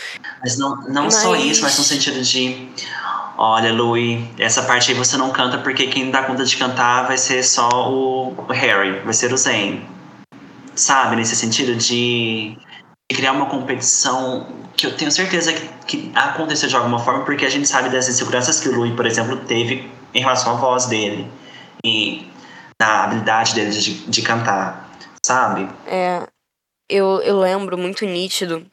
Mas 0.41 0.59
não, 0.59 0.77
não 0.89 1.05
mas... 1.05 1.15
só 1.15 1.35
isso, 1.35 1.63
mas 1.63 1.79
no 1.79 1.85
sentido 1.85 2.21
de. 2.21 2.69
Olha, 3.39 3.73
Louie, 3.73 4.31
essa 4.39 4.63
parte 4.63 4.93
aí 4.93 4.97
você 4.97 5.17
não 5.17 5.31
canta 5.31 5.59
porque 5.59 5.87
quem 5.87 6.11
dá 6.11 6.23
conta 6.23 6.45
de 6.45 6.57
cantar 6.57 7.07
vai 7.07 7.17
ser 7.17 7.43
só 7.43 7.69
o 7.91 8.35
Harry, 8.51 9.01
vai 9.01 9.15
ser 9.15 9.33
o 9.33 9.37
Zayn. 9.37 9.83
Sabe? 10.75 11.17
Nesse 11.17 11.35
sentido 11.35 11.75
de 11.75 12.57
criar 13.11 13.33
uma 13.33 13.47
competição 13.47 14.47
que 14.77 14.87
eu 14.87 14.97
tenho 14.97 15.11
certeza 15.11 15.53
que, 15.53 15.69
que 15.87 16.13
aconteceu 16.15 16.69
de 16.69 16.77
alguma 16.77 16.99
forma, 16.99 17.25
porque 17.25 17.47
a 17.47 17.51
gente 17.51 17.67
sabe 17.67 17.89
das 17.89 18.09
inseguranças 18.09 18.61
que 18.61 18.69
o 18.69 18.77
Louis, 18.77 18.95
por 18.95 19.07
exemplo, 19.07 19.37
teve 19.37 19.91
em 20.13 20.21
relação 20.21 20.53
à 20.53 20.57
voz 20.57 20.87
dele 20.87 21.31
e 21.85 22.31
da 22.79 23.05
habilidade 23.05 23.55
dele 23.55 23.71
de, 23.71 23.95
de 24.07 24.23
cantar, 24.23 24.91
sabe? 25.25 25.69
É, 25.87 26.27
eu, 26.89 27.21
eu 27.23 27.39
lembro 27.39 27.79
muito 27.79 28.05
nítido 28.05 28.67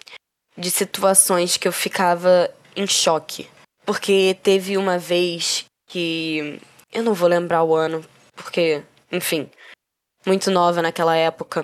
de 0.58 0.70
situações 0.70 1.58
que 1.58 1.68
eu 1.68 1.72
ficava 1.72 2.50
em 2.76 2.86
choque. 2.88 3.48
Porque 3.86 4.38
teve 4.44 4.78
uma 4.78 4.98
vez 4.98 5.66
que. 5.88 6.60
Eu 6.92 7.04
não 7.04 7.14
vou 7.14 7.28
lembrar 7.28 7.64
o 7.64 7.74
ano, 7.74 8.04
porque, 8.36 8.84
enfim, 9.12 9.50
muito 10.26 10.52
nova 10.52 10.82
naquela 10.82 11.16
época. 11.16 11.64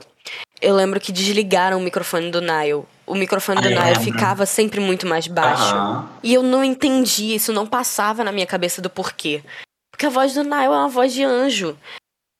Eu 0.62 0.74
lembro 0.74 1.00
que 1.00 1.12
desligaram 1.12 1.78
o 1.78 1.82
microfone 1.82 2.32
do 2.32 2.42
Nile. 2.42 2.86
O 3.06 3.14
microfone 3.14 3.62
do 3.62 3.70
Nile 3.70 4.04
ficava 4.04 4.46
sempre 4.46 4.80
muito 4.80 5.06
mais 5.06 5.28
baixo. 5.28 5.76
Aham. 5.76 6.10
E 6.24 6.34
eu 6.34 6.42
não 6.42 6.64
entendi, 6.64 7.36
isso 7.36 7.54
não 7.54 7.68
passava 7.68 8.24
na 8.24 8.32
minha 8.32 8.48
cabeça 8.48 8.82
do 8.82 8.90
porquê. 8.90 9.44
Porque 9.92 10.06
a 10.06 10.10
voz 10.10 10.34
do 10.34 10.44
Nile 10.44 10.66
é 10.66 10.70
uma 10.70 10.90
voz 10.90 11.14
de 11.14 11.24
anjo. 11.24 11.78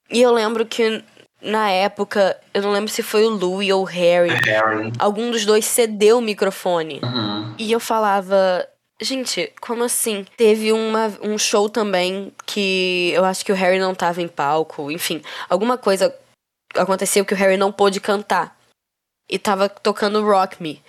E 0.10 0.22
eu 0.22 0.32
lembro 0.32 0.66
que 0.66 1.04
na 1.42 1.70
época, 1.70 2.40
eu 2.54 2.62
não 2.62 2.72
lembro 2.72 2.90
se 2.90 3.04
foi 3.04 3.26
o 3.26 3.30
Louis 3.30 3.72
ou 3.72 3.82
o 3.82 3.86
Harry. 3.86 4.34
Harry. 4.46 4.92
Algum 4.98 5.30
dos 5.30 5.46
dois 5.46 5.66
cedeu 5.66 6.18
o 6.18 6.22
microfone. 6.22 7.00
Uhum. 7.04 7.56
E 7.58 7.72
eu 7.72 7.80
falava, 7.80 8.68
gente, 9.00 9.54
como 9.62 9.84
assim? 9.84 10.26
Teve 10.36 10.72
uma, 10.72 11.14
um 11.22 11.38
show 11.38 11.70
também 11.70 12.34
que 12.46 13.12
eu 13.14 13.24
acho 13.24 13.46
que 13.46 13.52
o 13.52 13.56
Harry 13.56 13.80
não 13.80 13.94
tava 13.94 14.22
em 14.22 14.28
palco. 14.28 14.90
Enfim, 14.92 15.22
alguma 15.48 15.78
coisa 15.78 16.14
aconteceu 16.76 17.24
que 17.24 17.34
o 17.34 17.38
Harry 17.38 17.58
não 17.58 17.72
pôde 17.72 18.00
cantar. 18.00 18.58
E 19.30 19.38
tava 19.38 19.70
tocando 19.70 20.26
Rock 20.26 20.62
Me. 20.62 20.82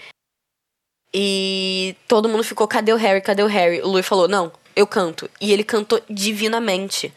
E 1.13 1.97
todo 2.07 2.29
mundo 2.29 2.45
ficou, 2.45 2.69
cadê 2.69 2.93
o 2.93 2.97
Harry? 2.97 3.21
Cadê 3.21 3.43
o 3.43 3.47
Harry? 3.47 3.81
O 3.81 3.89
Louis 3.89 4.07
falou, 4.07 4.29
não, 4.29 4.53
eu 4.77 4.87
canto. 4.87 5.29
E 5.41 5.53
ele 5.53 5.65
cantou 5.65 6.01
divinamente. 6.09 7.13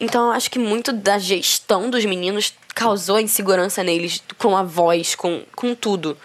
Então 0.00 0.26
eu 0.26 0.32
acho 0.32 0.50
que 0.50 0.58
muito 0.58 0.92
da 0.92 1.18
gestão 1.18 1.90
dos 1.90 2.04
meninos 2.04 2.54
causou 2.74 3.18
insegurança 3.18 3.82
neles 3.82 4.22
com 4.38 4.56
a 4.56 4.62
voz, 4.62 5.14
com, 5.14 5.42
com 5.56 5.74
tudo. 5.74 6.16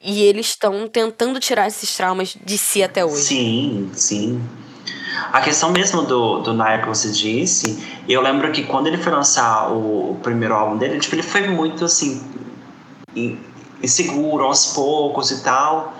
E 0.00 0.22
eles 0.22 0.48
estão 0.48 0.86
tentando 0.86 1.40
tirar 1.40 1.66
esses 1.66 1.96
traumas 1.96 2.36
de 2.44 2.58
si 2.58 2.82
até 2.82 3.04
hoje. 3.04 3.24
Sim, 3.24 3.90
sim. 3.94 4.42
A 5.32 5.40
questão 5.40 5.72
mesmo 5.72 6.02
do, 6.02 6.40
do 6.40 6.52
Naya 6.52 6.82
que 6.82 6.88
você 6.88 7.10
disse, 7.10 7.82
eu 8.08 8.20
lembro 8.20 8.52
que 8.52 8.64
quando 8.64 8.86
ele 8.86 8.98
foi 8.98 9.12
lançar 9.12 9.72
o, 9.72 10.12
o 10.12 10.20
primeiro 10.22 10.54
álbum 10.54 10.76
dele, 10.76 11.00
tipo, 11.00 11.14
ele 11.14 11.22
foi 11.22 11.48
muito 11.48 11.84
assim 11.84 12.22
inseguro 13.82 14.44
aos 14.44 14.66
poucos 14.66 15.30
e 15.30 15.42
tal, 15.42 15.94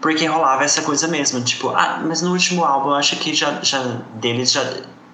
porque 0.00 0.26
rolava 0.26 0.64
essa 0.64 0.82
coisa 0.82 1.08
mesmo, 1.08 1.42
tipo, 1.42 1.68
ah, 1.70 2.02
mas 2.04 2.22
no 2.22 2.32
último 2.32 2.64
álbum 2.64 2.90
eu 2.90 2.94
acho 2.94 3.16
que 3.16 3.34
já, 3.34 3.60
já 3.62 3.82
deles 4.14 4.52
já 4.52 4.64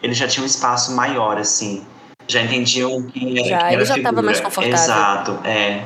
ele 0.02 0.14
já 0.14 0.26
tinha 0.26 0.42
um 0.42 0.46
espaço 0.46 0.92
maior 0.94 1.38
assim, 1.38 1.86
já 2.28 2.42
entendiam 2.42 3.02
que 3.08 3.38
era, 3.38 3.48
Já, 3.48 3.58
que 3.58 3.64
ele 3.66 3.74
era 3.74 3.84
já 3.84 3.94
tava 3.94 4.08
figura. 4.08 4.22
mais 4.22 4.40
confortável. 4.40 4.78
Exato, 4.78 5.40
é. 5.44 5.84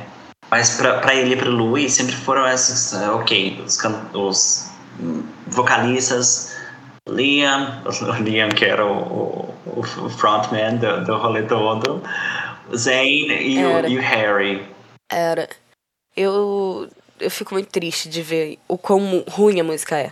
Mas 0.51 0.77
pra, 0.77 0.99
pra 0.99 1.15
ele 1.15 1.33
e 1.33 1.37
pro 1.37 1.49
Louis 1.49 1.91
sempre 1.91 2.15
foram 2.15 2.47
esses, 2.47 2.93
eh, 2.93 3.09
ok, 3.09 3.61
os, 3.65 3.79
os 4.13 4.71
vocalistas, 5.47 6.55
Liam, 7.09 7.81
Liam 8.21 8.49
que 8.49 8.65
era 8.65 8.85
o, 8.85 9.53
o, 9.65 9.79
o 9.79 10.09
frontman 10.09 10.77
do, 10.77 11.03
do 11.03 11.17
rolê 11.17 11.43
todo, 11.43 12.03
Zayn 12.75 13.31
e 13.31 13.63
o, 13.65 13.87
e 13.87 13.97
o 13.97 14.01
Harry. 14.01 14.65
Era. 15.11 15.49
Eu. 16.15 16.89
Eu 17.17 17.31
fico 17.31 17.53
muito 17.53 17.69
triste 17.69 18.09
de 18.09 18.21
ver 18.21 18.59
o 18.67 18.77
quão 18.77 19.23
ruim 19.29 19.59
a 19.61 19.63
música 19.63 19.97
é. 19.97 20.11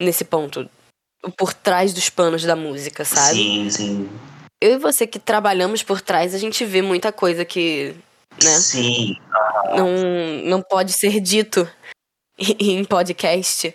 Nesse 0.00 0.24
ponto. 0.24 0.68
Por 1.36 1.54
trás 1.54 1.92
dos 1.92 2.08
panos 2.08 2.42
da 2.42 2.56
música, 2.56 3.04
sabe? 3.04 3.36
Sim, 3.36 3.70
sim. 3.70 4.10
Eu 4.60 4.72
e 4.72 4.78
você 4.78 5.06
que 5.06 5.18
trabalhamos 5.18 5.82
por 5.82 6.00
trás, 6.00 6.34
a 6.34 6.38
gente 6.38 6.64
vê 6.64 6.82
muita 6.82 7.12
coisa 7.12 7.44
que. 7.44 7.94
né? 8.42 8.50
Sim, 8.58 9.16
Não, 9.76 9.88
não 10.44 10.62
pode 10.62 10.92
ser 10.92 11.20
dito 11.20 11.68
em 12.38 12.84
podcast. 12.84 13.74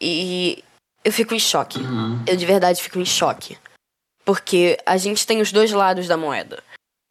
E 0.00 0.62
eu 1.04 1.12
fico 1.12 1.34
em 1.34 1.38
choque. 1.38 1.78
Uhum. 1.78 2.22
Eu 2.26 2.36
de 2.36 2.46
verdade 2.46 2.82
fico 2.82 2.98
em 2.98 3.04
choque. 3.04 3.58
Porque 4.24 4.76
a 4.84 4.96
gente 4.96 5.26
tem 5.26 5.40
os 5.40 5.50
dois 5.50 5.72
lados 5.72 6.06
da 6.06 6.16
moeda. 6.16 6.62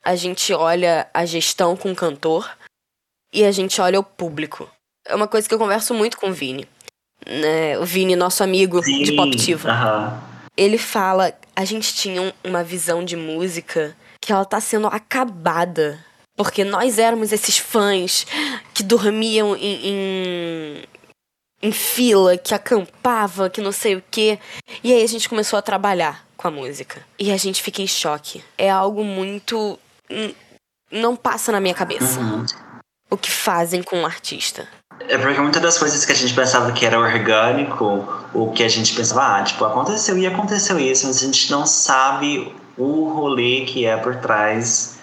A 0.04 0.16
gente 0.16 0.54
olha 0.54 1.10
a 1.14 1.26
gestão 1.26 1.76
com 1.76 1.92
o 1.92 1.96
cantor 1.96 2.50
e 3.34 3.44
a 3.44 3.52
gente 3.52 3.82
olha 3.82 4.00
o 4.00 4.04
público. 4.04 4.70
É 5.06 5.16
uma 5.16 5.28
coisa 5.28 5.48
que 5.48 5.54
eu 5.54 5.60
converso 5.60 5.94
muito 5.94 6.18
com 6.18 6.30
o 6.30 6.34
Vini. 6.34 6.68
Né? 7.25 7.77
O 7.80 7.86
Vini, 7.86 8.15
nosso 8.15 8.43
amigo 8.43 8.82
de 8.82 9.08
Sim, 9.08 9.15
Poptiva. 9.15 9.69
aham. 9.71 10.23
Ele 10.56 10.77
fala: 10.77 11.34
a 11.56 11.65
gente 11.65 11.93
tinha 11.93 12.21
um- 12.21 12.32
uma 12.43 12.63
visão 12.63 13.03
de 13.03 13.15
música 13.15 13.95
que 14.21 14.32
ela 14.32 14.45
tá 14.45 14.60
sendo 14.60 14.88
acabada. 14.88 16.03
Porque 16.36 16.63
nós 16.63 16.99
éramos 16.99 17.32
esses 17.32 17.58
fãs 17.58 18.25
que 18.73 18.84
dormiam 18.84 19.56
em, 19.56 19.88
em, 19.88 20.84
em 21.63 21.71
fila, 21.71 22.38
que 22.38 22.53
acampava, 22.53 23.49
que 23.49 23.60
não 23.60 23.71
sei 23.71 23.95
o 23.95 24.03
quê. 24.12 24.38
E 24.84 24.93
aí 24.93 25.03
a 25.03 25.08
gente 25.08 25.27
começou 25.27 25.58
a 25.58 25.63
trabalhar 25.63 26.23
com 26.38 26.47
a 26.47 26.51
música. 26.51 27.03
E 27.17 27.32
a 27.32 27.38
gente 27.38 27.62
fica 27.63 27.82
em 27.82 27.88
choque. 27.88 28.43
É 28.56 28.69
algo 28.69 29.03
muito. 29.03 29.80
Não 30.91 31.15
passa 31.15 31.51
na 31.51 31.60
minha 31.60 31.73
cabeça 31.73 32.19
Uhum. 32.19 32.45
o 33.10 33.17
que 33.17 33.32
fazem 33.32 33.82
com 33.82 33.97
um 34.01 34.06
artista. 34.06 34.67
É 35.10 35.18
porque 35.18 35.40
muitas 35.40 35.62
das 35.62 35.78
coisas 35.78 36.04
que 36.04 36.12
a 36.12 36.16
gente 36.16 36.34
pensava 36.34 36.72
que 36.72 36.86
era 36.86 37.00
orgânico, 37.00 38.06
o 38.34 38.52
que 38.52 38.64
a 38.64 38.68
gente 38.70 38.94
pensava, 38.96 39.38
ah, 39.38 39.44
tipo, 39.44 39.64
aconteceu 39.64 40.18
e 40.18 40.28
aconteceu 40.28 40.80
isso, 40.80 41.08
mas 41.08 41.18
a 41.22 41.26
gente 41.26 41.50
não 41.52 41.66
sabe 41.66 42.54
o 42.78 43.10
rolê 43.10 43.62
que 43.66 43.86
é 43.86 43.96
por 43.98 44.16
trás 44.18 44.98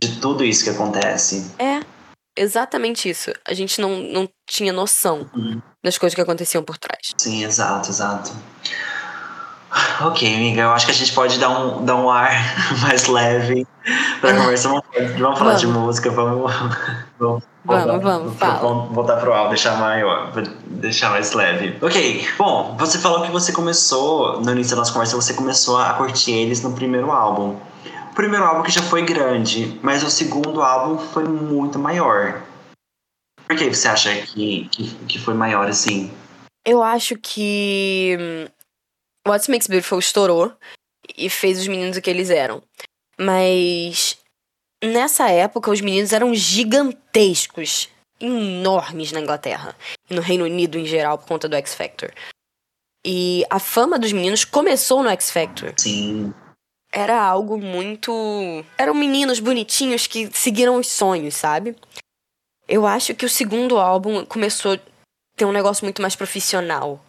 de 0.00 0.16
tudo 0.20 0.44
isso 0.44 0.64
que 0.64 0.70
acontece. 0.70 1.50
É, 1.58 1.80
exatamente 2.36 3.08
isso. 3.08 3.32
A 3.46 3.54
gente 3.54 3.80
não, 3.80 3.98
não 4.00 4.28
tinha 4.48 4.72
noção 4.72 5.28
Uhum. 5.34 5.62
das 5.82 5.96
coisas 5.96 6.14
que 6.14 6.20
aconteciam 6.20 6.62
por 6.62 6.76
trás. 6.76 7.12
Sim, 7.16 7.44
exato, 7.44 7.90
exato. 7.90 8.32
Ok, 10.02 10.34
amiga, 10.34 10.62
eu 10.62 10.70
acho 10.72 10.84
que 10.84 10.92
a 10.92 10.94
gente 10.94 11.12
pode 11.12 11.38
dar 11.38 11.48
um, 11.48 11.84
dar 11.84 11.96
um 11.96 12.10
ar 12.10 12.32
mais 12.82 13.06
leve 13.06 13.66
pra 14.20 14.34
conversar. 14.36 14.68
Vamos, 14.68 15.18
vamos 15.18 15.38
falar 15.38 15.54
de 15.54 15.66
Vamos. 15.66 15.82
música, 15.82 16.10
vamos. 16.10 16.52
Vamos, 17.64 17.84
Vamos, 17.84 18.02
vamos, 18.02 18.36
fala. 18.38 18.58
Vamos 18.58 18.92
voltar 18.92 19.18
pro 19.18 19.32
álbum, 19.32 19.50
deixar, 19.50 19.78
maior, 19.78 20.32
deixar 20.66 21.10
mais 21.10 21.32
leve. 21.32 21.78
Ok, 21.80 22.26
bom, 22.36 22.76
você 22.76 22.98
falou 22.98 23.22
que 23.22 23.30
você 23.30 23.52
começou, 23.52 24.40
no 24.40 24.50
início 24.50 24.74
da 24.74 24.80
nossa 24.80 24.92
conversa, 24.92 25.14
você 25.14 25.32
começou 25.32 25.78
a 25.78 25.92
curtir 25.94 26.32
eles 26.32 26.60
no 26.60 26.72
primeiro 26.72 27.12
álbum. 27.12 27.56
O 28.10 28.14
primeiro 28.16 28.44
álbum 28.44 28.62
que 28.64 28.72
já 28.72 28.82
foi 28.82 29.02
grande, 29.02 29.78
mas 29.80 30.02
o 30.02 30.10
segundo 30.10 30.60
álbum 30.60 30.98
foi 30.98 31.22
muito 31.22 31.78
maior. 31.78 32.42
Por 33.46 33.56
que 33.56 33.72
você 33.72 33.86
acha 33.86 34.12
que, 34.12 34.68
que, 34.72 34.94
que 35.06 35.18
foi 35.20 35.34
maior 35.34 35.68
assim? 35.68 36.10
Eu 36.66 36.82
acho 36.82 37.16
que 37.16 38.18
hum, 38.20 38.46
What 39.26 39.50
Makes 39.50 39.68
Beautiful 39.68 39.98
estourou 39.98 40.52
e 41.16 41.30
fez 41.30 41.60
os 41.60 41.68
meninos 41.68 41.96
o 41.96 42.02
que 42.02 42.10
eles 42.10 42.30
eram. 42.30 42.62
Mas 43.18 44.18
nessa 44.82 45.28
época 45.28 45.70
os 45.70 45.80
meninos 45.80 46.12
eram 46.12 46.34
gigantescos, 46.34 47.88
enormes 48.20 49.12
na 49.12 49.20
Inglaterra 49.20 49.76
e 50.10 50.14
no 50.14 50.20
Reino 50.20 50.44
Unido 50.44 50.78
em 50.78 50.86
geral 50.86 51.18
por 51.18 51.26
conta 51.26 51.48
do 51.48 51.56
X 51.56 51.74
Factor. 51.74 52.12
E 53.04 53.44
a 53.50 53.58
fama 53.58 53.98
dos 53.98 54.12
meninos 54.12 54.44
começou 54.44 55.02
no 55.02 55.10
X 55.10 55.30
Factor. 55.30 55.72
Sim. 55.76 56.32
Era 56.92 57.20
algo 57.20 57.58
muito. 57.58 58.12
Eram 58.76 58.94
meninos 58.94 59.40
bonitinhos 59.40 60.06
que 60.06 60.30
seguiram 60.32 60.76
os 60.76 60.88
sonhos, 60.88 61.34
sabe? 61.34 61.74
Eu 62.68 62.86
acho 62.86 63.14
que 63.14 63.24
o 63.24 63.30
segundo 63.30 63.78
álbum 63.78 64.24
começou 64.24 64.74
a 64.74 64.80
ter 65.36 65.44
um 65.44 65.52
negócio 65.52 65.84
muito 65.84 66.02
mais 66.02 66.14
profissional. 66.14 67.04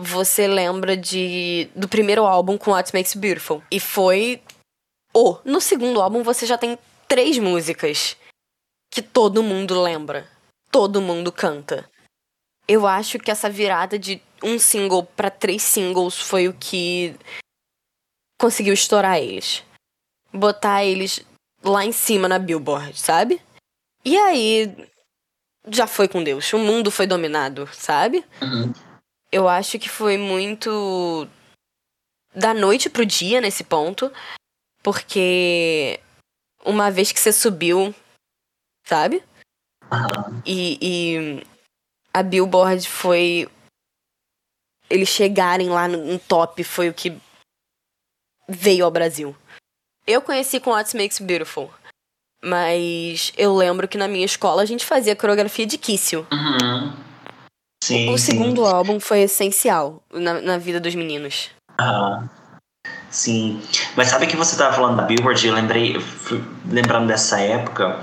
Você 0.00 0.46
lembra 0.46 0.96
de 0.96 1.68
do 1.74 1.88
primeiro 1.88 2.24
álbum 2.24 2.56
com 2.56 2.70
What 2.70 2.94
Makes 2.94 3.14
Beautiful. 3.14 3.60
E 3.68 3.80
foi. 3.80 4.40
Oh, 5.12 5.38
no 5.44 5.60
segundo 5.60 6.00
álbum 6.00 6.22
você 6.22 6.46
já 6.46 6.56
tem 6.56 6.78
três 7.08 7.36
músicas 7.36 8.16
que 8.92 9.02
todo 9.02 9.42
mundo 9.42 9.82
lembra. 9.82 10.30
Todo 10.70 11.02
mundo 11.02 11.32
canta. 11.32 11.90
Eu 12.68 12.86
acho 12.86 13.18
que 13.18 13.28
essa 13.28 13.50
virada 13.50 13.98
de 13.98 14.22
um 14.40 14.56
single 14.56 15.02
para 15.02 15.30
três 15.30 15.62
singles 15.62 16.16
foi 16.16 16.46
o 16.46 16.54
que 16.54 17.16
conseguiu 18.40 18.74
estourar 18.74 19.18
eles. 19.18 19.64
Botar 20.32 20.84
eles 20.84 21.26
lá 21.60 21.84
em 21.84 21.90
cima 21.90 22.28
na 22.28 22.38
Billboard, 22.38 22.96
sabe? 22.96 23.42
E 24.04 24.16
aí 24.16 24.88
já 25.66 25.88
foi 25.88 26.06
com 26.06 26.22
Deus. 26.22 26.52
O 26.52 26.58
mundo 26.58 26.88
foi 26.88 27.06
dominado, 27.08 27.68
sabe? 27.72 28.24
Uhum. 28.40 28.72
Eu 29.30 29.48
acho 29.48 29.78
que 29.78 29.88
foi 29.88 30.16
muito 30.16 31.28
da 32.34 32.54
noite 32.54 32.88
pro 32.88 33.04
dia 33.04 33.40
nesse 33.40 33.64
ponto, 33.64 34.12
porque 34.82 36.00
uma 36.64 36.90
vez 36.90 37.12
que 37.12 37.20
você 37.20 37.32
subiu, 37.32 37.94
sabe? 38.86 39.22
E, 40.46 40.78
e 40.80 41.46
a 42.12 42.22
Billboard 42.22 42.88
foi 42.88 43.48
eles 44.90 45.08
chegarem 45.08 45.68
lá 45.68 45.86
no, 45.86 46.04
no 46.04 46.18
top 46.18 46.64
foi 46.64 46.88
o 46.88 46.94
que 46.94 47.16
veio 48.48 48.84
ao 48.84 48.90
Brasil. 48.90 49.36
Eu 50.06 50.22
conheci 50.22 50.58
com 50.58 50.70
What 50.70 50.96
Makes 50.96 51.18
Beautiful. 51.18 51.70
Mas 52.42 53.32
eu 53.36 53.54
lembro 53.54 53.88
que 53.88 53.98
na 53.98 54.08
minha 54.08 54.24
escola 54.24 54.62
a 54.62 54.64
gente 54.64 54.86
fazia 54.86 55.16
coreografia 55.16 55.66
de 55.66 55.76
Kíssio. 55.76 56.26
Uhum. 56.32 57.07
Sim, 57.88 58.10
o 58.10 58.18
segundo 58.18 58.66
álbum 58.66 59.00
foi 59.00 59.20
essencial 59.20 60.02
na, 60.12 60.42
na 60.42 60.58
vida 60.58 60.78
dos 60.78 60.94
meninos. 60.94 61.48
Aham. 61.80 62.28
Sim. 63.08 63.62
Mas 63.96 64.08
sabe 64.08 64.26
que 64.26 64.36
você 64.36 64.58
tava 64.58 64.76
falando 64.76 64.98
da 64.98 65.04
Billboard? 65.04 65.46
Eu 65.46 65.54
lembrei, 65.54 65.96
lembrando 66.66 67.06
dessa 67.06 67.40
época, 67.40 67.98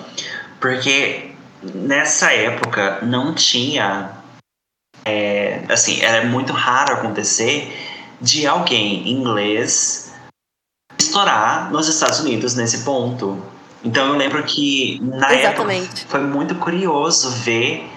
porque 0.60 1.30
nessa 1.62 2.34
época 2.34 3.00
não 3.04 3.36
tinha. 3.36 4.10
é, 5.06 5.62
assim, 5.70 6.02
era 6.02 6.26
muito 6.26 6.52
raro 6.52 6.94
acontecer 6.94 7.72
de 8.20 8.48
alguém 8.48 9.08
inglês 9.08 10.12
estourar 11.00 11.72
nos 11.72 11.88
Estados 11.88 12.20
Unidos 12.22 12.56
nesse 12.56 12.84
ponto. 12.84 13.40
Então 13.84 14.08
eu 14.08 14.16
lembro 14.16 14.44
que 14.44 15.00
na 15.04 15.32
Exatamente. 15.32 16.02
época 16.02 16.10
foi 16.10 16.22
muito 16.22 16.56
curioso 16.56 17.30
ver 17.30 17.88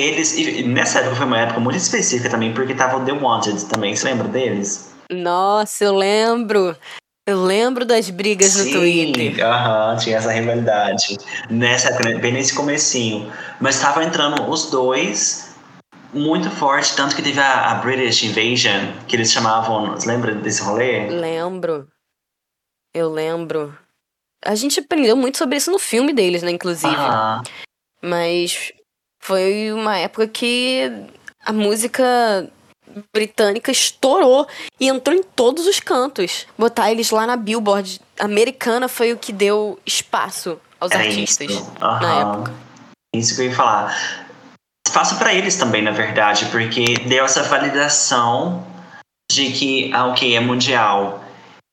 eles. 0.00 0.36
E 0.36 0.62
nessa 0.62 1.00
época 1.00 1.16
foi 1.16 1.26
uma 1.26 1.40
época 1.40 1.60
muito 1.60 1.78
específica 1.78 2.30
também, 2.30 2.52
porque 2.52 2.74
tava 2.74 2.98
o 2.98 3.04
The 3.04 3.12
Wanted 3.12 3.64
também. 3.66 3.94
Você 3.94 4.08
lembra 4.08 4.28
deles? 4.28 4.94
Nossa, 5.10 5.84
eu 5.84 5.94
lembro. 5.96 6.76
Eu 7.28 7.42
lembro 7.42 7.84
das 7.84 8.08
brigas 8.08 8.54
no 8.54 8.70
Twitter. 8.70 9.44
Aham, 9.44 9.96
tinha 9.96 10.18
essa 10.18 10.30
rivalidade. 10.30 11.16
Nessa 11.50 11.88
época, 11.88 12.08
né, 12.08 12.18
bem 12.18 12.32
nesse 12.32 12.54
comecinho. 12.54 13.32
Mas 13.60 13.80
tava 13.80 14.04
entrando 14.04 14.48
os 14.48 14.70
dois 14.70 15.56
muito 16.14 16.48
forte, 16.50 16.94
tanto 16.94 17.16
que 17.16 17.22
teve 17.22 17.40
a, 17.40 17.72
a 17.72 17.74
British 17.76 18.22
Invasion, 18.22 18.92
que 19.08 19.16
eles 19.16 19.32
chamavam. 19.32 19.90
Você 19.90 20.08
lembra 20.08 20.34
desse 20.36 20.62
rolê? 20.62 21.08
Lembro. 21.08 21.88
Eu 22.94 23.10
lembro. 23.10 23.76
A 24.44 24.54
gente 24.54 24.78
aprendeu 24.78 25.16
muito 25.16 25.36
sobre 25.36 25.56
isso 25.56 25.70
no 25.72 25.78
filme 25.78 26.12
deles, 26.12 26.42
né, 26.42 26.52
inclusive. 26.52 26.94
Aham. 26.94 27.42
Mas 28.00 28.72
foi 29.26 29.72
uma 29.72 29.98
época 29.98 30.28
que 30.28 30.88
a 31.44 31.52
música 31.52 32.48
britânica 33.12 33.72
estourou 33.72 34.46
e 34.78 34.86
entrou 34.86 35.16
em 35.16 35.22
todos 35.22 35.66
os 35.66 35.80
cantos. 35.80 36.46
Botar 36.56 36.92
eles 36.92 37.10
lá 37.10 37.26
na 37.26 37.36
Billboard 37.36 38.00
americana 38.20 38.86
foi 38.86 39.12
o 39.12 39.16
que 39.16 39.32
deu 39.32 39.80
espaço 39.84 40.60
aos 40.78 40.92
Era 40.92 41.02
artistas 41.02 41.50
isso. 41.50 41.72
na 41.80 42.20
época. 42.20 42.54
Isso 43.12 43.34
que 43.34 43.42
eu 43.42 43.46
ia 43.46 43.54
falar. 43.54 44.26
Espaço 44.86 45.16
para 45.16 45.34
eles 45.34 45.56
também, 45.56 45.82
na 45.82 45.90
verdade, 45.90 46.46
porque 46.46 46.94
deu 47.08 47.24
essa 47.24 47.42
validação 47.42 48.64
de 49.30 49.50
que, 49.50 49.92
ah, 49.92 50.06
ok, 50.06 50.36
é 50.36 50.40
mundial. 50.40 51.24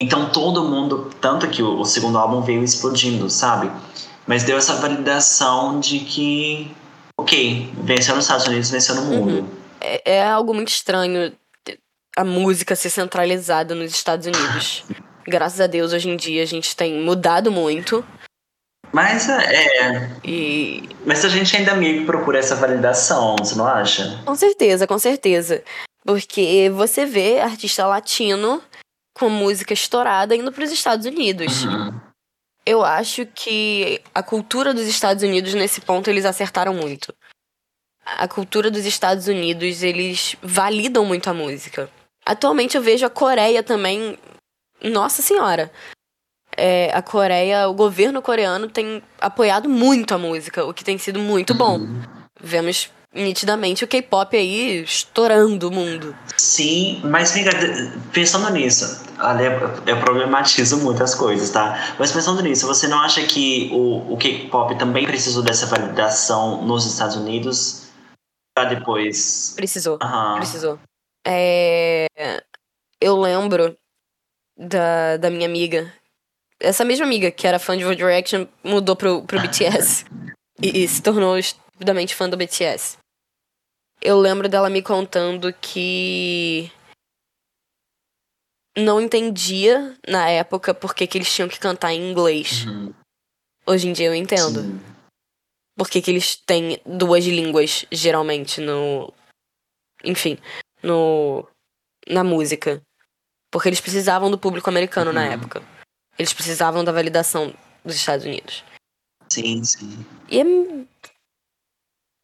Então 0.02 0.30
todo 0.32 0.64
mundo, 0.64 1.12
tanto 1.22 1.48
que 1.48 1.62
o, 1.62 1.80
o 1.80 1.86
segundo 1.86 2.18
álbum 2.18 2.42
veio 2.42 2.64
explodindo, 2.64 3.30
sabe? 3.30 3.72
Mas 4.26 4.44
deu 4.44 4.58
essa 4.58 4.74
validação 4.76 5.80
de 5.80 6.00
que, 6.00 6.76
ok, 7.20 7.72
venceu 7.84 8.16
nos 8.16 8.26
Estados 8.26 8.48
Unidos, 8.48 8.70
venceu 8.70 8.96
no 8.96 9.04
mundo. 9.04 9.50
É, 9.80 10.14
é 10.16 10.24
algo 10.24 10.54
muito 10.54 10.70
estranho 10.70 11.34
a 12.16 12.24
música 12.24 12.76
ser 12.76 12.90
centralizada 12.90 13.74
nos 13.74 13.92
Estados 13.92 14.28
Unidos. 14.28 14.84
Graças 15.26 15.60
a 15.62 15.68
Deus, 15.68 15.94
hoje 15.94 16.10
em 16.10 16.18
dia 16.18 16.44
a 16.44 16.46
gente 16.46 16.76
tem 16.76 17.02
mudado 17.02 17.50
muito 17.50 18.06
Mas 18.92 19.30
é. 19.30 20.10
e 20.24 20.90
Mas 21.06 21.24
a 21.24 21.30
gente 21.30 21.56
ainda 21.56 21.76
meio 21.76 22.00
que 22.00 22.06
procura 22.06 22.40
essa 22.40 22.56
validação, 22.56 23.36
você 23.40 23.56
não 23.56 23.66
acha? 23.66 24.22
Com 24.26 24.36
certeza, 24.36 24.86
com 24.86 25.00
certeza. 25.00 25.64
Porque 26.06 26.70
você 26.74 27.06
vê 27.06 27.40
artista 27.40 27.88
latino 27.88 28.62
com 29.18 29.30
música 29.30 29.74
estourada 29.74 30.36
indo 30.36 30.52
para 30.52 30.66
os 30.66 30.72
Estados 30.72 31.06
Unidos. 31.06 31.64
Uhum. 31.64 31.94
Eu 32.66 32.84
acho 32.84 33.26
que 33.26 34.02
a 34.14 34.24
cultura 34.24 34.74
dos 34.74 34.88
Estados 34.88 35.24
Unidos, 35.24 35.54
nesse 35.54 35.82
ponto, 35.82 36.10
eles 36.10 36.26
acertaram 36.26 36.74
muito. 36.74 37.14
A 38.06 38.28
cultura 38.28 38.72
dos 38.72 38.86
Estados 38.86 39.28
Unidos, 39.28 39.84
eles 39.84 40.36
validam 40.42 41.06
muito 41.06 41.30
a 41.30 41.34
música. 41.34 41.90
Atualmente 42.26 42.78
eu 42.78 42.82
vejo 42.82 43.06
a 43.06 43.10
Coreia 43.10 43.62
também. 43.62 44.18
Nossa 44.82 45.22
Senhora! 45.22 45.72
É, 46.56 46.92
a 46.94 47.02
Coreia, 47.02 47.68
o 47.68 47.74
governo 47.74 48.22
coreano 48.22 48.70
tem 48.70 49.02
apoiado 49.20 49.68
muito 49.68 50.14
a 50.14 50.18
música, 50.18 50.64
o 50.64 50.74
que 50.74 50.84
tem 50.84 50.98
sido 50.98 51.20
muito 51.20 51.54
bom. 51.54 51.80
Vemos 52.40 52.92
nitidamente 53.14 53.84
o 53.84 53.88
K-pop 53.88 54.36
aí 54.36 54.82
estourando 54.84 55.70
o 55.70 55.72
mundo. 55.72 56.16
Sim, 56.38 57.02
mas 57.04 57.32
fica 57.32 57.52
pensando 58.12 58.50
nisso, 58.52 59.04
eu 59.86 60.00
problematizo 60.00 60.78
muitas 60.80 61.14
coisas, 61.16 61.50
tá? 61.50 61.96
Mas 62.00 62.12
pensando 62.12 62.42
nisso, 62.42 62.66
você 62.68 62.88
não 62.88 63.00
acha 63.00 63.24
que 63.24 63.70
o, 63.72 64.14
o 64.14 64.18
K-pop 64.18 64.78
também 64.78 65.06
precisou 65.06 65.44
dessa 65.44 65.66
validação 65.66 66.66
nos 66.66 66.86
Estados 66.86 67.16
Unidos 67.16 67.84
pra 68.56 68.66
depois. 68.66 69.54
Precisou. 69.56 70.00
Aham. 70.02 70.36
Precisou. 70.38 70.80
É, 71.26 72.08
Eu 73.00 73.20
lembro 73.20 73.76
da, 74.58 75.18
da 75.18 75.30
minha 75.30 75.48
amiga. 75.48 75.92
Essa 76.60 76.86
mesma 76.86 77.06
amiga 77.06 77.32
que 77.32 77.48
era 77.48 77.60
fã 77.60 77.78
de 77.78 77.86
One 77.86 77.96
Direction 77.96 78.46
mudou 78.64 78.96
pro, 78.96 79.24
pro 79.24 79.40
BTS. 79.40 80.06
E, 80.62 80.84
e 80.84 80.88
se 80.88 81.02
tornou 81.02 81.36
estupidamente 81.38 82.14
fã 82.14 82.30
do 82.30 82.38
BTS. 82.38 82.98
Eu 84.04 84.20
lembro 84.20 84.50
dela 84.50 84.70
me 84.70 84.82
contando 84.84 85.54
que 85.54 86.70
não 88.78 89.00
entendia 89.00 89.98
na 90.06 90.30
época 90.30 90.74
por 90.74 90.94
que, 90.94 91.08
eles 91.18 91.34
tinham 91.34 91.48
que 91.48 91.58
cantar 91.58 91.94
em 91.94 92.12
inglês. 92.12 92.66
Uhum. 92.66 92.94
Hoje 93.66 93.88
em 93.88 93.94
dia 93.94 94.08
eu 94.08 94.16
entendo. 94.16 94.62
Sim. 94.62 94.82
Por 95.78 95.90
que, 95.90 96.04
eles 96.12 96.36
têm 96.36 96.82
duas 96.86 97.24
línguas, 97.24 97.86
geralmente, 97.92 98.60
no. 98.60 99.12
Enfim, 100.04 100.38
no. 100.84 101.48
Na 102.06 102.26
música. 102.26 102.82
Porque 103.50 103.70
eles 103.70 103.80
precisavam 103.80 104.30
do 104.30 104.38
público 104.38 104.70
americano 104.70 105.14
na 105.14 105.22
Uhum. 105.28 105.32
época. 105.32 105.64
Eles 106.20 106.34
precisavam 106.34 106.84
da 106.84 106.92
validação 106.92 107.54
dos 107.86 107.96
Estados 107.96 108.26
Unidos. 108.26 108.64
Sim, 109.32 109.64
sim. 109.64 110.06
E 110.30 110.42
é... 110.42 110.44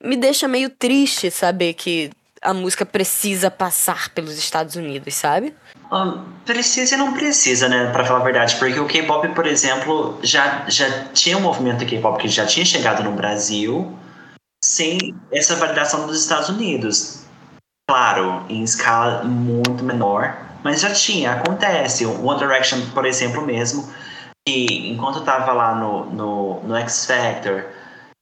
me 0.04 0.16
deixa 0.16 0.48
meio 0.48 0.70
triste 0.70 1.30
saber 1.30 1.74
que 1.74 2.12
a 2.42 2.54
música 2.54 2.86
precisa 2.86 3.52
passar 3.52 4.10
pelos 4.10 4.38
Estados 4.38 4.76
Unidos, 4.76 5.14
sabe? 5.14 5.54
Ah, 5.92 6.24
precisa 6.46 6.96
e 6.96 6.98
não 6.98 7.14
precisa, 7.14 7.68
né? 7.68 7.92
Pra 7.92 8.06
falar 8.06 8.22
a 8.22 8.24
verdade, 8.24 8.56
porque 8.56 8.80
o 8.80 8.88
K-pop, 8.88 9.28
por 9.30 9.46
exemplo, 9.46 10.18
já, 10.24 10.66
já 10.70 11.06
tinha 11.14 11.38
um 11.38 11.42
movimento 11.42 11.86
K-pop 11.86 12.18
que 12.20 12.30
já 12.30 12.46
tinha 12.46 12.66
chegado 12.66 13.04
no 13.04 13.12
Brasil 13.12 13.98
sem 14.64 15.16
essa 15.32 15.56
validação 15.56 16.06
dos 16.06 16.22
Estados 16.22 16.50
Unidos. 16.50 17.24
Claro, 17.90 18.46
em 18.50 18.64
escala 18.64 19.24
muito 19.24 19.84
menor, 19.84 20.38
mas 20.64 20.82
já 20.82 20.92
tinha, 20.92 21.34
acontece. 21.34 22.06
O 22.06 22.26
One 22.26 22.40
Direction, 22.40 22.80
por 22.94 23.06
exemplo, 23.06 23.42
mesmo, 23.42 23.92
que 24.48 24.92
enquanto 24.92 25.20
eu 25.20 25.24
tava 25.24 25.52
lá 25.54 25.76
no, 25.76 26.06
no, 26.06 26.64
no 26.64 26.76
X 26.76 27.06
Factor, 27.06 27.66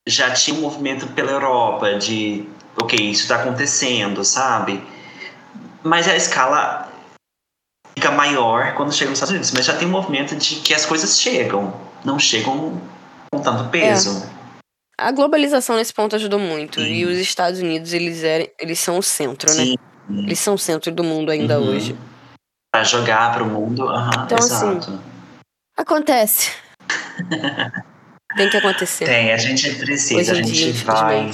já 0.08 0.32
tinha 0.32 0.58
um 0.58 0.62
movimento 0.62 1.06
pela 1.08 1.32
Europa 1.32 1.96
de, 1.96 2.48
ok, 2.82 2.98
isso 2.98 3.24
está 3.24 3.36
acontecendo, 3.36 4.24
sabe? 4.24 4.82
Mas 5.84 6.08
a 6.08 6.15
escala 6.15 6.89
fica 7.96 8.10
maior 8.10 8.74
quando 8.74 8.93
chega 8.93 9.10
nos 9.10 9.17
Estados 9.17 9.32
Unidos, 9.32 9.52
mas 9.52 9.65
já 9.65 9.76
tem 9.76 9.88
um 9.88 9.91
movimento 9.91 10.36
de 10.36 10.56
que 10.56 10.74
as 10.74 10.86
coisas 10.86 11.20
chegam, 11.20 11.74
não 12.06 12.17
chegam 12.17 12.82
com 13.32 13.41
tanto 13.41 13.70
peso. 13.70 14.24
É. 14.34 14.38
A 15.00 15.12
globalização 15.12 15.76
nesse 15.76 15.93
ponto 15.93 16.15
ajudou 16.15 16.39
muito. 16.39 16.80
Sim. 16.80 16.88
E 16.88 17.06
os 17.06 17.17
Estados 17.17 17.60
Unidos, 17.60 17.93
eles, 17.93 18.24
eram, 18.24 18.48
eles 18.60 18.80
são 18.80 18.98
o 18.98 19.04
centro, 19.04 19.50
né? 19.54 19.63
Sim. 19.63 19.78
né? 20.10 20.24
Eles 20.24 20.39
são 20.39 20.56
o 20.56 20.58
centro 20.58 20.91
do 20.91 21.04
mundo 21.04 21.32
ainda 21.32 21.60
uhum. 21.60 21.70
hoje. 21.70 21.96
Pra 22.72 22.84
jogar 22.84 23.34
pro 23.34 23.46
mundo, 23.46 23.86
uhum, 23.86 24.10
então, 24.26 24.38
assim, 24.38 24.54
exato. 24.54 24.91
Assim, 24.91 25.00
acontece. 25.78 26.52
Tem 28.38 28.50
que 28.50 28.58
acontecer. 28.58 29.06
Tem, 29.06 29.34
a 29.34 29.38
gente 29.38 29.76
precisa, 29.76 30.32
a 30.32 30.36
gente 30.36 30.52
dia, 30.52 30.73
vai. 30.86 31.32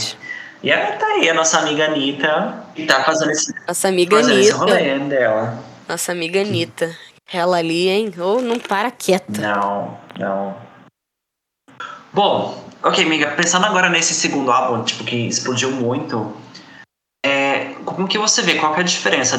E 0.63 0.71
aí 0.71 0.97
tá 0.97 1.05
aí 1.05 1.29
a 1.29 1.33
nossa 1.33 1.59
amiga 1.59 1.85
Anitta, 1.85 2.65
que 2.73 2.85
tá 2.85 3.03
fazendo 3.03 3.31
esse, 3.31 3.53
nossa 3.67 3.89
amiga 3.89 4.15
fazendo 4.15 4.35
Anitta. 4.35 4.49
esse 4.49 4.57
rolê 4.57 4.99
dela. 4.99 5.63
Nossa 5.87 6.11
amiga 6.13 6.41
Anitta. 6.41 6.95
Ela 7.31 7.57
ali, 7.57 7.89
hein? 7.89 8.13
Ou 8.17 8.37
oh, 8.37 8.41
não 8.41 8.57
para 8.57 8.89
quieta. 8.89 9.41
Não, 9.41 9.97
não. 10.17 10.55
Bom, 12.13 12.63
ok, 12.81 13.03
amiga, 13.03 13.31
pensando 13.31 13.65
agora 13.65 13.89
nesse 13.89 14.13
segundo 14.13 14.51
álbum, 14.51 14.83
tipo, 14.83 15.03
que 15.03 15.27
explodiu 15.27 15.71
muito, 15.71 16.33
é, 17.25 17.73
como 17.85 18.07
que 18.07 18.17
você 18.17 18.41
vê? 18.41 18.55
Qual 18.55 18.75
é 18.75 18.79
a 18.79 18.83
diferença 18.83 19.37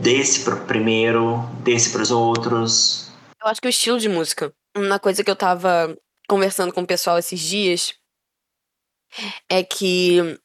desse 0.00 0.40
pro 0.40 0.60
primeiro, 0.64 1.38
desse 1.60 1.90
pros 1.90 2.10
outros? 2.10 3.10
Eu 3.42 3.48
acho 3.48 3.60
que 3.60 3.68
o 3.68 3.70
estilo 3.70 3.98
de 3.98 4.08
música. 4.08 4.52
Uma 4.76 4.98
coisa 4.98 5.22
que 5.22 5.30
eu 5.30 5.36
tava 5.36 5.96
conversando 6.26 6.72
com 6.72 6.82
o 6.82 6.86
pessoal 6.86 7.18
esses 7.18 7.40
dias 7.40 7.94
é 9.48 9.62
que 9.62 10.38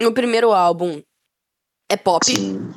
o 0.00 0.12
primeiro 0.12 0.52
álbum 0.52 1.02
é 1.90 1.96
pop, 1.96 2.24
Sim. 2.24 2.72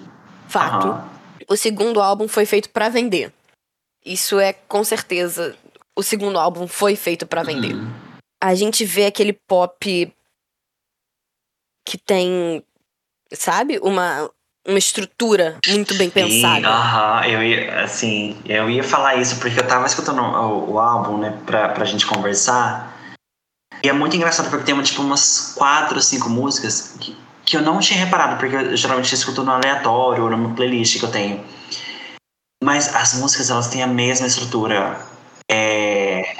fato. 0.47 0.87
Uhum. 0.87 1.45
O 1.49 1.57
segundo 1.57 2.01
álbum 2.01 2.27
foi 2.27 2.45
feito 2.45 2.69
para 2.69 2.89
vender. 2.89 3.33
Isso 4.05 4.39
é 4.39 4.53
com 4.53 4.83
certeza. 4.83 5.57
O 5.95 6.03
segundo 6.03 6.39
álbum 6.39 6.67
foi 6.67 6.95
feito 6.95 7.27
para 7.27 7.43
vender. 7.43 7.73
Uhum. 7.73 7.91
A 8.41 8.55
gente 8.55 8.85
vê 8.85 9.05
aquele 9.05 9.33
pop 9.33 10.13
que 11.85 11.97
tem, 11.97 12.63
sabe, 13.33 13.79
uma 13.79 14.31
uma 14.69 14.79
estrutura 14.79 15.57
muito 15.67 15.95
bem 15.95 16.09
pensada. 16.09 16.67
Aham, 16.67 17.25
eu 17.25 17.43
ia, 17.43 17.83
assim, 17.83 18.37
eu 18.45 18.69
ia 18.69 18.83
falar 18.83 19.15
isso 19.15 19.39
porque 19.39 19.59
eu 19.59 19.67
tava 19.67 19.87
escutando 19.87 20.21
o, 20.21 20.73
o, 20.73 20.79
álbum, 20.79 21.17
né, 21.17 21.37
pra, 21.45 21.69
pra 21.69 21.85
gente 21.85 22.05
conversar. 22.05 22.95
E 23.83 23.89
é 23.89 23.93
muito 23.93 24.15
engraçado 24.15 24.49
porque 24.49 24.65
tem 24.65 24.81
tipo 24.81 25.01
umas 25.01 25.53
quatro, 25.55 26.01
cinco 26.01 26.29
músicas 26.29 26.95
que, 26.99 27.17
que 27.45 27.57
eu 27.57 27.61
não 27.61 27.79
tinha 27.79 27.99
reparado, 27.99 28.37
porque 28.37 28.55
eu 28.55 28.77
geralmente 28.77 29.13
escuto 29.13 29.43
no 29.43 29.51
aleatório 29.51 30.23
ou 30.23 30.29
numa 30.29 30.55
playlist 30.55 30.99
que 30.99 31.05
eu 31.05 31.11
tenho. 31.11 31.43
Mas 32.63 32.93
as 32.93 33.15
músicas, 33.15 33.49
elas 33.49 33.69
têm 33.69 33.81
a 33.81 33.87
mesma 33.87 34.27
estrutura. 34.27 34.99
É... 35.49 36.35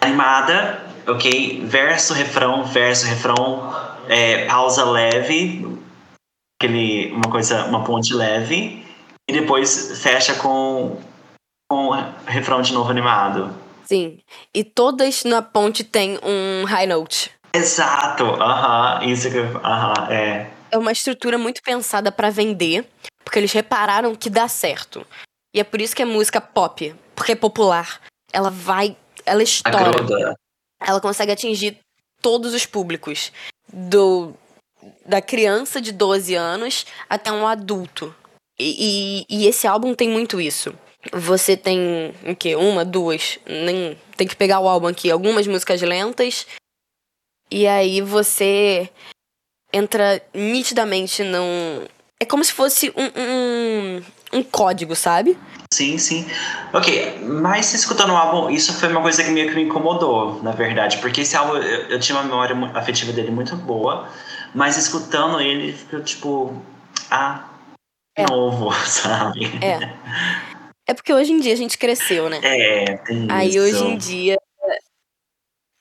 Animada, 0.00 0.86
ok? 1.06 1.64
Verso, 1.64 2.12
refrão, 2.12 2.64
verso, 2.64 3.06
refrão, 3.06 3.74
é, 4.08 4.46
pausa 4.46 4.84
leve, 4.84 5.69
aquele, 6.60 7.10
uma 7.12 7.30
coisa, 7.30 7.64
uma 7.64 7.82
ponte 7.82 8.12
leve, 8.12 8.84
e 9.26 9.32
depois 9.32 9.98
fecha 9.98 10.34
com, 10.34 11.00
com 11.68 11.90
refrão 12.26 12.60
de 12.60 12.74
novo 12.74 12.90
animado. 12.90 13.54
Sim. 13.86 14.18
E 14.54 14.62
todas 14.62 15.24
na 15.24 15.40
ponte 15.40 15.82
tem 15.82 16.18
um 16.22 16.64
high 16.66 16.86
note. 16.86 17.32
Exato, 17.54 18.24
aham, 18.24 18.98
uh 18.98 19.00
-huh. 19.00 19.08
isso 19.08 19.30
que 19.30 19.38
aham, 19.38 19.92
uh 19.92 19.94
-huh, 19.94 20.12
é. 20.12 20.50
É 20.70 20.78
uma 20.78 20.92
estrutura 20.92 21.36
muito 21.36 21.62
pensada 21.62 22.12
para 22.12 22.30
vender, 22.30 22.86
porque 23.24 23.38
eles 23.38 23.52
repararam 23.52 24.14
que 24.14 24.30
dá 24.30 24.46
certo. 24.46 25.04
E 25.52 25.58
é 25.58 25.64
por 25.64 25.80
isso 25.80 25.96
que 25.96 26.02
é 26.02 26.04
música 26.04 26.40
pop, 26.40 26.94
porque 27.16 27.32
é 27.32 27.36
popular. 27.36 28.00
Ela 28.32 28.50
vai, 28.50 28.96
ela 29.26 29.42
estoura. 29.42 30.36
Ela 30.80 31.00
consegue 31.00 31.32
atingir 31.32 31.78
todos 32.22 32.54
os 32.54 32.66
públicos. 32.66 33.32
Do 33.72 34.32
da 35.04 35.20
criança 35.20 35.80
de 35.80 35.92
12 35.92 36.34
anos 36.34 36.86
até 37.08 37.30
um 37.30 37.46
adulto. 37.46 38.14
E, 38.58 39.24
e, 39.30 39.36
e, 39.36 39.46
esse 39.46 39.66
álbum 39.66 39.94
tem 39.94 40.08
muito 40.08 40.40
isso. 40.40 40.74
Você 41.12 41.56
tem 41.56 42.12
o 42.26 42.36
quê? 42.36 42.54
Uma, 42.56 42.84
duas? 42.84 43.38
Nem, 43.46 43.96
tem 44.16 44.26
que 44.26 44.36
pegar 44.36 44.60
o 44.60 44.68
álbum 44.68 44.86
aqui. 44.86 45.10
Algumas 45.10 45.46
músicas 45.46 45.80
lentas. 45.80 46.46
E 47.50 47.66
aí 47.66 48.02
você 48.02 48.90
entra 49.72 50.22
nitidamente 50.34 51.22
num. 51.24 51.86
É 52.20 52.26
como 52.26 52.44
se 52.44 52.52
fosse 52.52 52.92
um, 52.94 53.06
um, 53.18 54.02
um 54.34 54.42
código, 54.42 54.94
sabe? 54.94 55.38
Sim, 55.72 55.96
sim. 55.98 56.26
Ok, 56.72 57.20
mas 57.22 57.72
escutando 57.72 58.12
o 58.12 58.16
álbum, 58.16 58.50
isso 58.50 58.74
foi 58.74 58.88
uma 58.90 59.00
coisa 59.00 59.24
que 59.24 59.30
meio 59.30 59.48
que 59.48 59.54
me 59.54 59.62
incomodou, 59.62 60.42
na 60.42 60.50
verdade. 60.50 60.98
Porque 60.98 61.22
esse 61.22 61.34
álbum, 61.36 61.56
eu, 61.56 61.88
eu 61.88 62.00
tinha 62.00 62.18
uma 62.18 62.24
memória 62.24 62.78
afetiva 62.78 63.12
dele 63.12 63.30
muito 63.30 63.56
boa. 63.56 64.08
Mas 64.54 64.76
escutando 64.76 65.40
ele, 65.40 65.72
fica 65.72 66.00
tipo, 66.00 66.60
ah, 67.10 67.48
é. 68.16 68.26
novo, 68.28 68.72
sabe? 68.86 69.46
É. 69.62 69.94
É 70.86 70.94
porque 70.94 71.12
hoje 71.12 71.32
em 71.32 71.40
dia 71.40 71.52
a 71.52 71.56
gente 71.56 71.78
cresceu, 71.78 72.28
né? 72.28 72.40
É, 72.42 72.96
tem 72.96 73.26
Aí 73.30 73.50
isso. 73.50 73.60
hoje 73.60 73.84
em 73.84 73.96
dia 73.96 74.36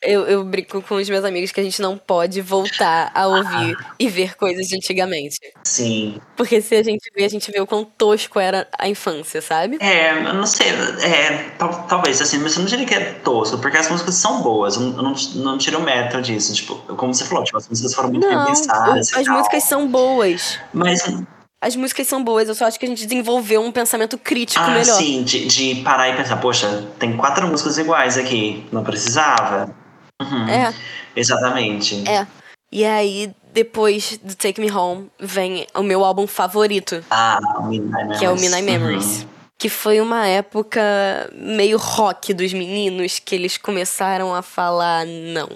eu, 0.01 0.25
eu 0.25 0.43
brinco 0.43 0.81
com 0.81 0.95
os 0.95 1.09
meus 1.09 1.25
amigos 1.25 1.51
que 1.51 1.59
a 1.59 1.63
gente 1.63 1.81
não 1.81 1.97
pode 1.97 2.41
voltar 2.41 3.11
a 3.13 3.27
ouvir 3.27 3.75
ah. 3.79 3.93
e 3.99 4.07
ver 4.07 4.35
coisas 4.35 4.67
de 4.67 4.75
antigamente. 4.75 5.37
Sim. 5.63 6.19
Porque 6.37 6.61
se 6.61 6.75
a 6.75 6.83
gente 6.83 7.11
vê, 7.13 7.25
a 7.25 7.29
gente 7.29 7.51
vê 7.51 7.59
o 7.59 7.67
quão 7.67 7.83
tosco 7.83 8.39
era 8.39 8.67
a 8.77 8.87
infância, 8.87 9.41
sabe? 9.41 9.77
É, 9.81 10.11
eu 10.11 10.33
não 10.33 10.45
sei. 10.45 10.67
É, 10.69 11.49
talvez, 11.87 12.21
assim, 12.21 12.37
mas 12.39 12.55
eu 12.55 12.59
não 12.59 12.67
diria 12.67 12.85
que 12.85 12.93
é 12.95 13.13
tosco, 13.23 13.57
porque 13.57 13.77
as 13.77 13.89
músicas 13.89 14.15
são 14.15 14.41
boas. 14.41 14.75
Eu 14.75 14.81
não, 14.81 15.13
não 15.35 15.57
tiro 15.57 15.79
o 15.79 15.83
mérito 15.83 16.21
disso. 16.21 16.53
Tipo, 16.53 16.75
como 16.95 17.13
você 17.13 17.25
falou, 17.25 17.43
tipo, 17.43 17.57
as 17.57 17.67
músicas 17.67 17.93
foram 17.93 18.09
muito 18.09 18.27
não, 18.27 18.45
bem 18.45 18.53
pensadas. 18.53 19.13
As 19.13 19.27
músicas 19.27 19.63
são 19.63 19.87
boas. 19.87 20.59
Mas 20.73 21.03
as 21.61 21.75
músicas 21.75 22.07
são 22.07 22.23
boas, 22.23 22.47
eu 22.47 22.55
só 22.55 22.65
acho 22.65 22.79
que 22.79 22.85
a 22.85 22.89
gente 22.89 23.05
desenvolveu 23.05 23.61
um 23.61 23.69
pensamento 23.69 24.17
crítico 24.17 24.63
ah, 24.63 24.69
melhor. 24.69 24.95
Sim, 24.95 25.23
de, 25.23 25.45
de 25.45 25.75
parar 25.81 26.07
e 26.07 26.15
pensar, 26.15 26.37
poxa, 26.37 26.87
tem 26.97 27.17
quatro 27.17 27.45
músicas 27.47 27.77
iguais 27.77 28.17
aqui, 28.17 28.65
não 28.71 28.81
precisava. 28.81 29.69
Uhum. 30.21 30.47
É. 30.49 30.73
Exatamente. 31.15 32.07
É. 32.07 32.27
E 32.71 32.85
aí, 32.85 33.31
depois 33.53 34.19
do 34.23 34.35
Take 34.35 34.61
Me 34.61 34.71
Home, 34.71 35.09
vem 35.19 35.65
o 35.75 35.81
meu 35.81 36.05
álbum 36.05 36.27
favorito. 36.27 37.03
Ah. 37.09 37.39
Que 38.17 38.25
é 38.25 38.29
o 38.29 38.35
Midnight 38.35 38.63
Memories. 38.63 39.21
Uhum. 39.21 39.27
Que 39.57 39.69
foi 39.69 39.99
uma 39.99 40.25
época 40.27 40.81
meio 41.33 41.77
rock 41.77 42.33
dos 42.33 42.53
meninos 42.53 43.19
que 43.19 43.35
eles 43.35 43.57
começaram 43.57 44.33
a 44.33 44.41
falar 44.41 45.05
não. 45.05 45.49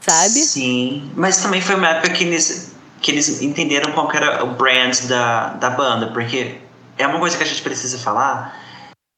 Sabe? 0.00 0.30
Sim. 0.30 1.10
Mas 1.14 1.36
também 1.36 1.60
foi 1.60 1.74
uma 1.76 1.88
época 1.88 2.10
que 2.10 2.24
eles, 2.24 2.74
que 3.00 3.10
eles 3.10 3.42
entenderam 3.42 3.92
qual 3.92 4.10
era 4.12 4.42
o 4.42 4.54
brand 4.54 4.98
da, 5.02 5.50
da 5.50 5.70
banda. 5.70 6.08
Porque 6.08 6.58
é 6.96 7.06
uma 7.06 7.20
coisa 7.20 7.36
que 7.36 7.42
a 7.42 7.46
gente 7.46 7.62
precisa 7.62 7.98
falar 7.98 8.58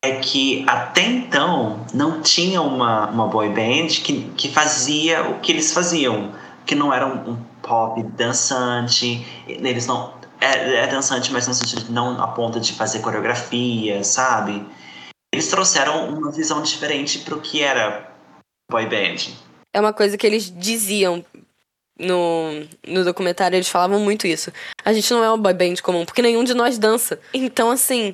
é 0.04 0.16
que 0.16 0.64
até 0.66 1.02
então 1.02 1.86
não 1.94 2.20
tinha 2.20 2.60
uma, 2.60 3.08
uma 3.08 3.28
boy 3.28 3.48
band 3.48 3.88
que, 4.02 4.24
que 4.36 4.48
fazia 4.48 5.22
o 5.30 5.38
que 5.38 5.52
eles 5.52 5.72
faziam, 5.72 6.34
que 6.66 6.74
não 6.74 6.92
era 6.92 7.06
um, 7.06 7.30
um 7.30 7.36
pop 7.62 8.02
dançante, 8.02 9.24
eles 9.46 9.86
não 9.86 10.12
é, 10.40 10.82
é, 10.82 10.86
dançante, 10.88 11.32
mas 11.32 11.46
no 11.46 11.54
sentido 11.54 11.84
de 11.84 11.92
não 11.92 12.20
a 12.20 12.26
ponto 12.26 12.58
de 12.58 12.72
fazer 12.72 12.98
coreografia, 12.98 14.02
sabe? 14.02 14.66
Eles 15.32 15.48
trouxeram 15.48 16.08
uma 16.08 16.32
visão 16.32 16.60
diferente 16.62 17.20
para 17.20 17.36
o 17.36 17.40
que 17.40 17.62
era 17.62 18.12
boy 18.68 18.84
band. 18.86 19.32
É 19.72 19.80
uma 19.80 19.92
coisa 19.92 20.18
que 20.18 20.26
eles 20.26 20.50
diziam 20.50 21.24
no, 21.96 22.66
no 22.86 23.04
documentário, 23.04 23.54
eles 23.54 23.68
falavam 23.68 24.00
muito 24.00 24.26
isso. 24.26 24.52
A 24.84 24.92
gente 24.92 25.10
não 25.12 25.22
é 25.22 25.28
uma 25.28 25.38
boy 25.38 25.54
band 25.54 25.76
comum, 25.80 26.04
porque 26.04 26.20
nenhum 26.20 26.42
de 26.42 26.54
nós 26.54 26.76
dança. 26.76 27.20
Então, 27.32 27.70
assim, 27.70 28.12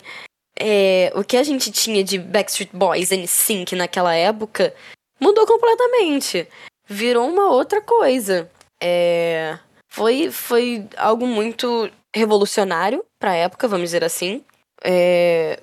é, 0.59 1.13
o 1.15 1.23
que 1.23 1.37
a 1.37 1.43
gente 1.43 1.71
tinha 1.71 2.03
de 2.03 2.19
Backstreet 2.19 2.71
Boys 2.73 3.11
e 3.11 3.27
Sync 3.27 3.75
naquela 3.77 4.15
época 4.15 4.75
mudou 5.21 5.47
completamente. 5.47 6.49
Virou 6.87 7.29
uma 7.29 7.51
outra 7.51 7.81
coisa. 7.81 8.51
É, 8.83 9.59
foi, 9.89 10.31
foi 10.31 10.87
algo 10.97 11.27
muito 11.27 11.91
revolucionário 12.15 13.05
pra 13.19 13.35
época, 13.35 13.69
vamos 13.69 13.89
dizer 13.89 14.05
assim. 14.05 14.43
É, 14.83 15.61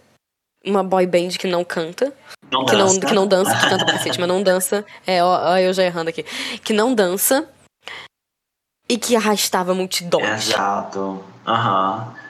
uma 0.65 0.83
boy 0.83 1.05
band 1.05 1.29
que 1.39 1.47
não 1.47 1.63
canta. 1.63 2.13
Não 2.51 2.65
que, 2.65 2.75
dança. 2.75 2.93
não, 2.93 2.99
que 2.99 3.13
não 3.13 3.27
dança, 3.27 3.55
que 3.55 3.69
canta 3.69 3.85
pra 3.85 3.93
cacete, 3.95 4.19
mas 4.19 4.27
não 4.29 4.41
dança. 4.43 4.85
É, 5.05 5.23
ó, 5.23 5.51
ó, 5.51 5.57
eu 5.57 5.73
já 5.73 5.83
errando 5.83 6.09
aqui. 6.09 6.23
Que 6.63 6.73
não 6.73 6.93
dança. 6.93 7.47
e 8.87 8.97
que 8.97 9.15
arrastava 9.15 9.73
multidões. 9.73 10.49
Exato. 10.49 11.23
Aham. 11.47 12.13
Uhum. 12.15 12.24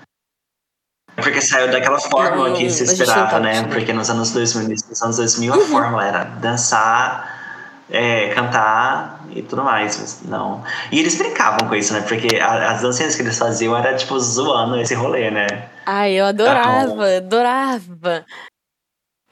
Porque 1.15 1.41
saiu 1.41 1.71
daquela 1.71 1.99
fórmula 1.99 2.55
que 2.55 2.69
se 2.69 2.83
esperava, 2.83 3.39
né? 3.39 3.63
Porque 3.67 3.93
nos 3.93 4.09
anos 4.09 4.31
2000, 4.31 4.69
nos 4.89 5.01
anos 5.01 5.17
2000 5.17 5.53
a 5.53 5.57
uhum. 5.57 5.65
fórmula 5.65 6.05
era 6.05 6.23
dançar, 6.25 7.83
é, 7.89 8.29
cantar 8.33 9.25
e 9.31 9.41
tudo 9.41 9.63
mais. 9.63 9.97
Mas 9.97 10.21
não. 10.23 10.63
E 10.91 10.99
eles 10.99 11.17
brincavam 11.17 11.69
com 11.69 11.75
isso, 11.75 11.93
né? 11.93 12.01
Porque 12.01 12.37
as 12.37 12.81
dancinhas 12.81 13.15
que 13.15 13.21
eles 13.21 13.37
faziam 13.37 13.77
era 13.77 13.95
tipo 13.95 14.19
zoando 14.19 14.79
esse 14.79 14.93
rolê, 14.93 15.31
né? 15.31 15.47
Ai, 15.85 16.13
eu 16.13 16.25
adorava, 16.25 16.91
então, 16.91 17.17
adorava. 17.17 18.25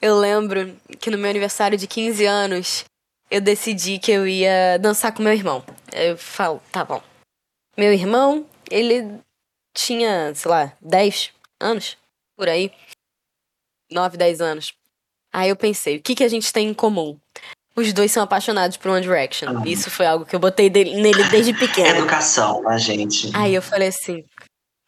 Eu 0.00 0.18
lembro 0.18 0.74
que 0.98 1.10
no 1.10 1.18
meu 1.18 1.30
aniversário 1.30 1.76
de 1.76 1.86
15 1.86 2.24
anos, 2.24 2.84
eu 3.30 3.40
decidi 3.40 3.98
que 3.98 4.12
eu 4.12 4.26
ia 4.26 4.78
dançar 4.78 5.12
com 5.12 5.22
meu 5.22 5.32
irmão. 5.32 5.62
Eu 5.92 6.16
falo, 6.16 6.62
tá 6.72 6.84
bom. 6.84 7.02
Meu 7.76 7.92
irmão, 7.92 8.46
ele 8.70 9.20
tinha, 9.74 10.32
sei 10.34 10.50
lá, 10.50 10.72
10 10.80 11.32
anos, 11.60 11.96
por 12.36 12.48
aí. 12.48 12.72
9, 13.90 14.16
10 14.16 14.40
anos. 14.40 14.72
Aí 15.32 15.48
eu 15.48 15.56
pensei, 15.56 15.96
o 15.96 16.02
que, 16.02 16.14
que 16.14 16.24
a 16.24 16.28
gente 16.28 16.52
tem 16.52 16.68
em 16.68 16.74
comum? 16.74 17.18
Os 17.76 17.92
dois 17.92 18.12
são 18.12 18.22
apaixonados 18.22 18.76
por 18.76 18.90
One 18.90 19.02
Direction. 19.02 19.48
Ah. 19.48 19.62
Isso 19.66 19.90
foi 19.90 20.06
algo 20.06 20.24
que 20.24 20.34
eu 20.34 20.40
botei 20.40 20.70
dele, 20.70 20.94
nele 20.94 21.24
desde 21.24 21.52
pequeno. 21.58 21.98
Educação, 21.98 22.68
a 22.68 22.78
gente. 22.78 23.30
Aí 23.34 23.54
eu 23.54 23.62
falei 23.62 23.88
assim, 23.88 24.24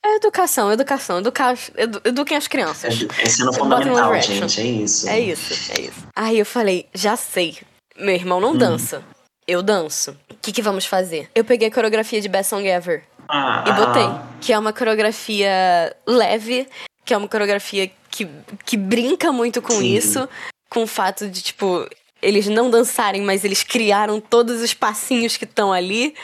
é 0.05 0.17
educação, 0.17 0.71
educação. 0.71 1.19
Educar, 1.19 1.59
edu, 1.77 2.01
eduquem 2.05 2.37
as 2.37 2.47
crianças. 2.47 2.95
Ensino 3.25 3.53
fundamental, 3.53 4.14
gente. 4.21 4.61
É 4.61 4.64
isso. 4.64 5.09
É 5.09 5.19
isso, 5.19 5.73
é 5.73 5.81
isso. 5.81 6.07
Aí 6.14 6.39
eu 6.39 6.47
falei, 6.47 6.89
já 6.95 7.17
sei. 7.17 7.59
Meu 7.97 8.14
irmão 8.14 8.41
não 8.41 8.53
hum. 8.53 8.57
dança. 8.57 9.03
Eu 9.49 9.62
danço. 9.64 10.17
O 10.31 10.35
que, 10.41 10.53
que 10.53 10.62
vamos 10.62 10.87
fazer? 10.87 11.29
Eu 11.35 11.45
peguei 11.45 11.67
a 11.67 11.73
coreografia 11.73 12.21
de 12.21 12.29
Best 12.29 12.51
Song 12.51 12.67
Ever. 12.69 13.05
Ah, 13.29 13.64
e 13.66 13.72
botei. 13.72 14.05
Ah. 14.05 14.27
Que 14.41 14.53
é 14.53 14.59
uma 14.59 14.72
coreografia 14.72 15.95
leve, 16.07 16.68
que 17.05 17.14
é 17.14 17.16
uma 17.16 17.29
coreografia 17.29 17.91
que, 18.11 18.29
que 18.64 18.77
brinca 18.77 19.33
muito 19.33 19.61
com 19.61 19.74
Sim. 19.74 19.95
isso. 19.95 20.29
Com 20.68 20.83
o 20.83 20.87
fato 20.87 21.29
de, 21.29 21.43
tipo, 21.43 21.89
eles 22.20 22.47
não 22.49 22.70
dançarem, 22.70 23.22
mas 23.22 23.45
eles 23.45 23.62
criaram 23.62 24.20
todos 24.20 24.61
os 24.61 24.74
passinhos 24.74 25.37
que 25.37 25.45
estão 25.45 25.72
ali 25.72 26.14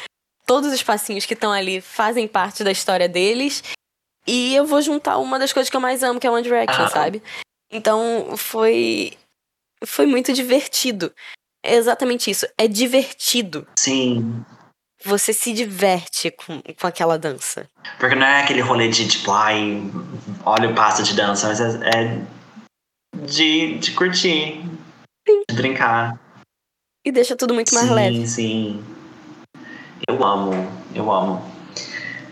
todos 0.46 0.72
os 0.72 0.82
passinhos 0.82 1.24
que 1.24 1.34
estão 1.34 1.52
ali 1.52 1.80
fazem 1.80 2.26
parte 2.28 2.64
da 2.64 2.70
história 2.70 3.08
deles. 3.08 3.62
E 4.26 4.54
eu 4.54 4.66
vou 4.66 4.80
juntar 4.80 5.18
uma 5.18 5.38
das 5.38 5.52
coisas 5.52 5.70
que 5.70 5.76
eu 5.76 5.80
mais 5.80 6.02
amo, 6.02 6.20
que 6.20 6.26
é 6.26 6.30
One 6.30 6.42
Direction, 6.42 6.84
ah. 6.84 6.88
sabe? 6.88 7.22
Então 7.70 8.36
foi. 8.36 9.14
Foi 9.84 10.06
muito 10.06 10.32
divertido. 10.32 11.12
É 11.64 11.74
exatamente 11.74 12.30
isso. 12.30 12.46
É 12.56 12.68
divertido. 12.68 13.66
Sim. 13.78 14.44
Você 15.04 15.32
se 15.32 15.52
diverte 15.52 16.30
com, 16.30 16.62
com 16.62 16.86
aquela 16.86 17.18
dança. 17.18 17.68
Porque 17.98 18.14
não 18.14 18.26
é 18.26 18.42
aquele 18.42 18.60
rolê 18.60 18.88
de 18.88 19.06
tipo, 19.06 19.32
ai, 19.32 19.82
olha 20.44 20.70
o 20.70 20.74
passo 20.74 21.02
de 21.02 21.14
dança, 21.14 21.48
mas 21.48 21.60
é, 21.60 21.88
é 21.88 22.22
de, 23.26 23.78
de 23.78 23.92
curtir. 23.92 24.64
Sim. 25.28 25.42
De 25.48 25.54
brincar. 25.54 26.18
E 27.04 27.10
deixa 27.10 27.36
tudo 27.36 27.54
muito 27.54 27.74
mais 27.74 27.88
sim, 27.88 27.94
leve. 27.94 28.26
Sim, 28.26 28.26
sim. 28.26 28.84
Eu 30.08 30.24
amo, 30.24 30.52
eu 30.94 31.10
amo. 31.10 31.44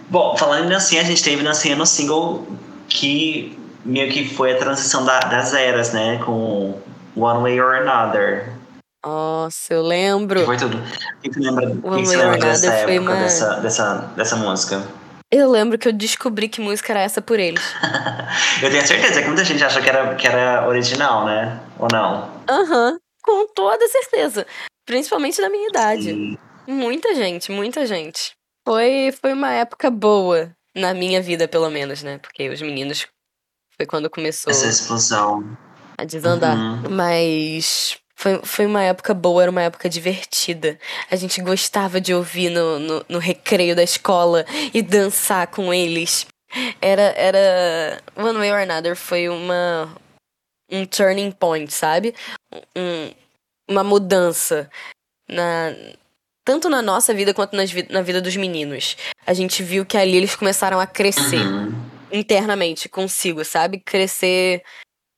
Bom, 0.09 0.37
falando 0.37 0.66
em 0.66 0.68
dancinha, 0.68 1.03
a 1.03 1.05
gente 1.05 1.23
teve 1.23 1.43
dancinha 1.43 1.77
no 1.77 1.87
single 1.87 2.47
que 2.89 3.57
meio 3.85 4.12
que 4.12 4.29
foi 4.29 4.53
a 4.53 4.59
transição 4.59 5.05
da, 5.05 5.21
das 5.21 5.55
eras, 5.55 5.93
né? 5.93 6.18
Com 6.25 6.81
One 7.16 7.43
Way 7.43 7.61
or 7.61 7.75
Another. 7.77 8.53
Nossa, 9.05 9.74
eu 9.74 9.82
lembro. 9.82 10.44
Foi 10.44 10.57
tudo. 10.57 10.76
O 10.76 11.20
que 11.22 11.32
você 11.32 11.40
lembra, 11.40 11.66
One 11.68 12.03
que 12.03 12.09
você 12.09 12.16
lembra 12.16 12.38
dessa 12.38 12.66
época, 12.66 13.01
uma... 13.01 13.14
dessa, 13.16 13.61
dessa, 13.61 13.94
dessa 14.16 14.36
música? 14.36 14.86
Eu 15.30 15.48
lembro 15.48 15.78
que 15.78 15.88
eu 15.88 15.92
descobri 15.92 16.48
que 16.48 16.61
música 16.61 16.92
era 16.92 17.01
essa 17.01 17.22
por 17.22 17.38
eles. 17.38 17.62
eu 18.62 18.70
tenho 18.70 18.86
certeza 18.86 19.22
que 19.22 19.28
muita 19.28 19.44
gente 19.44 19.62
acha 19.62 19.80
que 19.80 19.88
era, 19.88 20.14
que 20.16 20.26
era 20.26 20.68
original, 20.68 21.24
né? 21.24 21.61
Ou 21.78 21.88
não? 21.90 22.30
Aham, 22.48 22.92
uhum, 22.92 22.98
com 23.22 23.46
toda 23.55 23.86
certeza. 23.88 24.46
Principalmente 24.84 25.40
da 25.40 25.48
minha 25.48 25.68
idade. 25.68 26.03
Sim. 26.03 26.38
Muita 26.66 27.14
gente, 27.14 27.51
muita 27.53 27.86
gente. 27.86 28.32
Foi, 28.66 29.14
foi 29.20 29.32
uma 29.32 29.53
época 29.53 29.90
boa, 29.90 30.51
na 30.74 30.92
minha 30.92 31.22
vida, 31.22 31.48
pelo 31.48 31.70
menos, 31.70 32.03
né? 32.03 32.18
Porque 32.18 32.48
os 32.48 32.61
meninos 32.61 33.07
foi 33.76 33.86
quando 33.86 34.11
começou. 34.11 34.51
Essa 34.51 34.66
explosão. 34.66 35.57
A 35.96 36.05
desandar. 36.05 36.57
Uhum. 36.57 36.90
Mas 36.90 37.98
foi, 38.21 38.39
foi 38.45 38.66
uma 38.66 38.83
época 38.83 39.14
boa, 39.14 39.41
era 39.41 39.51
uma 39.51 39.62
época 39.62 39.89
divertida. 39.89 40.79
A 41.11 41.16
gente 41.16 41.41
gostava 41.41 41.99
de 41.99 42.12
ouvir 42.12 42.51
no, 42.51 42.79
no, 42.79 43.05
no 43.09 43.18
recreio 43.18 43.75
da 43.75 43.83
escola 43.83 44.45
e 44.75 44.83
dançar 44.83 45.47
com 45.47 45.73
eles. 45.73 46.27
Era, 46.83 47.14
era. 47.16 48.03
One 48.14 48.37
Way 48.37 48.53
or 48.53 48.59
Another 48.59 48.95
foi 48.95 49.31
uma. 49.31 49.97
Um 50.71 50.85
turning 50.85 51.33
point, 51.33 51.73
sabe? 51.73 52.14
Um, 52.77 53.11
uma 53.66 53.83
mudança 53.83 54.68
na, 55.27 55.75
tanto 56.45 56.68
na 56.68 56.83
nossa 56.83 57.14
vida 57.14 57.33
quanto 57.33 57.57
nas, 57.57 57.73
na 57.89 58.03
vida 58.03 58.21
dos 58.21 58.37
meninos. 58.37 58.99
A 59.27 59.33
gente 59.33 59.62
viu 59.62 59.87
que 59.87 59.97
ali 59.97 60.18
eles 60.18 60.37
começaram 60.37 60.79
a 60.79 60.87
crescer 60.87 61.41
uhum. 61.41 61.73
internamente 62.12 62.87
consigo, 62.87 63.45
sabe? 63.47 63.81
Crescer, 63.81 64.62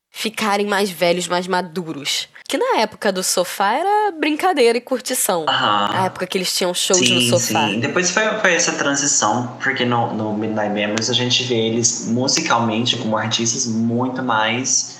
ficarem 0.09 0.65
mais 0.65 0.89
velhos, 0.89 1.27
mais 1.27 1.47
maduros. 1.47 2.29
Que 2.47 2.57
na 2.57 2.81
época 2.81 3.11
do 3.11 3.23
sofá 3.23 3.73
era 3.73 4.11
brincadeira 4.11 4.77
e 4.77 4.81
curtição. 4.81 5.41
Uhum. 5.41 5.47
A 5.47 6.05
época 6.05 6.27
que 6.27 6.37
eles 6.37 6.53
tinham 6.55 6.73
shows 6.73 6.99
sim, 6.99 7.15
no 7.15 7.21
sofá. 7.21 7.67
Sim, 7.67 7.79
depois 7.79 8.11
foi, 8.11 8.23
foi 8.39 8.53
essa 8.53 8.73
transição, 8.73 9.57
porque 9.63 9.85
no, 9.85 10.13
no 10.13 10.33
Midnight 10.33 10.73
Memories 10.73 11.09
a 11.09 11.13
gente 11.13 11.43
vê 11.43 11.55
eles 11.55 12.07
musicalmente 12.07 12.97
como 12.97 13.17
artistas 13.17 13.65
muito 13.65 14.21
mais 14.21 14.99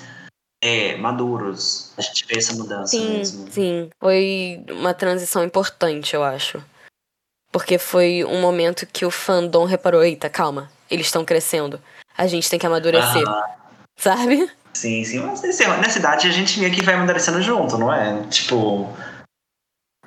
é, 0.62 0.96
maduros. 0.96 1.92
A 1.98 2.00
gente 2.00 2.24
vê 2.26 2.38
essa 2.38 2.54
mudança 2.54 2.96
sim, 2.96 3.18
mesmo. 3.18 3.52
Sim, 3.52 3.90
foi 4.00 4.64
uma 4.70 4.94
transição 4.94 5.44
importante, 5.44 6.14
eu 6.14 6.24
acho. 6.24 6.62
Porque 7.52 7.78
foi 7.78 8.24
um 8.24 8.40
momento 8.40 8.86
que 8.86 9.04
o 9.04 9.10
fandom 9.10 9.64
reparou: 9.64 10.02
eita, 10.02 10.30
calma, 10.30 10.72
eles 10.90 11.06
estão 11.06 11.24
crescendo. 11.24 11.80
A 12.16 12.26
gente 12.26 12.48
tem 12.48 12.58
que 12.58 12.66
amadurecer. 12.66 13.22
Ah. 13.28 13.56
Sabe? 13.96 14.50
Sim, 14.74 15.04
sim. 15.04 15.20
Mas 15.20 15.40
nessa 15.42 15.98
idade 15.98 16.28
a 16.28 16.32
gente 16.32 16.58
meio 16.58 16.72
que 16.72 16.82
vai 16.82 16.94
amadurecendo 16.94 17.40
junto, 17.40 17.78
não 17.78 17.92
é? 17.92 18.26
Tipo. 18.28 18.88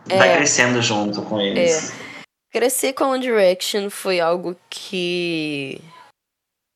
É. 0.09 0.17
Vai 0.17 0.35
crescendo 0.35 0.81
junto 0.81 1.21
com 1.21 1.39
eles. 1.39 1.89
É. 1.89 2.07
Crescer 2.51 2.93
com 2.93 3.05
One 3.05 3.21
Direction 3.21 3.89
foi 3.89 4.19
algo 4.19 4.55
que. 4.69 5.81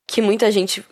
que 0.09 0.21
muita 0.21 0.51
gente 0.51 0.83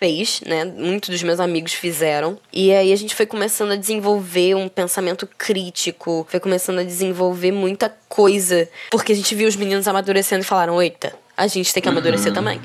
fez, 0.00 0.40
né? 0.42 0.64
Muitos 0.64 1.10
dos 1.10 1.22
meus 1.22 1.40
amigos 1.40 1.74
fizeram. 1.74 2.38
E 2.52 2.72
aí 2.72 2.92
a 2.92 2.96
gente 2.96 3.14
foi 3.14 3.26
começando 3.26 3.72
a 3.72 3.76
desenvolver 3.76 4.54
um 4.54 4.68
pensamento 4.68 5.26
crítico, 5.26 6.26
foi 6.28 6.40
começando 6.40 6.78
a 6.78 6.84
desenvolver 6.84 7.52
muita 7.52 7.88
coisa. 8.08 8.68
Porque 8.90 9.12
a 9.12 9.16
gente 9.16 9.34
viu 9.34 9.48
os 9.48 9.56
meninos 9.56 9.86
amadurecendo 9.86 10.42
e 10.42 10.46
falaram: 10.46 10.80
eita, 10.82 11.14
a 11.36 11.46
gente 11.46 11.72
tem 11.72 11.82
que 11.82 11.88
amadurecer 11.88 12.28
uhum. 12.28 12.34
também. 12.34 12.60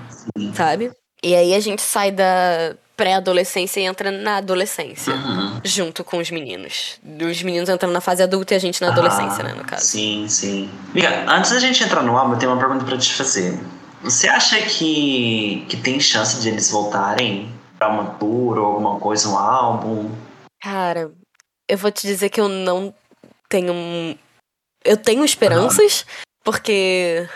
Sabe? 0.56 0.92
E 1.24 1.36
aí 1.36 1.54
a 1.54 1.60
gente 1.60 1.82
sai 1.82 2.12
da 2.12 2.76
pré-adolescência 2.96 3.80
e 3.80 3.84
entra 3.84 4.12
na 4.12 4.38
adolescência. 4.38 5.14
Uhum. 5.14 5.62
Junto 5.64 6.04
com 6.04 6.18
os 6.18 6.30
meninos. 6.30 7.00
Os 7.04 7.42
meninos 7.42 7.70
entrando 7.70 7.92
na 7.92 8.02
fase 8.02 8.24
adulta 8.24 8.54
e 8.54 8.58
a 8.58 8.60
gente 8.60 8.82
na 8.82 8.90
adolescência, 8.90 9.44
ah, 9.44 9.48
né, 9.48 9.54
no 9.54 9.64
caso. 9.64 9.86
Sim, 9.86 10.28
sim. 10.28 10.70
Miga, 10.94 11.26
antes 11.28 11.52
da 11.52 11.60
gente 11.60 11.84
entrar 11.84 12.04
no 12.04 12.18
álbum, 12.18 12.34
eu 12.34 12.40
tenho 12.40 12.52
uma 12.52 12.60
pergunta 12.60 12.86
para 12.86 12.98
te 12.98 13.14
fazer. 13.14 13.60
Você 14.02 14.28
acha 14.28 14.62
que, 14.62 15.66
que 15.70 15.78
tem 15.78 16.00
chance 16.00 16.42
de 16.42 16.50
eles 16.50 16.70
voltarem 16.70 17.52
pra 17.80 17.88
uma 17.88 18.06
tour 18.16 18.58
ou 18.58 18.66
alguma 18.66 19.00
coisa, 19.00 19.30
um 19.30 19.38
álbum? 19.38 20.12
Cara, 20.62 21.12
eu 21.68 21.78
vou 21.78 21.92
te 21.92 22.06
dizer 22.06 22.30
que 22.30 22.40
eu 22.40 22.50
não 22.50 22.94
tenho. 23.50 24.18
Eu 24.84 24.98
tenho 24.98 25.24
esperanças, 25.24 26.02
uhum. 26.02 26.06
porque 26.44 27.28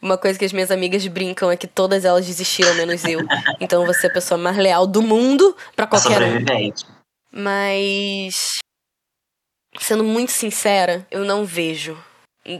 uma 0.00 0.18
coisa 0.18 0.38
que 0.38 0.44
as 0.44 0.52
minhas 0.52 0.70
amigas 0.70 1.06
brincam 1.06 1.50
é 1.50 1.56
que 1.56 1.66
todas 1.66 2.04
elas 2.04 2.26
desistiram, 2.26 2.74
menos 2.74 3.04
eu. 3.04 3.20
Então 3.60 3.86
você 3.86 4.06
é 4.06 4.10
a 4.10 4.12
pessoa 4.12 4.38
mais 4.38 4.56
leal 4.56 4.86
do 4.86 5.02
mundo 5.02 5.56
para 5.74 5.86
qualquer 5.86 6.22
um. 6.22 6.44
Mas. 7.30 8.58
Sendo 9.78 10.04
muito 10.04 10.30
sincera, 10.30 11.06
eu 11.10 11.24
não 11.24 11.44
vejo. 11.44 11.96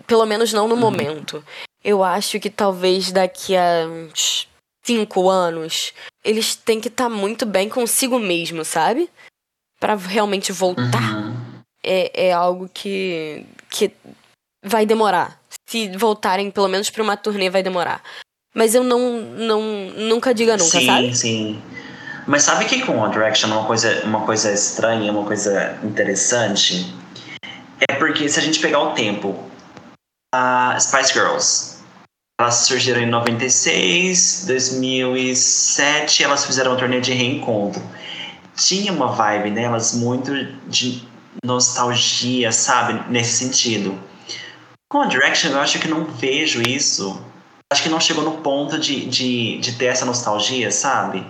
Pelo 0.07 0.27
menos 0.27 0.53
não 0.53 0.67
no 0.67 0.75
uhum. 0.75 0.81
momento. 0.81 1.45
Eu 1.83 2.03
acho 2.03 2.41
que 2.41 2.51
talvez 2.51 3.13
daqui 3.13 3.57
a 3.57 3.87
uns 3.87 4.49
cinco 4.83 5.29
anos 5.29 5.93
eles 6.25 6.57
têm 6.57 6.81
que 6.81 6.89
estar 6.89 7.05
tá 7.05 7.11
muito 7.11 7.45
bem 7.47 7.69
consigo 7.69 8.19
mesmo, 8.19 8.65
sabe? 8.65 9.11
para 9.85 9.97
realmente 9.97 10.51
voltar. 10.51 11.15
Uhum. 11.15 11.61
É, 11.83 12.29
é 12.29 12.33
algo 12.33 12.71
que, 12.73 13.45
que 13.69 13.93
vai 14.65 14.87
demorar. 14.87 15.39
Se 15.75 15.89
voltarem 15.97 16.53
pelo 16.53 16.69
menos 16.69 16.89
pra 16.89 17.03
uma 17.03 17.17
turnê, 17.17 17.51
vai 17.51 17.61
demorar. 17.61 18.01
Mas 18.55 18.77
eu 18.77 18.85
não, 18.85 19.21
não 19.21 19.61
nunca 19.97 20.33
diga 20.33 20.57
nunca, 20.57 20.79
sim, 20.79 20.87
sabe? 20.87 21.09
Sim, 21.09 21.15
sim. 21.15 21.63
Mas 22.29 22.45
sabe 22.45 22.67
que 22.67 22.81
com 22.87 22.97
One 22.97 23.13
Direction 23.13 23.49
uma 23.49 23.65
coisa, 23.65 24.05
uma 24.05 24.21
coisa 24.21 24.53
estranha, 24.53 25.11
uma 25.11 25.25
coisa 25.25 25.77
interessante? 25.83 26.95
É 27.89 27.93
porque 27.95 28.29
se 28.29 28.39
a 28.39 28.43
gente 28.43 28.61
pegar 28.61 28.79
o 28.83 28.93
tempo, 28.93 29.37
a 30.33 30.79
Spice 30.79 31.13
Girls 31.13 31.79
Elas 32.41 32.55
surgiram 32.55 33.01
em 33.01 33.07
96, 33.07 34.45
2007, 34.47 36.23
elas 36.23 36.47
fizeram 36.47 36.75
um 36.75 36.77
torneio 36.77 37.03
de 37.03 37.13
reencontro. 37.13 37.83
Tinha 38.55 38.93
uma 38.93 39.09
vibe 39.09 39.51
nelas 39.51 39.93
muito 39.93 40.33
de 40.69 41.03
nostalgia, 41.45 42.53
sabe? 42.53 43.11
Nesse 43.11 43.33
sentido. 43.33 44.14
Com 44.89 45.01
a 45.03 45.07
Direction, 45.07 45.51
eu 45.51 45.61
acho 45.61 45.79
que 45.81 45.89
não 45.89 46.05
vejo 46.05 46.63
isso. 46.63 47.21
Acho 47.73 47.83
que 47.83 47.89
não 47.89 47.99
chegou 48.01 48.23
no 48.23 48.41
ponto 48.43 48.79
de, 48.79 49.07
de, 49.07 49.59
de 49.59 49.77
ter 49.77 49.87
essa 49.87 50.05
nostalgia, 50.05 50.71
sabe? 50.71 51.21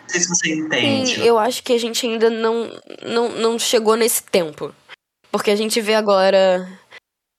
Não 0.00 0.08
sei 0.08 0.20
se 0.20 0.28
você 0.28 0.54
entende. 0.54 1.14
Sim, 1.16 1.22
eu 1.22 1.38
acho 1.38 1.62
que 1.62 1.72
a 1.72 1.78
gente 1.78 2.06
ainda 2.06 2.28
não, 2.30 2.70
não, 3.02 3.28
não 3.30 3.58
chegou 3.58 3.96
nesse 3.96 4.22
tempo. 4.22 4.74
Porque 5.30 5.50
a 5.50 5.56
gente 5.56 5.80
vê 5.80 5.94
agora 5.94 6.66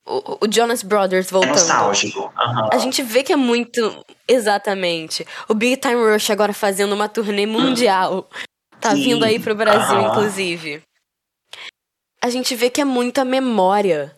o, 0.05 0.45
o 0.45 0.51
Jonas 0.51 0.83
Brothers 0.83 1.27
É 1.27 1.31
voltando. 1.31 1.51
nostálgico. 1.53 2.31
aham. 2.37 2.69
A 2.71 2.77
gente 2.77 3.01
vê 3.01 3.23
que 3.23 3.33
é 3.33 3.37
muito. 3.37 4.05
Exatamente. 4.27 5.25
O 5.49 5.53
Big 5.53 5.77
Time 5.77 5.95
Rush 5.95 6.29
agora 6.29 6.53
fazendo 6.53 6.93
uma 6.93 7.09
turnê 7.09 7.45
mundial. 7.45 8.29
Tá 8.79 8.91
Sim, 8.95 9.03
vindo 9.03 9.25
aí 9.25 9.39
pro 9.39 9.55
Brasil, 9.55 9.97
aham. 9.97 10.09
inclusive. 10.09 10.81
A 12.21 12.29
gente 12.29 12.55
vê 12.55 12.69
que 12.69 12.81
é 12.81 12.85
muita 12.85 13.23
memória. 13.25 14.14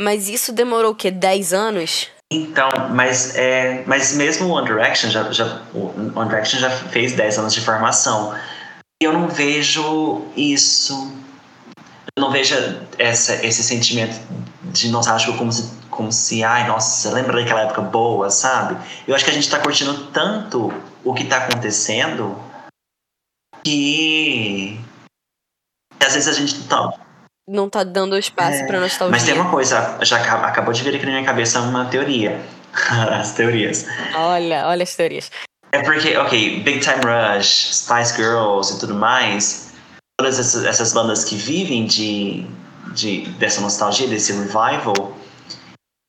Mas 0.00 0.30
isso 0.30 0.50
demorou 0.50 0.92
o 0.92 0.94
quê? 0.94 1.10
10 1.10 1.52
anos? 1.52 2.08
Então, 2.32 2.70
mas, 2.94 3.36
é, 3.36 3.84
mas 3.86 4.14
mesmo 4.14 4.46
o 4.46 4.52
One 4.52 4.66
Direction 4.66 5.10
já, 5.10 5.30
já, 5.30 5.60
One 5.74 6.28
Direction 6.28 6.58
já 6.58 6.70
fez 6.70 7.12
10 7.12 7.38
anos 7.38 7.52
de 7.52 7.60
formação. 7.60 8.34
Eu 9.02 9.12
não 9.12 9.28
vejo 9.28 10.24
isso. 10.34 11.12
Eu 12.16 12.22
não 12.22 12.30
vejo 12.30 12.54
essa, 12.98 13.44
esse 13.44 13.62
sentimento 13.62 14.18
de 14.62 14.88
nostálgico 14.88 15.36
como 15.36 15.52
se, 15.52 15.70
como 15.90 16.10
se, 16.10 16.42
ai, 16.42 16.66
nossa, 16.66 17.10
lembra 17.12 17.38
daquela 17.38 17.62
época 17.62 17.82
boa, 17.82 18.30
sabe? 18.30 18.76
Eu 19.06 19.14
acho 19.14 19.24
que 19.24 19.30
a 19.30 19.34
gente 19.34 19.50
tá 19.50 19.58
curtindo 19.58 20.06
tanto 20.06 20.72
o 21.04 21.12
que 21.12 21.24
tá 21.24 21.38
acontecendo 21.38 22.40
que. 23.62 24.80
às 26.02 26.14
vezes 26.14 26.28
a 26.28 26.32
gente 26.32 26.62
tá, 26.64 26.90
Não 27.52 27.68
tá 27.68 27.82
dando 27.82 28.16
espaço 28.16 28.58
É, 28.62 28.66
pra 28.66 28.78
nostalgia. 28.78 29.10
Mas 29.10 29.24
tem 29.24 29.34
uma 29.34 29.50
coisa, 29.50 29.98
já 30.02 30.18
aca- 30.18 30.46
acabou 30.46 30.72
de 30.72 30.84
vir 30.84 30.94
aqui 30.94 31.04
na 31.04 31.10
minha 31.12 31.24
cabeça 31.24 31.60
uma 31.60 31.84
teoria. 31.86 32.40
As 33.20 33.32
teorias. 33.32 33.84
Olha, 34.14 34.68
olha 34.68 34.84
as 34.84 34.94
teorias. 34.94 35.28
É 35.72 35.82
porque, 35.82 36.16
ok, 36.16 36.60
Big 36.60 36.78
Time 36.78 37.00
Rush, 37.04 37.74
Spice 37.78 38.14
Girls 38.16 38.72
e 38.74 38.78
tudo 38.78 38.94
mais, 38.94 39.72
todas 40.16 40.38
essas, 40.38 40.64
essas 40.64 40.92
bandas 40.92 41.24
que 41.24 41.34
vivem 41.34 41.84
de, 41.86 42.46
de, 42.94 43.22
dessa 43.38 43.60
nostalgia, 43.60 44.06
desse 44.06 44.32
revival, 44.32 45.16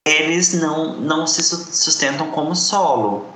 eles 0.08 0.54
não, 0.54 1.00
não 1.00 1.26
se 1.26 1.42
su- 1.42 1.72
sustentam 1.74 2.30
como 2.30 2.56
solo. 2.56 3.28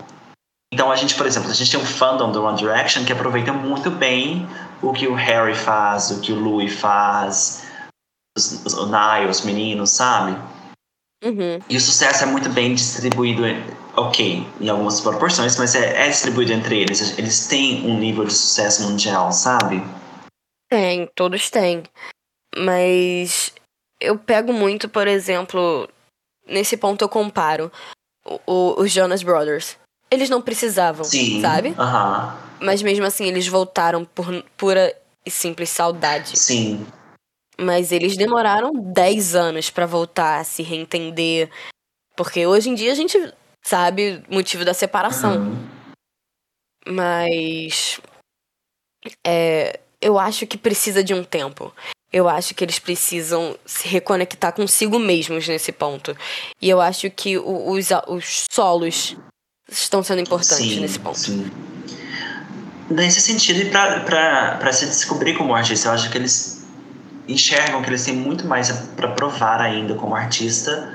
Então 0.72 0.91
a 0.91 0.95
gente, 0.95 1.16
por 1.16 1.26
exemplo, 1.26 1.49
a 1.49 1.53
gente 1.53 1.72
tem 1.72 1.80
um 1.80 1.86
fandom 1.86 2.32
do 2.32 2.43
One 2.43 2.58
Direction 2.58 3.03
que 3.06 3.12
aproveita 3.14 3.51
muito 3.53 3.89
bem 3.89 4.47
o 4.82 4.91
que 4.93 5.08
o 5.08 5.16
Harry 5.16 5.56
faz, 5.56 6.12
o 6.12 6.20
que 6.22 6.32
o 6.32 6.39
Louis 6.39 6.74
faz, 6.74 7.64
os, 8.38 8.74
o 8.74 9.30
os 9.30 9.42
meninos, 9.42 9.92
sabe? 9.92 10.38
Uhum. 11.24 11.60
E 11.70 11.78
o 11.78 11.82
sucesso 11.82 12.24
é 12.24 12.28
muito 12.28 12.50
bem 12.50 12.76
distribuído, 12.76 13.44
ok, 13.96 14.46
em 14.60 14.70
algumas 14.70 15.02
proporções, 15.02 15.58
mas 15.58 15.74
é, 15.74 16.06
é 16.06 16.10
distribuído 16.10 16.52
entre 16.54 16.82
eles. 16.82 17.18
Eles 17.18 17.48
têm 17.48 17.86
um 17.86 17.98
nível 17.98 18.26
de 18.26 18.34
sucesso 18.34 18.84
mundial, 18.84 19.32
sabe? 19.32 19.82
Tem, 20.70 21.10
todos 21.16 21.50
têm. 21.50 21.84
Mas 22.56 23.54
eu 24.00 24.18
pego 24.18 24.54
muito, 24.54 24.90
por 24.90 25.08
exemplo, 25.08 25.90
nesse 26.48 26.78
ponto 26.78 27.04
eu 27.04 27.10
comparo 27.10 27.72
os 28.46 28.92
Jonas 28.92 29.24
Brothers. 29.24 29.78
Eles 30.12 30.30
não 30.30 30.42
precisavam, 30.42 31.04
Sim. 31.04 31.42
sabe? 31.42 31.74
Aham. 31.78 32.38
Mas 32.60 32.82
mesmo 32.82 33.06
assim, 33.06 33.26
eles 33.26 33.48
voltaram 33.48 34.06
por 34.06 34.44
pura 34.56 34.96
e 35.26 35.32
simples 35.32 35.70
saudade. 35.70 36.38
Sim. 36.38 36.86
Mas 37.58 37.91
eles 37.91 38.18
demoraram 38.18 38.72
10 38.74 39.34
anos 39.36 39.70
pra 39.70 39.86
voltar 39.86 40.39
a 40.39 40.43
se 40.43 40.62
reentender. 40.62 41.49
Porque 42.16 42.45
hoje 42.45 42.70
em 42.70 42.76
dia 42.76 42.91
a 42.91 42.95
gente 42.95 43.18
sabe 43.66 44.22
o 44.30 44.34
motivo 44.36 44.66
da 44.66 44.74
separação. 44.74 45.38
Uhum. 45.38 45.68
Mas. 46.88 47.99
É, 49.26 49.80
eu 50.01 50.18
acho 50.20 50.45
que 50.47 50.58
precisa 50.58 51.03
de 51.03 51.14
um 51.14 51.24
tempo. 51.24 51.74
Eu 52.12 52.30
acho 52.30 52.53
que 52.56 52.64
eles 52.64 52.80
precisam 52.80 53.58
se 53.66 53.88
reconectar 53.88 54.53
consigo 54.53 54.97
mesmos 54.99 55.47
nesse 55.47 55.72
ponto. 55.72 56.16
E 56.62 56.70
eu 56.70 56.80
acho 56.80 57.10
que 57.10 57.38
o- 57.38 57.72
os, 57.72 57.89
os 58.08 58.45
solos 58.51 59.18
estão 59.70 60.01
sendo 60.03 60.22
importantes 60.22 60.56
sim, 60.58 60.80
nesse 60.80 60.99
ponto. 60.99 61.20
Sim. 61.20 61.51
Nesse 62.89 63.20
sentido, 63.20 63.62
e 63.62 63.70
pra 63.70 64.72
se 64.72 64.86
descobrir 64.86 65.36
como 65.36 65.53
artista, 65.56 65.89
eu 65.89 65.93
acho 65.93 66.10
que 66.12 66.18
eles 66.18 66.55
enxergam 67.28 67.82
que 67.82 67.90
eles 67.90 68.06
têm 68.06 68.16
muito 68.16 68.46
mais 68.46 68.72
pra 68.96 69.14
provar 69.14 69.62
ainda 69.62 69.96
como 69.96 70.16
artista, 70.16 70.94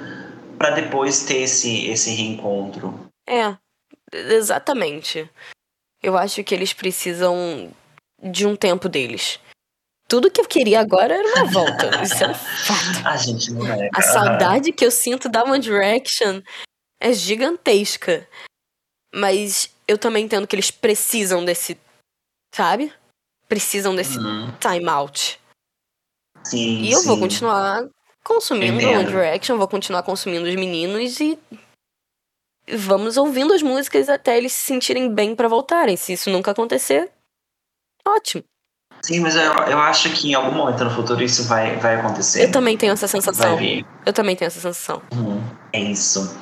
pra 0.58 0.70
depois 0.70 1.24
ter 1.24 1.38
esse, 1.42 1.86
esse 1.86 2.10
reencontro. 2.10 3.08
É, 3.28 3.56
exatamente. 4.12 5.28
Eu 6.02 6.16
acho 6.16 6.42
que 6.44 6.54
eles 6.54 6.72
precisam 6.72 7.70
de 8.22 8.46
um 8.46 8.56
tempo 8.56 8.88
deles. 8.88 9.38
Tudo 10.08 10.30
que 10.30 10.40
eu 10.40 10.46
queria 10.46 10.80
agora 10.80 11.14
era 11.14 11.28
uma 11.28 11.44
volta. 11.46 11.88
Isso 12.02 12.24
é 12.24 12.28
um 12.28 12.34
fato. 12.34 13.06
A 13.06 13.16
gente 13.16 13.52
não 13.52 13.66
é. 13.66 13.88
A 13.94 14.02
saudade 14.02 14.72
que 14.72 14.84
eu 14.84 14.90
sinto 14.90 15.28
da 15.28 15.44
One 15.44 15.60
Direction 15.60 16.42
é 17.00 17.12
gigantesca. 17.12 18.26
Mas 19.14 19.74
eu 19.86 19.96
também 19.98 20.24
entendo 20.24 20.46
que 20.46 20.54
eles 20.54 20.70
precisam 20.70 21.44
desse. 21.44 21.78
Sabe? 22.54 22.92
Precisam 23.48 23.94
desse 23.94 24.18
Uhum. 24.18 24.52
time 24.58 24.88
out. 24.88 25.39
Sim, 26.44 26.82
E 26.82 26.90
eu 26.92 27.02
vou 27.02 27.14
sim. 27.16 27.20
continuar 27.20 27.84
consumindo. 28.24 28.86
One 28.88 29.04
Direction, 29.04 29.56
vou 29.58 29.68
continuar 29.68 30.02
consumindo 30.02 30.48
os 30.48 30.54
meninos 30.54 31.18
e. 31.20 31.38
Vamos 32.72 33.16
ouvindo 33.16 33.52
as 33.52 33.62
músicas 33.62 34.08
até 34.08 34.36
eles 34.38 34.52
se 34.52 34.64
sentirem 34.64 35.12
bem 35.12 35.34
pra 35.34 35.48
voltarem. 35.48 35.96
Se 35.96 36.12
isso 36.12 36.30
nunca 36.30 36.52
acontecer, 36.52 37.10
ótimo. 38.06 38.44
Sim, 39.02 39.20
mas 39.20 39.34
eu, 39.34 39.42
eu 39.42 39.78
acho 39.78 40.10
que 40.10 40.30
em 40.30 40.34
algum 40.34 40.52
momento 40.52 40.84
no 40.84 40.90
futuro 40.90 41.22
isso 41.22 41.44
vai, 41.44 41.76
vai 41.78 41.96
acontecer. 41.96 42.44
Eu 42.44 42.52
também 42.52 42.76
tenho 42.76 42.92
essa 42.92 43.06
Vai 43.06 43.20
sensação. 43.20 43.58
Eu 44.04 44.12
também 44.12 44.36
tenho 44.36 44.46
essa 44.46 44.60
sensação. 44.60 45.02
Uhum, 45.12 45.42
É 45.72 45.80
isso. 45.80 46.38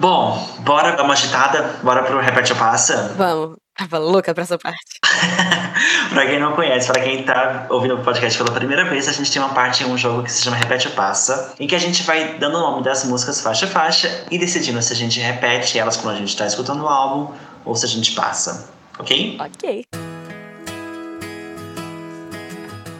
Bom, 0.00 0.36
bora 0.60 0.96
dar 0.96 1.04
uma 1.04 1.12
agitada, 1.14 1.62
bora 1.84 2.02
pro 2.02 2.20
Repete 2.20 2.52
ou 2.52 2.58
Passa. 2.58 3.14
Vamos. 3.16 3.56
Tava 3.76 3.98
louca 3.98 4.32
pra 4.32 4.44
essa 4.44 4.56
parte. 4.56 5.00
pra 6.10 6.26
quem 6.26 6.38
não 6.38 6.52
conhece, 6.52 6.86
pra 6.92 7.02
quem 7.02 7.24
tá 7.24 7.66
ouvindo 7.70 7.96
o 7.96 8.04
podcast 8.04 8.38
pela 8.38 8.52
primeira 8.54 8.84
vez, 8.88 9.08
a 9.08 9.12
gente 9.12 9.32
tem 9.32 9.42
uma 9.42 9.52
parte 9.52 9.82
em 9.82 9.86
um 9.86 9.98
jogo 9.98 10.22
que 10.22 10.30
se 10.30 10.44
chama 10.44 10.56
Repete 10.56 10.86
ou 10.86 10.94
Passa, 10.94 11.54
em 11.58 11.66
que 11.66 11.74
a 11.74 11.78
gente 11.78 12.04
vai 12.04 12.38
dando 12.38 12.56
o 12.56 12.60
nome 12.60 12.84
das 12.84 13.04
músicas 13.04 13.40
faixa 13.40 13.66
a 13.66 13.68
faixa 13.68 14.26
e 14.30 14.38
decidindo 14.38 14.80
se 14.80 14.92
a 14.92 14.96
gente 14.96 15.18
repete 15.18 15.76
elas 15.76 15.96
quando 15.96 16.14
a 16.14 16.18
gente 16.18 16.36
tá 16.36 16.46
escutando 16.46 16.84
o 16.84 16.88
álbum 16.88 17.34
ou 17.64 17.74
se 17.74 17.84
a 17.84 17.88
gente 17.88 18.12
passa. 18.12 18.72
Ok? 18.96 19.38
Ok. 19.40 19.84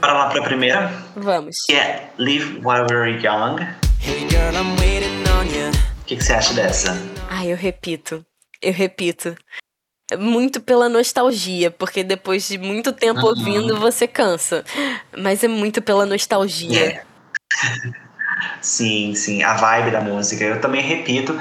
Bora 0.01 0.12
lá 0.12 0.29
pra 0.31 0.43
primeira, 0.43 0.93
Vamos. 1.14 1.55
que 1.66 1.75
é 1.75 2.11
Live 2.18 2.57
While 2.64 2.87
We're 2.91 3.11
Young. 3.25 3.61
Hey 4.03 4.29
girl, 4.29 4.53
I'm 4.55 4.77
waiting 4.81 5.22
on 5.31 5.45
you. 5.47 5.70
O 5.70 6.05
que, 6.05 6.16
que 6.16 6.25
você 6.25 6.33
acha 6.35 6.53
dessa? 6.53 7.01
Ai, 7.31 7.53
eu 7.53 7.57
repito. 7.57 8.27
Eu 8.61 8.72
repito. 8.72 9.37
Muito 10.16 10.60
pela 10.60 10.88
nostalgia, 10.88 11.70
porque 11.70 12.02
depois 12.04 12.46
de 12.48 12.58
muito 12.58 12.92
tempo 12.92 13.20
Uhum. 13.20 13.26
ouvindo, 13.26 13.76
você 13.78 14.06
cansa. 14.06 14.64
Mas 15.16 15.42
é 15.44 15.48
muito 15.48 15.80
pela 15.82 16.04
nostalgia. 16.06 16.80
É. 16.86 17.02
sim, 18.60 19.14
sim, 19.14 19.42
a 19.42 19.54
vibe 19.54 19.90
da 19.90 20.00
música. 20.00 20.44
Eu 20.44 20.60
também 20.60 20.82
repito. 20.82 21.38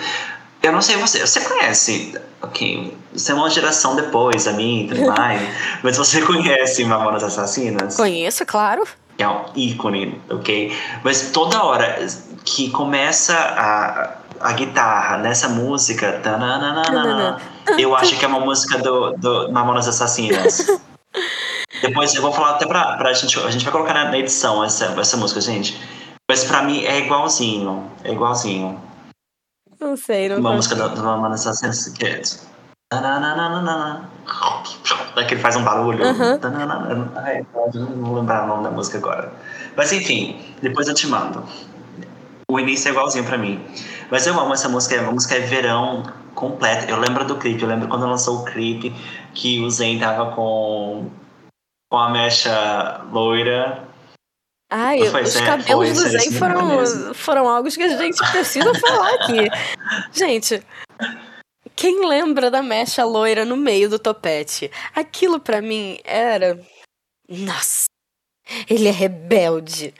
Eu 0.61 0.71
não 0.71 0.81
sei 0.81 0.95
você, 0.95 1.19
você 1.19 1.41
conhece, 1.41 2.17
ok, 2.41 2.95
você 3.13 3.33
é 3.33 3.35
uma 3.35 3.49
geração 3.49 3.97
depois 3.97 4.45
da 4.45 4.53
minha 4.53 4.85
e 4.85 4.87
tudo 4.87 5.05
mais, 5.11 5.41
mas 5.83 5.97
você 5.97 6.21
conhece 6.21 6.85
Mamonas 6.85 7.21
Assassinas? 7.21 7.97
Conheço, 7.97 8.45
claro. 8.45 8.87
É 9.17 9.27
um 9.27 9.43
ícone, 9.55 10.21
ok? 10.29 10.73
Mas 11.03 11.31
toda 11.31 11.61
hora 11.63 11.99
que 12.45 12.69
começa 12.71 13.35
a, 13.35 14.13
a 14.39 14.53
guitarra 14.53 15.17
nessa 15.17 15.49
música, 15.49 16.19
tananana, 16.23 17.41
eu 17.77 17.95
acho 17.95 18.17
que 18.17 18.25
é 18.25 18.27
uma 18.27 18.39
música 18.39 18.77
do, 18.77 19.11
do 19.13 19.51
Mamonas 19.51 19.87
Assassinas. 19.87 20.67
Depois 21.81 22.13
eu 22.15 22.21
vou 22.21 22.31
falar 22.31 22.51
até 22.51 22.65
pra, 22.65 22.97
pra 22.97 23.13
gente. 23.13 23.37
A 23.39 23.51
gente 23.51 23.63
vai 23.63 23.71
colocar 23.71 23.93
na, 23.93 24.05
na 24.05 24.17
edição 24.17 24.63
essa, 24.63 24.85
essa 24.99 25.17
música, 25.17 25.41
gente. 25.41 25.77
Mas 26.29 26.43
pra 26.45 26.63
mim 26.63 26.83
é 26.85 26.99
igualzinho. 26.99 27.91
É 28.03 28.11
igualzinho. 28.11 28.81
Não 29.79 29.97
sei, 29.97 30.29
não 30.29 30.37
Uma 30.37 30.53
música 30.53 30.75
do, 30.75 30.89
do 30.89 31.03
Mamonas 31.03 31.45
Assassinas 31.45 31.89
que 31.89 32.05
é. 32.05 32.21
tananana, 32.89 34.09
Que 35.27 35.33
ele 35.33 35.41
faz 35.41 35.57
um 35.57 35.63
barulho. 35.63 35.99
Tananana, 36.39 37.11
ai, 37.17 37.45
não 37.73 37.87
vou 37.87 38.15
lembrar 38.15 38.45
o 38.45 38.47
nome 38.47 38.63
da 38.63 38.71
música 38.71 38.97
agora. 38.97 39.33
Mas 39.75 39.91
enfim, 39.91 40.39
depois 40.61 40.87
eu 40.87 40.93
te 40.93 41.07
mando. 41.07 41.43
O 42.49 42.59
início 42.59 42.87
é 42.87 42.91
igualzinho 42.91 43.25
pra 43.25 43.37
mim. 43.37 43.59
Mas 44.09 44.25
eu 44.25 44.39
amo 44.39 44.53
essa 44.53 44.69
música, 44.69 44.99
a 44.99 45.11
música 45.11 45.35
é 45.35 45.39
verão 45.39 46.03
completa. 46.49 46.89
Eu 46.89 46.97
lembro 46.97 47.25
do 47.25 47.37
clipe, 47.37 47.61
eu 47.61 47.69
lembro 47.69 47.87
quando 47.87 48.07
lançou 48.07 48.39
o 48.39 48.45
clipe 48.45 48.93
que 49.33 49.59
o 49.59 49.69
Zen 49.69 49.99
tava 49.99 50.35
com, 50.35 51.09
com 51.89 51.97
a 51.97 52.09
mecha 52.09 53.03
loira. 53.11 53.87
Ai, 54.69 55.05
foi 55.05 55.23
os 55.23 55.29
Zen, 55.29 55.45
cabelos 55.45 55.67
foi 55.67 55.93
do 55.93 56.17
Zen, 56.17 56.31
foram, 56.31 57.13
foram 57.13 57.47
algo 57.47 57.69
que 57.69 57.83
a 57.83 57.97
gente 57.97 58.17
precisa 58.31 58.73
falar 58.75 59.13
aqui. 59.15 59.47
Gente, 60.11 60.63
quem 61.75 62.07
lembra 62.07 62.49
da 62.49 62.61
mecha 62.61 63.03
loira 63.05 63.45
no 63.45 63.55
meio 63.55 63.89
do 63.89 63.99
topete? 63.99 64.71
Aquilo 64.95 65.39
pra 65.39 65.61
mim 65.61 65.99
era. 66.03 66.59
Nossa, 67.29 67.85
ele 68.69 68.87
é 68.87 68.91
rebelde. 68.91 69.93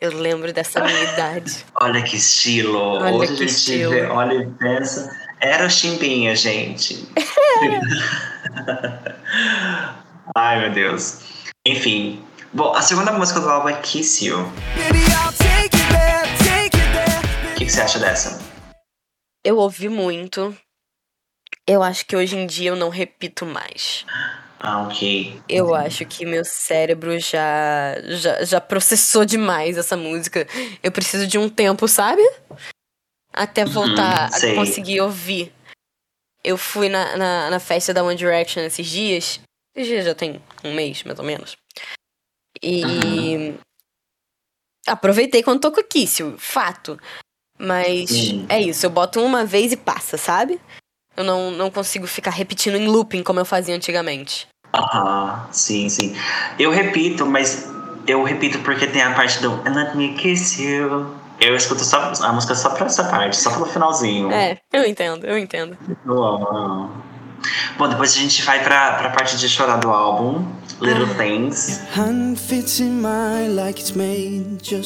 Eu 0.00 0.16
lembro 0.16 0.52
dessa 0.52 0.84
minha 0.84 1.02
idade. 1.12 1.64
Olha 1.80 2.02
que 2.04 2.16
estilo. 2.16 2.78
Olha 2.78 3.14
Hoje 3.16 3.26
que 3.26 3.32
a 3.32 3.36
gente 3.46 3.48
estilo. 3.48 3.90
vê, 3.90 4.06
olha 4.06 4.34
e 4.34 4.46
pensa. 4.52 5.27
Era 5.40 5.66
o 5.66 5.70
Chimbinha, 5.70 6.34
gente. 6.34 7.06
Ai, 10.36 10.60
meu 10.60 10.72
Deus. 10.72 11.20
Enfim. 11.64 12.24
Bom, 12.52 12.74
a 12.74 12.82
segunda 12.82 13.12
música 13.12 13.38
do 13.40 13.48
álbum 13.48 13.68
é 13.68 13.80
Kiss 13.80 14.24
You. 14.24 14.38
Baby, 14.74 14.98
I'll 14.98 15.32
take 15.32 15.76
you 15.76 15.88
there, 15.92 16.26
take 16.38 16.76
you 16.76 16.82
there. 16.92 17.52
O 17.52 17.54
que, 17.56 17.66
que 17.66 17.70
você 17.70 17.80
acha 17.80 17.98
dessa? 18.00 18.40
Eu 19.44 19.58
ouvi 19.58 19.88
muito. 19.88 20.56
Eu 21.66 21.82
acho 21.82 22.04
que 22.06 22.16
hoje 22.16 22.36
em 22.36 22.46
dia 22.46 22.70
eu 22.70 22.76
não 22.76 22.88
repito 22.88 23.46
mais. 23.46 24.04
Ah, 24.58 24.82
ok. 24.82 25.40
Eu 25.48 25.72
acho 25.72 26.04
que 26.04 26.26
meu 26.26 26.44
cérebro 26.44 27.16
já, 27.20 27.94
já, 28.06 28.42
já 28.44 28.60
processou 28.60 29.24
demais 29.24 29.78
essa 29.78 29.96
música. 29.96 30.48
Eu 30.82 30.90
preciso 30.90 31.28
de 31.28 31.38
um 31.38 31.48
tempo, 31.48 31.86
sabe? 31.86 32.22
Até 33.38 33.64
voltar 33.64 34.24
a 34.26 34.30
sei. 34.32 34.56
conseguir 34.56 35.00
ouvir. 35.00 35.52
Eu 36.42 36.58
fui 36.58 36.88
na, 36.88 37.16
na, 37.16 37.50
na 37.50 37.60
festa 37.60 37.94
da 37.94 38.02
One 38.02 38.16
Direction 38.16 38.64
esses 38.64 38.86
dias. 38.86 39.40
Esses 39.76 39.88
dias 39.88 40.04
já 40.04 40.14
tem 40.14 40.42
um 40.64 40.74
mês, 40.74 41.04
mais 41.04 41.18
ou 41.20 41.24
menos. 41.24 41.56
E. 42.60 43.54
Aproveitei 44.88 45.42
quando 45.42 45.60
tocou 45.60 45.84
Kiss, 45.84 46.20
fato. 46.36 46.98
Mas 47.56 48.10
Sim. 48.10 48.46
é 48.48 48.60
isso, 48.60 48.84
eu 48.86 48.90
boto 48.90 49.22
uma 49.22 49.44
vez 49.44 49.70
e 49.72 49.76
passa, 49.76 50.16
sabe? 50.16 50.60
Eu 51.16 51.22
não, 51.22 51.50
não 51.50 51.70
consigo 51.70 52.06
ficar 52.06 52.30
repetindo 52.30 52.76
em 52.76 52.88
looping 52.88 53.22
como 53.22 53.38
eu 53.38 53.44
fazia 53.44 53.74
antigamente. 53.74 54.48
Aham, 54.74 55.48
sim, 55.52 55.88
sim. 55.88 56.14
Eu 56.58 56.70
repito, 56.70 57.24
mas 57.24 57.68
eu 58.06 58.22
repito 58.22 58.58
porque 58.60 58.86
tem 58.86 59.02
a 59.02 59.14
parte 59.14 59.40
do 59.42 59.52
And 59.66 59.74
Let 59.74 59.94
Me 59.94 60.14
Kiss 60.14 60.60
You. 60.62 61.27
Eu 61.40 61.54
escuto 61.54 61.84
só 61.84 62.12
a 62.22 62.32
música 62.32 62.54
só 62.54 62.70
pra 62.70 62.86
essa 62.86 63.04
parte, 63.04 63.36
só 63.36 63.50
pelo 63.52 63.66
finalzinho. 63.66 64.30
É, 64.32 64.58
eu 64.72 64.84
entendo, 64.84 65.24
eu 65.26 65.38
entendo. 65.38 65.78
Eu 66.04 66.22
amo, 66.24 66.46
eu 66.48 66.56
amo. 66.56 67.04
Bom, 67.76 67.88
depois 67.88 68.12
a 68.12 68.18
gente 68.18 68.42
vai 68.42 68.62
pra, 68.64 68.94
pra 68.98 69.10
parte 69.10 69.36
de 69.36 69.48
chorar 69.48 69.76
do 69.76 69.88
álbum, 69.90 70.44
Little 70.80 71.06
Ah. 71.12 71.14
Things. 71.16 71.80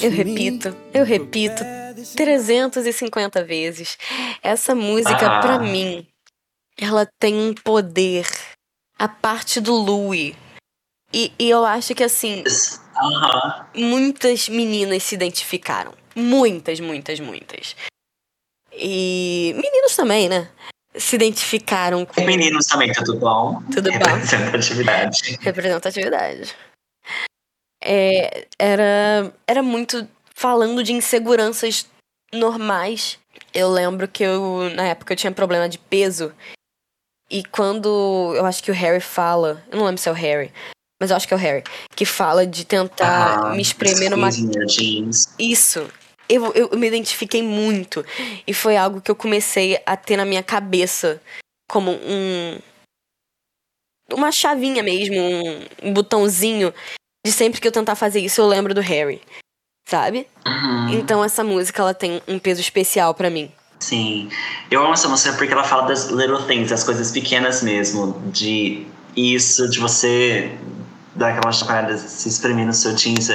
Eu 0.02 0.10
repito, 0.10 0.76
eu 0.92 1.04
repito 1.04 1.62
350 2.16 3.42
vezes. 3.44 3.96
Essa 4.42 4.74
música, 4.74 5.26
Ah. 5.26 5.40
pra 5.40 5.58
mim, 5.58 6.06
ela 6.78 7.06
tem 7.18 7.34
um 7.34 7.54
poder. 7.54 8.26
A 8.98 9.08
parte 9.08 9.60
do 9.60 9.74
Louis. 9.74 10.34
E, 11.12 11.32
e 11.38 11.50
eu 11.50 11.64
acho 11.64 11.94
que, 11.94 12.04
assim, 12.04 12.44
Aham. 12.96 13.66
muitas 13.74 14.48
meninas 14.48 15.02
se 15.02 15.14
identificaram. 15.14 15.92
Muitas, 16.14 16.80
muitas, 16.80 17.18
muitas. 17.20 17.76
E 18.72 19.52
meninos 19.56 19.94
também, 19.96 20.28
né? 20.28 20.48
Se 20.94 21.16
identificaram 21.16 22.04
com 22.04 22.20
E 22.20 22.24
meninos 22.24 22.66
também, 22.66 22.92
tudo 22.92 23.16
bom? 23.16 23.62
Tudo 23.72 23.90
bom. 23.92 23.98
Representatividade. 23.98 25.38
representatividade. 25.40 26.54
É, 27.82 28.46
era, 28.58 29.32
era 29.46 29.62
muito 29.62 30.06
falando 30.34 30.82
de 30.84 30.92
inseguranças 30.92 31.86
normais. 32.32 33.18
Eu 33.54 33.70
lembro 33.70 34.06
que 34.06 34.22
eu, 34.22 34.70
na 34.74 34.84
época, 34.88 35.12
eu 35.12 35.16
tinha 35.16 35.32
problema 35.32 35.68
de 35.68 35.78
peso. 35.78 36.32
E 37.30 37.42
quando 37.44 38.34
eu 38.36 38.44
acho 38.44 38.62
que 38.62 38.70
o 38.70 38.74
Harry 38.74 39.00
fala, 39.00 39.62
eu 39.70 39.78
não 39.78 39.86
lembro 39.86 40.00
se 40.00 40.08
é 40.08 40.12
o 40.12 40.14
Harry, 40.14 40.52
mas 41.00 41.10
eu 41.10 41.16
acho 41.16 41.26
que 41.26 41.32
é 41.32 41.36
o 41.36 41.40
Harry, 41.40 41.64
que 41.96 42.04
fala 42.04 42.46
de 42.46 42.64
tentar 42.66 43.46
Ah, 43.46 43.54
me 43.54 43.62
espremer 43.62 44.10
numa 44.10 44.30
jeans. 44.30 45.34
isso. 45.38 45.90
Eu, 46.28 46.52
eu 46.52 46.78
me 46.78 46.86
identifiquei 46.86 47.42
muito. 47.42 48.04
E 48.46 48.54
foi 48.54 48.76
algo 48.76 49.00
que 49.00 49.10
eu 49.10 49.16
comecei 49.16 49.80
a 49.84 49.96
ter 49.96 50.16
na 50.16 50.24
minha 50.24 50.42
cabeça 50.42 51.20
como 51.68 51.92
um. 51.92 52.58
Uma 54.12 54.30
chavinha 54.30 54.82
mesmo, 54.82 55.16
um, 55.82 55.92
botãozinho. 55.92 56.72
De 57.24 57.32
sempre 57.32 57.60
que 57.60 57.68
eu 57.68 57.72
tentar 57.72 57.94
fazer 57.94 58.20
isso, 58.20 58.40
eu 58.40 58.46
lembro 58.46 58.74
do 58.74 58.80
Harry. 58.80 59.20
Sabe? 59.88 60.26
Uhum. 60.46 60.88
Então 60.94 61.24
essa 61.24 61.42
música 61.42 61.82
ela 61.82 61.94
tem 61.94 62.22
um 62.26 62.38
peso 62.38 62.60
especial 62.60 63.14
pra 63.14 63.30
mim. 63.30 63.50
Sim. 63.78 64.30
Eu 64.70 64.82
amo 64.82 64.94
essa 64.94 65.08
música 65.08 65.36
porque 65.36 65.52
ela 65.52 65.64
fala 65.64 65.88
das 65.88 66.08
little 66.08 66.42
things, 66.46 66.70
das 66.70 66.84
coisas 66.84 67.10
pequenas 67.10 67.62
mesmo. 67.62 68.20
De 68.30 68.86
isso, 69.16 69.68
de 69.68 69.78
você 69.78 70.56
dar 71.14 71.30
aquela 71.30 71.52
chacoalhada, 71.52 71.96
se 71.96 72.28
espremer 72.28 72.66
no 72.66 72.72
seu 72.72 72.94
jeans. 72.94 73.28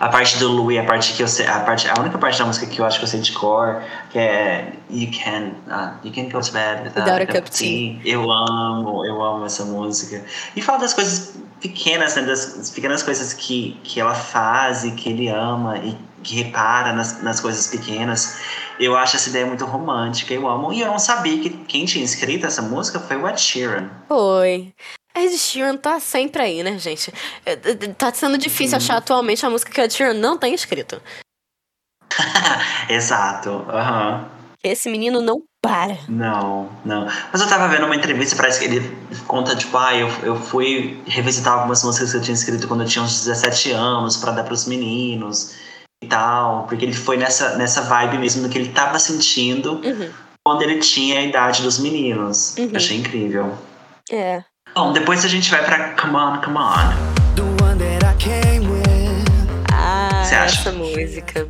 A 0.00 0.08
parte 0.08 0.38
do 0.38 0.48
Louis, 0.48 0.78
a 0.78 0.84
parte 0.84 1.14
que 1.14 1.22
eu 1.22 1.28
sei. 1.28 1.46
A, 1.46 1.60
parte, 1.60 1.88
a 1.88 2.00
única 2.00 2.18
parte 2.18 2.38
da 2.38 2.44
música 2.44 2.66
que 2.66 2.80
eu 2.80 2.84
acho 2.84 2.98
que 2.98 3.04
eu 3.04 3.08
sei 3.08 3.20
de 3.20 3.32
cor, 3.32 3.82
que 4.10 4.18
é 4.18 4.72
You 4.88 5.10
can, 5.10 5.50
uh, 5.66 5.96
you 6.04 6.12
can 6.12 6.28
go 6.28 6.40
to 6.40 6.52
bed 6.52 6.84
without, 6.84 7.10
Without 7.10 7.22
a 7.22 7.26
cup 7.26 7.48
of 7.48 7.50
tea. 7.50 8.00
Eu 8.04 8.30
amo, 8.30 9.04
eu 9.04 9.20
amo 9.20 9.46
essa 9.46 9.64
música. 9.64 10.24
E 10.54 10.62
fala 10.62 10.78
das 10.78 10.94
coisas 10.94 11.34
pequenas, 11.60 12.14
né? 12.14 12.22
Das, 12.22 12.54
das 12.54 12.70
pequenas 12.70 13.02
coisas 13.02 13.32
que, 13.32 13.80
que 13.82 14.00
ela 14.00 14.14
faz 14.14 14.84
e 14.84 14.92
que 14.92 15.08
ele 15.08 15.28
ama 15.28 15.78
e 15.78 15.96
que 16.22 16.36
repara 16.36 16.92
nas, 16.92 17.22
nas 17.22 17.40
coisas 17.40 17.66
pequenas. 17.66 18.40
Eu 18.78 18.96
acho 18.96 19.16
essa 19.16 19.28
ideia 19.28 19.46
muito 19.46 19.64
romântica, 19.64 20.32
eu 20.32 20.46
amo. 20.48 20.72
E 20.72 20.80
eu 20.80 20.86
não 20.86 20.98
sabia 20.98 21.40
que 21.40 21.50
quem 21.50 21.84
tinha 21.84 22.04
escrito 22.04 22.46
essa 22.46 22.62
música 22.62 23.00
foi 23.00 23.16
o 23.16 23.28
Ed 23.28 23.40
Sheeran. 23.40 23.90
Foi. 24.06 24.72
Ed 25.16 25.36
Sheeran 25.38 25.76
tá 25.76 25.98
sempre 25.98 26.42
aí, 26.42 26.62
né, 26.62 26.78
gente? 26.78 27.12
É, 27.44 27.52
é, 27.52 27.56
Tá 27.94 28.12
sendo 28.12 28.36
difícil 28.38 28.76
achar 28.76 28.96
atualmente 28.98 29.44
a 29.46 29.50
música 29.50 29.72
que 29.72 29.80
o 29.80 29.84
Ed 29.84 29.92
Sheeran 29.92 30.14
não 30.14 30.36
tem 30.38 30.54
escrito. 30.54 31.00
Exato, 32.88 33.64
aham. 33.68 34.28
Esse 34.62 34.88
menino 34.90 35.20
não 35.20 35.42
para. 35.62 35.96
Não, 36.08 36.68
não. 36.84 37.06
Mas 37.32 37.40
eu 37.40 37.48
tava 37.48 37.68
vendo 37.68 37.86
uma 37.86 37.94
entrevista, 37.94 38.34
parece 38.36 38.58
que 38.58 38.64
ele 38.64 38.96
conta, 39.26 39.54
tipo, 39.54 39.76
ah, 39.76 39.94
eu, 39.94 40.08
eu 40.22 40.36
fui 40.36 41.00
revisitar 41.06 41.54
algumas 41.54 41.82
músicas 41.84 42.10
que 42.10 42.16
eu 42.16 42.22
tinha 42.22 42.34
escrito 42.34 42.66
quando 42.66 42.82
eu 42.82 42.88
tinha 42.88 43.04
uns 43.04 43.24
17 43.24 43.70
anos 43.72 44.16
pra 44.16 44.32
dar 44.32 44.44
pros 44.44 44.66
meninos 44.66 45.54
e 46.02 46.08
tal. 46.08 46.66
Porque 46.66 46.84
ele 46.84 46.92
foi 46.94 47.16
nessa, 47.16 47.56
nessa 47.56 47.82
vibe 47.82 48.18
mesmo 48.18 48.42
do 48.42 48.48
que 48.48 48.58
ele 48.58 48.70
tava 48.72 48.98
sentindo 48.98 49.74
Uhum. 49.84 50.10
quando 50.44 50.62
ele 50.62 50.78
tinha 50.80 51.20
a 51.20 51.22
idade 51.22 51.62
dos 51.62 51.78
meninos. 51.78 52.56
Uhum. 52.58 52.72
Achei 52.74 52.96
incrível. 52.98 53.56
É. 54.10 54.42
Bom, 54.76 54.92
depois 54.92 55.24
a 55.24 55.28
gente 55.28 55.50
vai 55.50 55.64
pra 55.64 55.94
Come 55.94 56.16
On, 56.16 56.38
Come 56.42 56.58
On. 56.58 57.16
Ah, 59.72 60.22
Você 60.22 60.34
acha? 60.34 60.60
essa 60.60 60.72
música. 60.72 61.48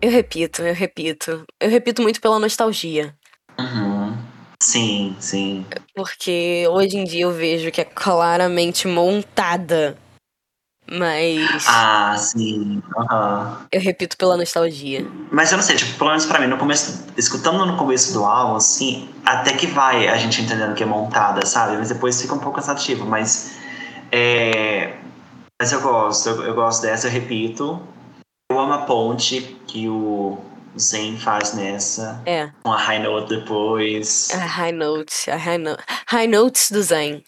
Eu 0.00 0.10
repito, 0.10 0.62
eu 0.62 0.72
repito. 0.74 1.44
Eu 1.60 1.68
repito 1.68 2.00
muito 2.00 2.18
pela 2.18 2.38
nostalgia. 2.38 3.14
Uhum. 3.60 4.16
Sim, 4.62 5.14
sim. 5.20 5.66
Porque 5.94 6.66
hoje 6.70 6.96
em 6.96 7.04
dia 7.04 7.24
eu 7.24 7.32
vejo 7.32 7.70
que 7.70 7.82
é 7.82 7.84
claramente 7.84 8.88
montada. 8.88 9.98
Mas 10.98 11.64
Ah, 11.68 12.14
sim. 12.18 12.82
Aham. 12.96 13.66
eu 13.72 13.80
repito 13.80 14.16
pela 14.16 14.36
nostalgia. 14.36 15.06
Mas 15.30 15.50
eu 15.50 15.56
não 15.56 15.64
sei, 15.64 15.76
tipo, 15.76 15.96
pelo 15.98 16.10
menos 16.10 16.26
pra 16.26 16.38
mim, 16.38 16.46
no 16.46 16.58
começo, 16.58 17.04
escutando 17.16 17.64
no 17.64 17.76
começo 17.76 18.12
do 18.12 18.24
álbum, 18.24 18.56
assim, 18.56 19.08
até 19.24 19.54
que 19.54 19.66
vai 19.66 20.08
a 20.08 20.16
gente 20.18 20.42
entendendo 20.42 20.74
que 20.74 20.82
é 20.82 20.86
montada, 20.86 21.46
sabe? 21.46 21.76
Mas 21.78 21.88
depois 21.88 22.20
fica 22.20 22.34
um 22.34 22.38
pouco 22.38 22.56
cansativo, 22.56 23.06
mas. 23.06 23.52
É. 24.10 24.94
Mas 25.60 25.72
eu 25.72 25.80
gosto, 25.80 26.28
eu, 26.28 26.42
eu 26.44 26.54
gosto 26.54 26.82
dessa, 26.82 27.06
eu 27.06 27.10
repito. 27.12 27.80
Eu 28.50 28.58
amo 28.58 28.72
a 28.74 28.78
ponte 28.82 29.40
que 29.66 29.88
o 29.88 30.38
Zen 30.78 31.16
faz 31.18 31.54
nessa, 31.54 32.20
É, 32.26 32.50
com 32.62 32.72
a 32.72 32.76
high 32.76 32.98
note 33.02 33.28
depois. 33.28 34.28
a 34.34 34.38
High 34.44 34.72
Notes, 34.72 35.28
a 35.28 35.36
High, 35.36 35.58
no 35.58 35.76
high 36.08 36.26
Notes 36.26 36.70
do 36.70 36.82
Zen 36.82 37.22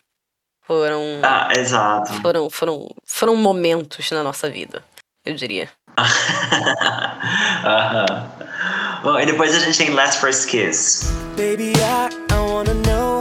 foram, 0.66 1.02
Ah, 1.22 1.48
exato. 1.56 2.12
foram, 2.20 2.50
foram, 2.50 2.88
foram 3.04 3.36
momentos 3.36 4.10
na 4.10 4.22
nossa 4.22 4.48
vida, 4.50 4.82
eu 5.24 5.34
diria. 5.34 5.68
Aham. 7.64 8.30
Bom, 9.02 9.18
e 9.20 9.26
depois 9.26 9.54
a 9.54 9.58
gente 9.60 9.76
tem 9.78 9.90
Last 9.90 10.20
First 10.20 10.48
Kiss. 10.48 11.04
Baby, 11.36 11.72
I, 11.72 12.08
I 12.32 12.36
wanna 12.38 12.74
know. 12.74 13.18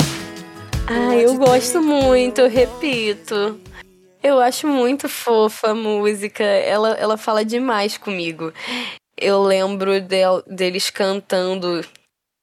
Ah, 0.88 1.16
eu 1.16 1.36
gosto 1.36 1.82
muito, 1.82 2.42
eu 2.42 2.50
repito. 2.50 3.60
Eu 4.22 4.40
acho 4.40 4.68
muito 4.68 5.10
fofa 5.10 5.72
a 5.72 5.76
música. 5.76 6.44
Ela, 6.44 6.92
ela 6.92 7.18
fala 7.18 7.44
demais 7.44 7.98
comigo. 7.98 8.54
eu 9.18 9.42
lembro 9.44 10.02
del- 10.02 10.44
deles 10.48 10.90
cantando. 10.90 11.86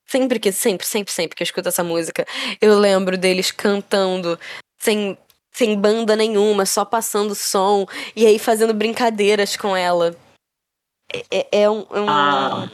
Sempre 0.07 0.39
que, 0.41 0.51
sempre, 0.53 0.87
sempre, 0.87 1.13
sempre 1.13 1.37
que 1.37 1.43
eu 1.43 1.45
escuto 1.45 1.69
essa 1.69 1.85
música, 1.85 2.27
eu 2.61 2.79
lembro 2.79 3.17
deles 3.17 3.51
cantando 3.53 4.39
sem, 4.81 5.17
sem 5.53 5.79
banda 5.79 6.17
nenhuma, 6.17 6.67
só 6.67 6.85
passando 6.85 7.35
som 7.35 7.87
e 8.17 8.27
aí 8.27 8.39
fazendo 8.39 8.75
brincadeiras 8.75 9.57
com 9.57 9.77
ela. 9.77 10.17
É, 11.13 11.25
é- 11.31 11.49
é 11.63 11.71
um, 11.71 11.87
é 11.91 12.01
um, 12.01 12.09
Ah, 12.09 12.69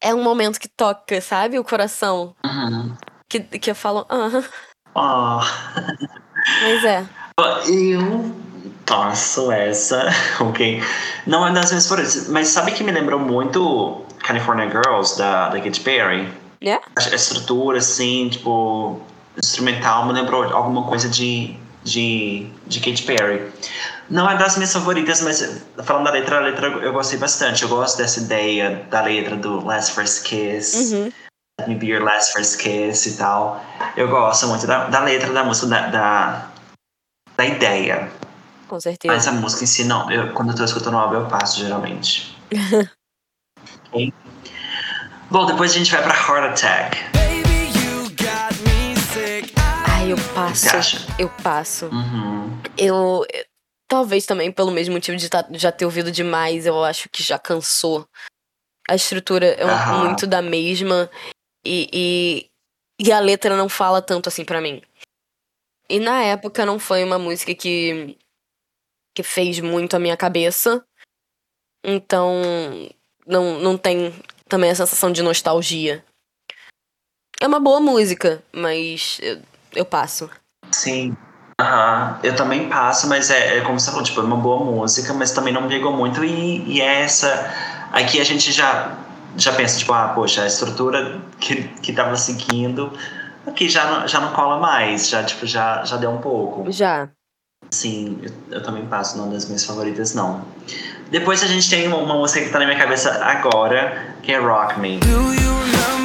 é 0.00 0.14
um 0.14 0.22
momento 0.22 0.58
que 0.60 0.68
toca, 0.68 1.20
sabe? 1.20 1.58
O 1.58 1.64
coração. 1.64 2.34
uhum. 2.44 2.96
Que, 3.28 3.40
que 3.40 3.70
eu 3.70 3.74
falo, 3.74 4.06
ah, 4.08 4.42
Ah, 4.94 5.40
mas 6.62 6.84
é. 6.84 7.04
eu 7.66 8.34
passo 8.86 9.52
essa, 9.52 10.08
ok? 10.40 10.82
Não 11.26 11.46
é 11.46 11.52
das 11.52 11.70
minhas 11.70 11.86
favoritas, 11.86 12.28
mas 12.28 12.48
sabe 12.48 12.72
que 12.72 12.82
me 12.82 12.90
lembrou 12.92 13.18
muito 13.20 14.04
California 14.20 14.66
Girls, 14.68 15.18
da, 15.18 15.48
da 15.50 15.60
Katy 15.60 15.80
Perry? 15.80 16.28
É? 16.62 16.74
A 16.96 17.14
estrutura, 17.14 17.78
assim, 17.78 18.28
tipo, 18.30 19.00
instrumental 19.42 20.06
me 20.06 20.12
lembrou 20.12 20.44
alguma 20.44 20.84
coisa 20.84 21.08
de, 21.08 21.56
de, 21.84 22.50
de 22.66 22.80
Katy 22.80 23.02
Perry. 23.02 23.50
Não 24.10 24.28
é 24.28 24.36
das 24.36 24.56
minhas 24.56 24.72
favoritas, 24.72 25.20
mas 25.20 25.62
falando 25.84 26.04
da 26.04 26.12
letra, 26.12 26.38
a 26.38 26.40
letra 26.40 26.68
eu 26.68 26.92
gostei 26.92 27.18
bastante. 27.18 27.62
Eu 27.62 27.68
gosto 27.68 27.98
dessa 27.98 28.20
ideia 28.20 28.86
da 28.90 29.02
letra 29.02 29.36
do 29.36 29.64
Last 29.64 29.92
First 29.92 30.24
Kiss, 30.24 30.94
Uhum. 30.94 31.12
Let 31.60 31.68
Me 31.68 31.74
Be 31.74 31.86
Your 31.88 32.02
Last 32.02 32.32
First 32.32 32.58
Kiss 32.60 33.08
e 33.08 33.16
tal. 33.16 33.62
Eu 33.96 34.08
gosto 34.08 34.46
muito 34.46 34.66
da, 34.66 34.86
da 34.88 35.00
letra 35.00 35.32
da 35.32 35.44
música, 35.44 35.66
da, 35.66 35.88
da, 35.88 36.48
da 37.36 37.44
ideia. 37.44 38.10
Com 38.68 38.78
certeza. 38.80 39.12
Mas 39.12 39.26
a 39.26 39.32
música 39.32 39.64
em 39.64 39.66
si, 39.66 39.84
não. 39.84 40.10
Eu, 40.10 40.32
quando 40.32 40.50
eu 40.50 40.56
tô 40.56 40.64
escutando 40.64 40.96
álbum, 40.96 41.16
eu 41.16 41.26
passo, 41.26 41.58
geralmente. 41.58 42.36
Bom, 45.30 45.46
depois 45.46 45.72
a 45.72 45.74
gente 45.74 45.90
vai 45.90 46.02
pra 46.02 46.14
Heart 46.14 46.52
Attack. 46.52 47.27
Ai, 50.08 50.12
eu 50.12 50.16
que 50.16 50.34
passo. 50.34 50.96
Eu 51.18 51.28
passo. 51.42 51.86
Uhum. 51.86 52.60
Eu. 52.76 53.24
eu- 53.32 53.44
Talvez 53.90 54.26
também 54.26 54.52
pelo 54.52 54.70
mesmo 54.70 54.92
motivo 54.94 55.16
de 55.16 55.30
tá- 55.30 55.48
já 55.52 55.72
ter 55.72 55.86
ouvido 55.86 56.12
demais, 56.12 56.66
eu 56.66 56.84
acho 56.84 57.08
que 57.08 57.22
já 57.22 57.38
cansou. 57.38 58.06
A 58.86 58.94
estrutura 58.94 59.46
é 59.46 59.64
um- 59.64 59.70
Aham. 59.70 60.04
muito 60.08 60.26
da 60.26 60.42
mesma 60.42 61.10
e, 61.64 61.88
e, 61.90 62.50
e 63.06 63.10
a 63.10 63.18
letra 63.18 63.56
não 63.56 63.66
fala 63.66 64.02
tanto 64.02 64.28
assim 64.28 64.44
pra 64.44 64.60
mim. 64.60 64.82
E 65.88 65.98
na 65.98 66.22
época 66.22 66.66
não 66.66 66.78
foi 66.78 67.02
uma 67.02 67.18
música 67.18 67.54
que, 67.54 68.18
que 69.16 69.22
fez 69.22 69.58
muito 69.58 69.96
a 69.96 69.98
minha 69.98 70.18
cabeça. 70.18 70.84
Então 71.82 72.34
não, 73.26 73.58
não 73.58 73.78
tem 73.78 74.12
também 74.50 74.70
a 74.70 74.74
sensação 74.74 75.10
de 75.10 75.22
nostalgia. 75.22 76.04
É 77.40 77.46
uma 77.46 77.58
boa 77.58 77.80
música, 77.80 78.42
mas 78.52 79.18
eu, 79.22 79.40
eu 79.74 79.84
passo. 79.84 80.30
Sim. 80.70 81.16
Aham. 81.60 82.20
Eu 82.22 82.36
também 82.36 82.68
passo, 82.68 83.08
mas 83.08 83.30
é, 83.30 83.58
é 83.58 83.60
como 83.62 83.80
você 83.80 83.90
falou, 83.90 84.04
tipo, 84.04 84.20
é 84.20 84.24
uma 84.24 84.36
boa 84.36 84.64
música, 84.64 85.12
mas 85.12 85.32
também 85.32 85.52
não 85.52 85.62
me 85.62 85.68
pegou 85.68 85.92
muito. 85.92 86.24
E, 86.24 86.64
e 86.66 86.80
é 86.80 87.02
essa. 87.02 87.52
Aqui 87.92 88.20
a 88.20 88.24
gente 88.24 88.52
já, 88.52 88.96
já 89.36 89.52
pensa, 89.52 89.78
tipo, 89.78 89.92
ah, 89.92 90.12
poxa, 90.14 90.42
a 90.42 90.46
estrutura 90.46 91.20
que, 91.40 91.64
que 91.82 91.92
tava 91.92 92.16
seguindo 92.16 92.92
aqui 93.46 93.68
já 93.68 93.90
não, 93.90 94.06
já 94.06 94.20
não 94.20 94.32
cola 94.32 94.58
mais. 94.58 95.08
Já, 95.08 95.24
tipo, 95.24 95.46
já, 95.46 95.84
já 95.84 95.96
deu 95.96 96.10
um 96.10 96.18
pouco. 96.18 96.70
Já. 96.70 97.08
Sim, 97.70 98.18
eu, 98.22 98.56
eu 98.56 98.62
também 98.62 98.86
passo, 98.86 99.18
não 99.18 99.28
é 99.28 99.30
das 99.32 99.46
minhas 99.46 99.64
favoritas, 99.64 100.14
não. 100.14 100.44
Depois 101.10 101.42
a 101.42 101.46
gente 101.46 101.68
tem 101.68 101.88
uma, 101.88 101.96
uma 101.98 102.14
música 102.14 102.44
que 102.44 102.50
tá 102.50 102.58
na 102.58 102.66
minha 102.66 102.78
cabeça 102.78 103.22
agora, 103.24 104.14
que 104.22 104.32
é 104.32 104.38
Rock 104.38 104.78
Me. 104.78 104.98
Do 104.98 105.08
you 105.08 105.48
09? 105.72 105.97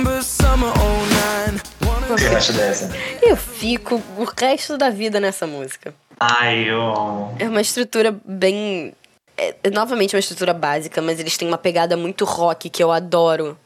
Wanna 2.14 2.16
O 2.16 2.18
que 2.18 2.24
você 2.24 2.36
acha 2.36 2.53
dessa? 2.53 2.89
Eu 3.22 3.36
fico 3.36 4.01
o 4.18 4.24
resto 4.24 4.78
da 4.78 4.89
vida 4.89 5.20
nessa 5.20 5.47
música. 5.47 5.93
Ai, 6.20 6.70
eu. 6.70 7.34
É 7.39 7.47
uma 7.47 7.61
estrutura 7.61 8.16
bem. 8.26 8.93
É, 9.36 9.55
é 9.64 9.70
novamente 9.70 10.16
uma 10.16 10.20
estrutura 10.20 10.53
básica, 10.53 11.01
mas 11.01 11.20
eles 11.20 11.38
têm 11.38 11.47
uma 11.47 11.57
pegada 11.57 11.97
muito 11.97 12.24
rock 12.26 12.70
que 12.70 12.84
eu 12.84 12.91
adoro. 12.91 13.57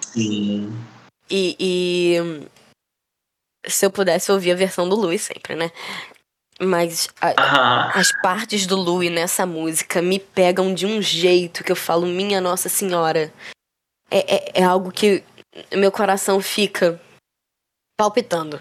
Sim. 0.00 0.72
E, 1.30 1.56
e, 1.60 2.46
se 3.66 3.84
eu 3.86 3.90
pudesse 3.90 4.32
ouvir 4.32 4.52
a 4.52 4.56
versão 4.56 4.88
do 4.88 4.96
Louis 4.96 5.20
sempre, 5.22 5.54
né? 5.54 5.70
Mas 6.58 7.08
a- 7.20 7.98
as 7.98 8.12
partes 8.20 8.66
do 8.66 8.76
Louis 8.76 9.10
nessa 9.10 9.46
música 9.46 10.02
me 10.02 10.18
pegam 10.18 10.74
de 10.74 10.84
um 10.86 11.00
jeito 11.00 11.62
que 11.64 11.72
eu 11.72 11.76
falo, 11.76 12.06
minha 12.06 12.40
Nossa 12.40 12.68
Senhora. 12.68 13.32
É, 14.10 14.34
é, 14.36 14.60
é 14.60 14.62
algo 14.64 14.90
que 14.90 15.22
meu 15.72 15.92
coração 15.92 16.40
fica 16.40 17.00
palpitando. 18.00 18.58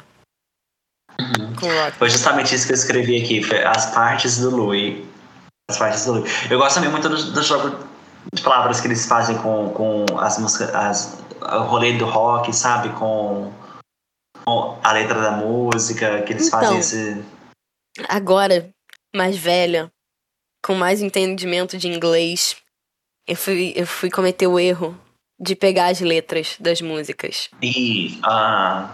Rock. 1.62 1.98
Foi 1.98 2.10
justamente 2.10 2.54
isso 2.54 2.66
que 2.66 2.74
eu 2.74 2.76
escrevi 2.76 3.24
aqui, 3.24 3.42
foi 3.42 3.64
as 3.64 3.86
partes 3.94 4.38
do 4.38 4.50
Louis. 4.50 5.06
As 5.70 5.78
partes 5.78 6.06
do 6.06 6.14
Louis. 6.14 6.52
Eu 6.52 6.58
gosto 6.58 6.76
também 6.76 6.90
muito 6.92 7.08
do, 7.08 7.32
do 7.32 7.42
jogo 7.42 7.88
de 8.34 8.42
palavras 8.42 8.82
que 8.82 8.88
eles 8.88 9.06
fazem 9.06 9.38
com, 9.38 9.70
com 9.70 10.06
as 10.20 10.38
músicas, 10.40 10.76
as, 10.76 11.18
o 11.42 11.64
rolê 11.64 11.98
do 11.98 12.06
rock, 12.06 12.54
sabe? 12.54 12.90
Com, 12.98 13.54
com 14.46 14.78
a 14.84 14.92
letra 14.92 15.22
da 15.22 15.32
música, 15.32 16.22
que 16.24 16.34
eles 16.34 16.48
Então. 16.48 16.60
fazem 16.60 16.80
esse. 16.80 17.24
Agora, 18.10 18.70
mais 19.16 19.38
velha, 19.38 19.90
com 20.66 20.76
mais 20.76 21.02
entendimento 21.02 21.78
de 21.78 21.88
inglês, 21.88 22.58
eu 23.26 23.38
fui, 23.38 23.74
eu 23.76 23.88
fui 23.88 24.10
cometer 24.10 24.48
o 24.48 24.60
erro 24.60 25.00
de 25.40 25.56
pegar 25.56 25.88
as 25.88 26.02
letras 26.02 26.58
das 26.60 26.82
músicas. 26.82 27.50
E. 27.62 28.20
Ah, 28.24 28.90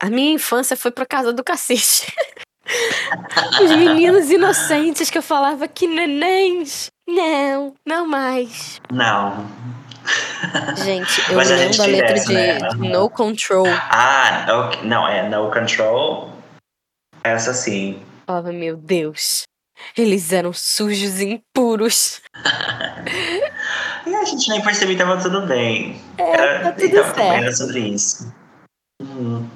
A 0.00 0.08
minha 0.08 0.32
infância 0.34 0.76
foi 0.76 0.90
pra 0.90 1.04
casa 1.06 1.32
do 1.32 1.42
cacete. 1.42 2.12
Os 3.62 3.70
meninos 3.74 4.30
inocentes 4.30 5.08
que 5.10 5.18
eu 5.18 5.22
falava 5.22 5.66
que 5.66 5.86
nenéns. 5.86 6.88
Não, 7.08 7.74
não 7.86 8.06
mais. 8.06 8.80
não. 8.92 9.46
Gente, 10.84 11.20
eu 11.30 11.36
Mas 11.36 11.50
a 11.50 11.56
lembro 11.56 11.76
da 11.76 11.84
tem 11.84 11.92
letra 11.92 12.14
dessa, 12.14 12.26
de, 12.28 12.34
né? 12.34 12.58
de. 12.58 12.88
No 12.88 13.10
Control. 13.10 13.66
Ah, 13.90 14.46
ok. 14.48 14.80
não, 14.84 15.06
é 15.06 15.28
No 15.28 15.50
Control. 15.50 16.32
Essa 17.24 17.52
sim. 17.52 18.00
Falava, 18.26 18.52
meu 18.52 18.76
Deus. 18.76 19.42
Eles 19.96 20.32
eram 20.32 20.52
sujos 20.52 21.20
e 21.20 21.26
impuros. 21.34 22.20
E 24.06 24.14
a 24.14 24.24
gente 24.24 24.48
nem 24.48 24.62
percebeu 24.62 24.96
que 24.96 25.02
tava 25.02 25.20
tudo 25.20 25.46
bem. 25.46 26.00
É, 26.16 26.60
tá 26.60 26.72
tudo 26.72 26.86
então, 26.86 27.04
certo. 27.04 27.20
era 27.20 27.52
sobre 27.52 27.80
isso. 27.80 28.34
Uhum. 29.02 29.46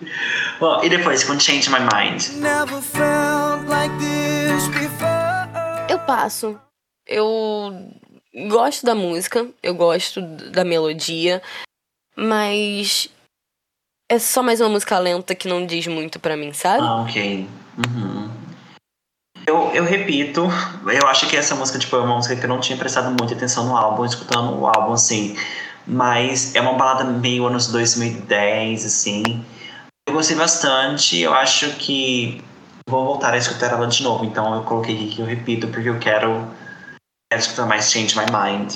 Bom, 0.58 0.82
e 0.82 0.88
depois 0.88 1.24
com 1.24 1.38
Change 1.38 1.70
My 1.70 1.78
Mind. 1.80 2.28
Never 2.36 2.80
felt 2.80 3.68
like 3.68 3.94
this 3.98 4.68
before. 4.68 5.48
Eu 5.88 5.98
passo. 6.00 6.58
Eu 7.06 7.90
gosto 8.48 8.86
da 8.86 8.94
música, 8.94 9.46
eu 9.62 9.74
gosto 9.74 10.20
da 10.22 10.64
melodia, 10.64 11.42
mas 12.16 13.08
é 14.08 14.18
só 14.18 14.42
mais 14.42 14.60
uma 14.60 14.68
música 14.68 14.98
lenta 14.98 15.34
que 15.34 15.48
não 15.48 15.66
diz 15.66 15.86
muito 15.86 16.18
pra 16.20 16.36
mim, 16.36 16.52
sabe? 16.52 16.82
Ah, 16.82 17.02
ok. 17.02 17.48
Uhum. 17.78 18.30
Eu, 19.46 19.70
eu 19.72 19.84
repito, 19.84 20.48
eu 20.86 21.08
acho 21.08 21.28
que 21.28 21.36
essa 21.36 21.54
música 21.56 21.78
tipo, 21.78 21.96
é 21.96 22.00
uma 22.00 22.16
música 22.16 22.36
que 22.36 22.44
eu 22.44 22.48
não 22.48 22.60
tinha 22.60 22.78
prestado 22.78 23.08
muita 23.08 23.34
atenção 23.34 23.66
no 23.66 23.76
álbum, 23.76 24.04
escutando 24.04 24.60
o 24.60 24.66
álbum 24.66 24.92
assim. 24.92 25.36
Mas 25.86 26.54
é 26.54 26.60
uma 26.60 26.74
balada 26.74 27.04
meio 27.04 27.46
anos 27.46 27.66
2010, 27.68 28.84
assim. 28.84 29.44
Eu 30.10 30.14
gostei 30.14 30.34
bastante, 30.34 31.20
eu 31.20 31.32
acho 31.32 31.70
que 31.76 32.42
vou 32.88 33.04
voltar 33.04 33.32
a 33.32 33.36
escutar 33.36 33.70
ela 33.70 33.86
de 33.86 34.02
novo. 34.02 34.24
Então 34.24 34.56
eu 34.56 34.64
coloquei 34.64 34.96
aqui 34.96 35.14
que 35.14 35.22
eu 35.22 35.24
repito, 35.24 35.68
porque 35.68 35.88
eu 35.88 36.00
quero, 36.00 36.52
quero 37.30 37.40
escutar 37.40 37.64
mais 37.64 37.92
Change 37.92 38.16
My 38.18 38.24
Mind. 38.24 38.74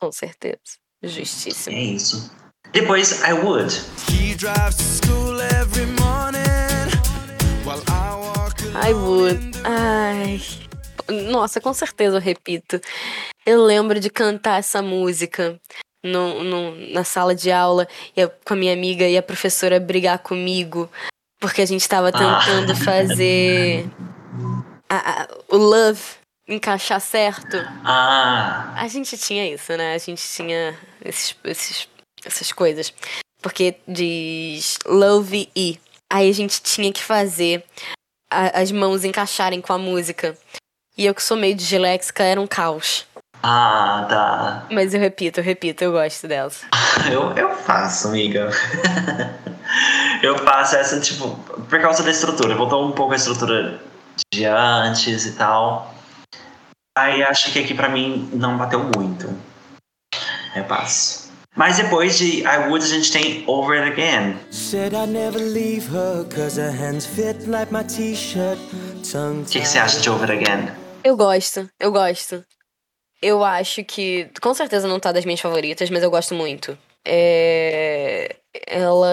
Com 0.00 0.10
certeza. 0.10 0.56
Justíssimo. 1.02 1.76
É 1.76 1.80
isso. 1.82 2.32
Depois, 2.72 3.20
I 3.22 3.34
Would. 3.34 3.70
He 4.08 4.34
drives 4.34 4.76
to 4.76 4.82
school 4.82 5.38
every 5.42 5.84
morning 6.00 6.88
while 7.66 7.82
I 7.90 8.14
walk 8.14 8.62
I 8.74 8.94
would. 8.94 9.40
Ai. 9.64 10.40
Nossa, 11.30 11.60
com 11.60 11.74
certeza 11.74 12.16
eu 12.16 12.20
repito. 12.20 12.80
Eu 13.44 13.62
lembro 13.62 14.00
de 14.00 14.08
cantar 14.08 14.58
essa 14.58 14.80
música 14.80 15.60
no, 16.04 16.42
no- 16.44 16.76
na 16.92 17.04
sala 17.04 17.34
de 17.34 17.50
aula 17.52 17.86
e 18.16 18.20
eu- 18.20 18.30
com 18.44 18.54
a 18.54 18.56
minha 18.56 18.72
amiga 18.72 19.06
e 19.06 19.16
a 19.18 19.22
professora 19.22 19.78
brigar 19.80 20.18
comigo 20.20 20.90
porque 21.40 21.62
a 21.62 21.66
gente 21.66 21.88
tava 21.88 22.10
tentando 22.12 22.74
fazer 22.76 23.86
a- 24.88 25.22
a- 25.22 25.28
o 25.48 25.56
love 25.56 26.00
encaixar 26.48 27.00
certo. 27.00 27.56
Ah, 27.84 28.74
A 28.76 28.88
gente 28.88 29.16
tinha 29.16 29.46
isso, 29.52 29.76
né? 29.76 29.94
A 29.94 29.98
gente 29.98 30.22
tinha 30.22 30.76
esses, 31.04 31.36
esses- 31.44 31.88
essas 32.24 32.50
coisas. 32.52 32.92
Porque 33.40 33.76
diz 33.86 34.78
love 34.84 35.48
e. 35.56 35.78
Aí 36.12 36.28
a 36.28 36.32
gente 36.34 36.60
tinha 36.60 36.92
que 36.92 37.02
fazer 37.02 37.64
as 38.30 38.70
mãos 38.72 39.04
encaixarem 39.04 39.60
com 39.60 39.72
a 39.72 39.78
música. 39.78 40.36
E 40.98 41.06
eu 41.06 41.14
que 41.14 41.22
sou 41.22 41.36
meio 41.36 41.54
disléxica, 41.54 42.22
era 42.24 42.40
um 42.40 42.46
caos. 42.46 43.06
Ah, 43.42 44.06
tá. 44.08 44.66
Mas 44.70 44.92
eu 44.92 45.00
repito, 45.00 45.40
eu 45.40 45.44
repito, 45.44 45.84
eu 45.84 45.92
gosto 45.92 46.28
delas. 46.28 46.62
Eu, 47.10 47.32
eu 47.32 47.56
faço, 47.56 48.08
amiga. 48.08 48.50
eu 50.22 50.36
faço 50.38 50.76
essa, 50.76 51.00
tipo, 51.00 51.30
por 51.68 51.80
causa 51.80 52.02
da 52.02 52.10
estrutura. 52.10 52.54
Voltou 52.54 52.86
um 52.86 52.92
pouco 52.92 53.14
a 53.14 53.16
estrutura 53.16 53.80
de 54.32 54.44
antes 54.44 55.24
e 55.24 55.32
tal. 55.32 55.94
Aí 56.98 57.22
acho 57.22 57.52
que 57.52 57.58
aqui 57.58 57.72
pra 57.72 57.88
mim 57.88 58.28
não 58.34 58.58
bateu 58.58 58.80
muito. 58.94 59.34
Eu 60.54 60.64
passo. 60.64 61.30
Mas 61.56 61.78
depois 61.78 62.18
de 62.18 62.42
I 62.42 62.68
Would, 62.68 62.84
a 62.84 62.88
gente 62.88 63.10
tem 63.10 63.44
Over 63.46 63.82
It 63.82 63.92
Again. 63.92 64.36
Said 64.50 64.92
I'd 64.92 65.10
never 65.10 65.40
leave 65.40 65.88
her 65.88 66.24
cause 66.24 66.60
her 66.60 66.70
hands 66.70 67.06
fit 67.06 67.48
like 67.48 67.72
my 67.72 67.82
t-shirt. 67.84 68.58
Tongue 69.10 69.42
O 69.42 69.44
que, 69.46 69.60
que 69.60 69.66
você 69.66 69.78
acha 69.78 70.00
de 70.00 70.10
Over 70.10 70.30
It 70.30 70.44
Again? 70.44 70.70
Eu 71.02 71.16
gosto, 71.16 71.68
eu 71.80 71.90
gosto. 71.90 72.44
Eu 73.22 73.44
acho 73.44 73.84
que, 73.84 74.28
com 74.40 74.54
certeza 74.54 74.88
não 74.88 74.98
tá 74.98 75.12
das 75.12 75.24
minhas 75.24 75.40
favoritas, 75.40 75.90
mas 75.90 76.02
eu 76.02 76.10
gosto 76.10 76.34
muito. 76.34 76.76
É... 77.04 78.36
Ela. 78.66 79.08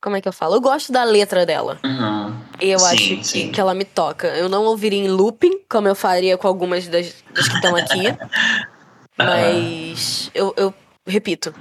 Como 0.00 0.16
é 0.16 0.20
que 0.20 0.28
eu 0.28 0.32
falo? 0.32 0.54
Eu 0.54 0.60
gosto 0.60 0.92
da 0.92 1.02
letra 1.02 1.44
dela. 1.44 1.80
Uhum. 1.84 2.36
Eu 2.60 2.78
Sim, 2.78 2.86
acho 2.86 2.96
que, 2.96 3.24
sim. 3.24 3.50
que 3.50 3.60
ela 3.60 3.74
me 3.74 3.84
toca. 3.84 4.28
Eu 4.28 4.48
não 4.48 4.64
ouviria 4.64 5.00
em 5.00 5.08
looping, 5.08 5.62
como 5.68 5.88
eu 5.88 5.96
faria 5.96 6.38
com 6.38 6.46
algumas 6.46 6.86
das, 6.86 7.12
das 7.34 7.48
que 7.48 7.54
estão 7.56 7.74
aqui. 7.74 8.04
mas 9.18 10.30
eu, 10.32 10.54
eu 10.56 10.72
repito. 11.04 11.52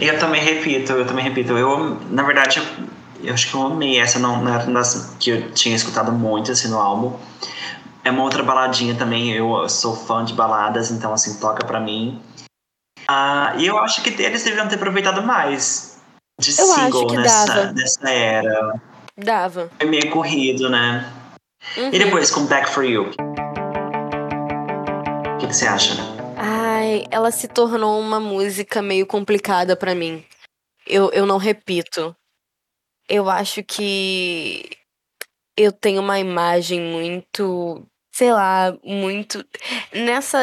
Eu 0.00 0.18
também 0.18 0.42
repito, 0.42 0.92
eu 0.92 1.06
também 1.06 1.24
repito. 1.24 1.56
Eu, 1.56 2.00
na 2.10 2.24
verdade, 2.24 2.58
eu, 2.58 2.64
eu 3.28 3.34
acho 3.34 3.48
que 3.48 3.54
eu 3.54 3.62
amei 3.62 3.98
essa, 3.98 4.18
não, 4.18 4.42
não 4.42 4.52
era 4.52 4.64
uma 4.64 4.80
das 4.80 5.14
que 5.20 5.30
eu 5.30 5.50
tinha 5.52 5.76
escutado 5.76 6.10
muito 6.10 6.50
assim 6.50 6.68
no 6.68 6.78
álbum. 6.78 7.16
É 8.04 8.10
uma 8.10 8.22
outra 8.22 8.42
baladinha 8.42 8.94
também, 8.94 9.32
eu 9.32 9.68
sou 9.68 9.94
fã 9.94 10.24
de 10.24 10.32
baladas, 10.32 10.90
então 10.90 11.12
assim, 11.12 11.38
toca 11.38 11.64
pra 11.66 11.80
mim. 11.80 12.22
Ah, 13.06 13.54
e 13.56 13.66
eu 13.66 13.78
acho 13.78 14.02
que 14.02 14.10
eles 14.22 14.44
deveriam 14.44 14.68
ter 14.68 14.76
aproveitado 14.76 15.22
mais 15.22 15.98
de 16.40 16.50
Eu 16.50 16.66
single 16.66 17.12
nessa, 17.14 17.46
dava. 17.46 17.72
nessa 17.72 18.10
era. 18.10 18.80
Dava. 19.16 19.70
Foi 19.78 19.88
meio 19.88 20.10
corrido, 20.10 20.68
né? 20.70 21.10
Uhum. 21.76 21.88
E 21.88 21.98
depois 21.98 22.30
com 22.30 22.46
Back 22.46 22.70
For 22.70 22.84
You. 22.84 23.10
O 25.34 25.38
que, 25.38 25.46
que 25.46 25.56
você 25.56 25.66
acha? 25.66 25.94
Ai, 26.36 27.04
ela 27.10 27.30
se 27.30 27.48
tornou 27.48 28.00
uma 28.00 28.20
música 28.20 28.80
meio 28.80 29.06
complicada 29.06 29.74
pra 29.74 29.94
mim. 29.94 30.24
Eu, 30.86 31.10
eu 31.12 31.26
não 31.26 31.36
repito. 31.36 32.14
Eu 33.08 33.28
acho 33.28 33.62
que 33.64 34.70
eu 35.58 35.72
tenho 35.72 36.00
uma 36.00 36.18
imagem 36.20 36.80
muito, 36.80 37.82
sei 38.14 38.32
lá, 38.32 38.72
muito 38.84 39.44
nessa 39.92 40.38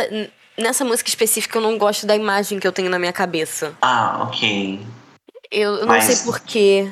nessa 0.57 0.84
música 0.86 1.09
específica 1.09 1.57
eu 1.57 1.61
não 1.61 1.78
gosto 1.78 2.05
da 2.05 2.16
imagem 2.16 2.59
que 2.59 2.68
eu 2.68 2.72
tenho 2.72 2.89
na 2.89 2.99
minha 2.99 3.13
cabeça. 3.13 3.74
Ah, 3.82 4.24
ok. 4.28 4.80
Eu, 5.51 5.74
eu 5.76 5.80
não 5.82 5.88
Mas- 5.88 6.03
sei 6.05 6.26
porquê. 6.26 6.91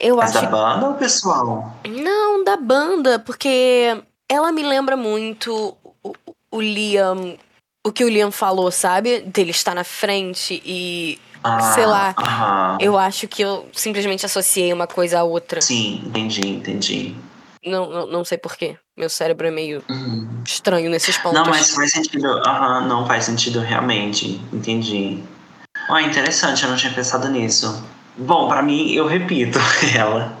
Eu 0.00 0.16
Mas 0.16 0.34
acho 0.36 0.44
da 0.44 0.50
banda 0.50 0.86
ou 0.88 0.94
pessoal? 0.94 1.72
Não, 1.86 2.42
da 2.44 2.56
banda, 2.56 3.18
porque 3.20 4.02
ela 4.28 4.50
me 4.52 4.62
lembra 4.62 4.96
muito 4.96 5.76
o, 5.82 6.10
o- 6.10 6.14
o 6.50 6.60
Liam. 6.60 7.38
O 7.86 7.92
que 7.92 8.04
o 8.04 8.08
Liam 8.08 8.32
falou, 8.32 8.70
sabe? 8.70 9.20
Dele 9.20 9.50
estar 9.50 9.74
na 9.74 9.84
frente 9.84 10.60
e. 10.64 11.18
Ah, 11.44 11.60
Sei 11.60 11.84
lá. 11.84 12.14
aham. 12.18 12.78
Eu 12.80 12.98
acho 12.98 13.28
que 13.28 13.42
eu 13.42 13.68
simplesmente 13.72 14.24
associei 14.24 14.72
uma 14.72 14.86
coisa 14.86 15.20
à 15.20 15.24
outra. 15.24 15.60
Sim, 15.60 16.02
entendi, 16.06 16.40
entendi. 16.48 17.14
Não, 17.64 17.88
não, 17.90 18.06
não 18.06 18.24
sei 18.24 18.38
porquê. 18.38 18.76
Meu 18.96 19.10
cérebro 19.10 19.46
é 19.46 19.50
meio 19.50 19.82
Uhum. 19.88 20.42
estranho 20.46 20.90
nesses 20.90 21.16
pontos. 21.18 21.38
Não, 21.38 21.46
mas 21.46 21.70
faz 21.70 21.92
sentido. 21.92 22.26
Aham, 22.46 22.86
não 22.88 23.06
faz 23.06 23.24
sentido 23.24 23.60
realmente. 23.60 24.40
Entendi. 24.52 25.22
Ó, 25.88 25.98
interessante, 25.98 26.62
eu 26.64 26.70
não 26.70 26.76
tinha 26.76 26.92
pensado 26.92 27.28
nisso. 27.28 27.84
Bom, 28.16 28.48
pra 28.48 28.62
mim, 28.62 28.92
eu 28.92 29.06
repito 29.06 29.58
ela. 29.94 30.36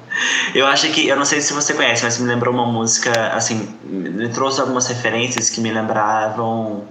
Eu 0.54 0.66
acho 0.66 0.88
que, 0.92 1.06
eu 1.08 1.16
não 1.16 1.24
sei 1.24 1.40
se 1.40 1.52
você 1.52 1.74
conhece, 1.74 2.04
mas 2.04 2.18
me 2.18 2.26
lembrou 2.26 2.54
uma 2.54 2.64
música, 2.66 3.10
assim, 3.34 3.76
me 3.84 4.28
trouxe 4.30 4.60
algumas 4.60 4.86
referências 4.86 5.50
que 5.50 5.60
me 5.60 5.72
lembravam 5.72 6.86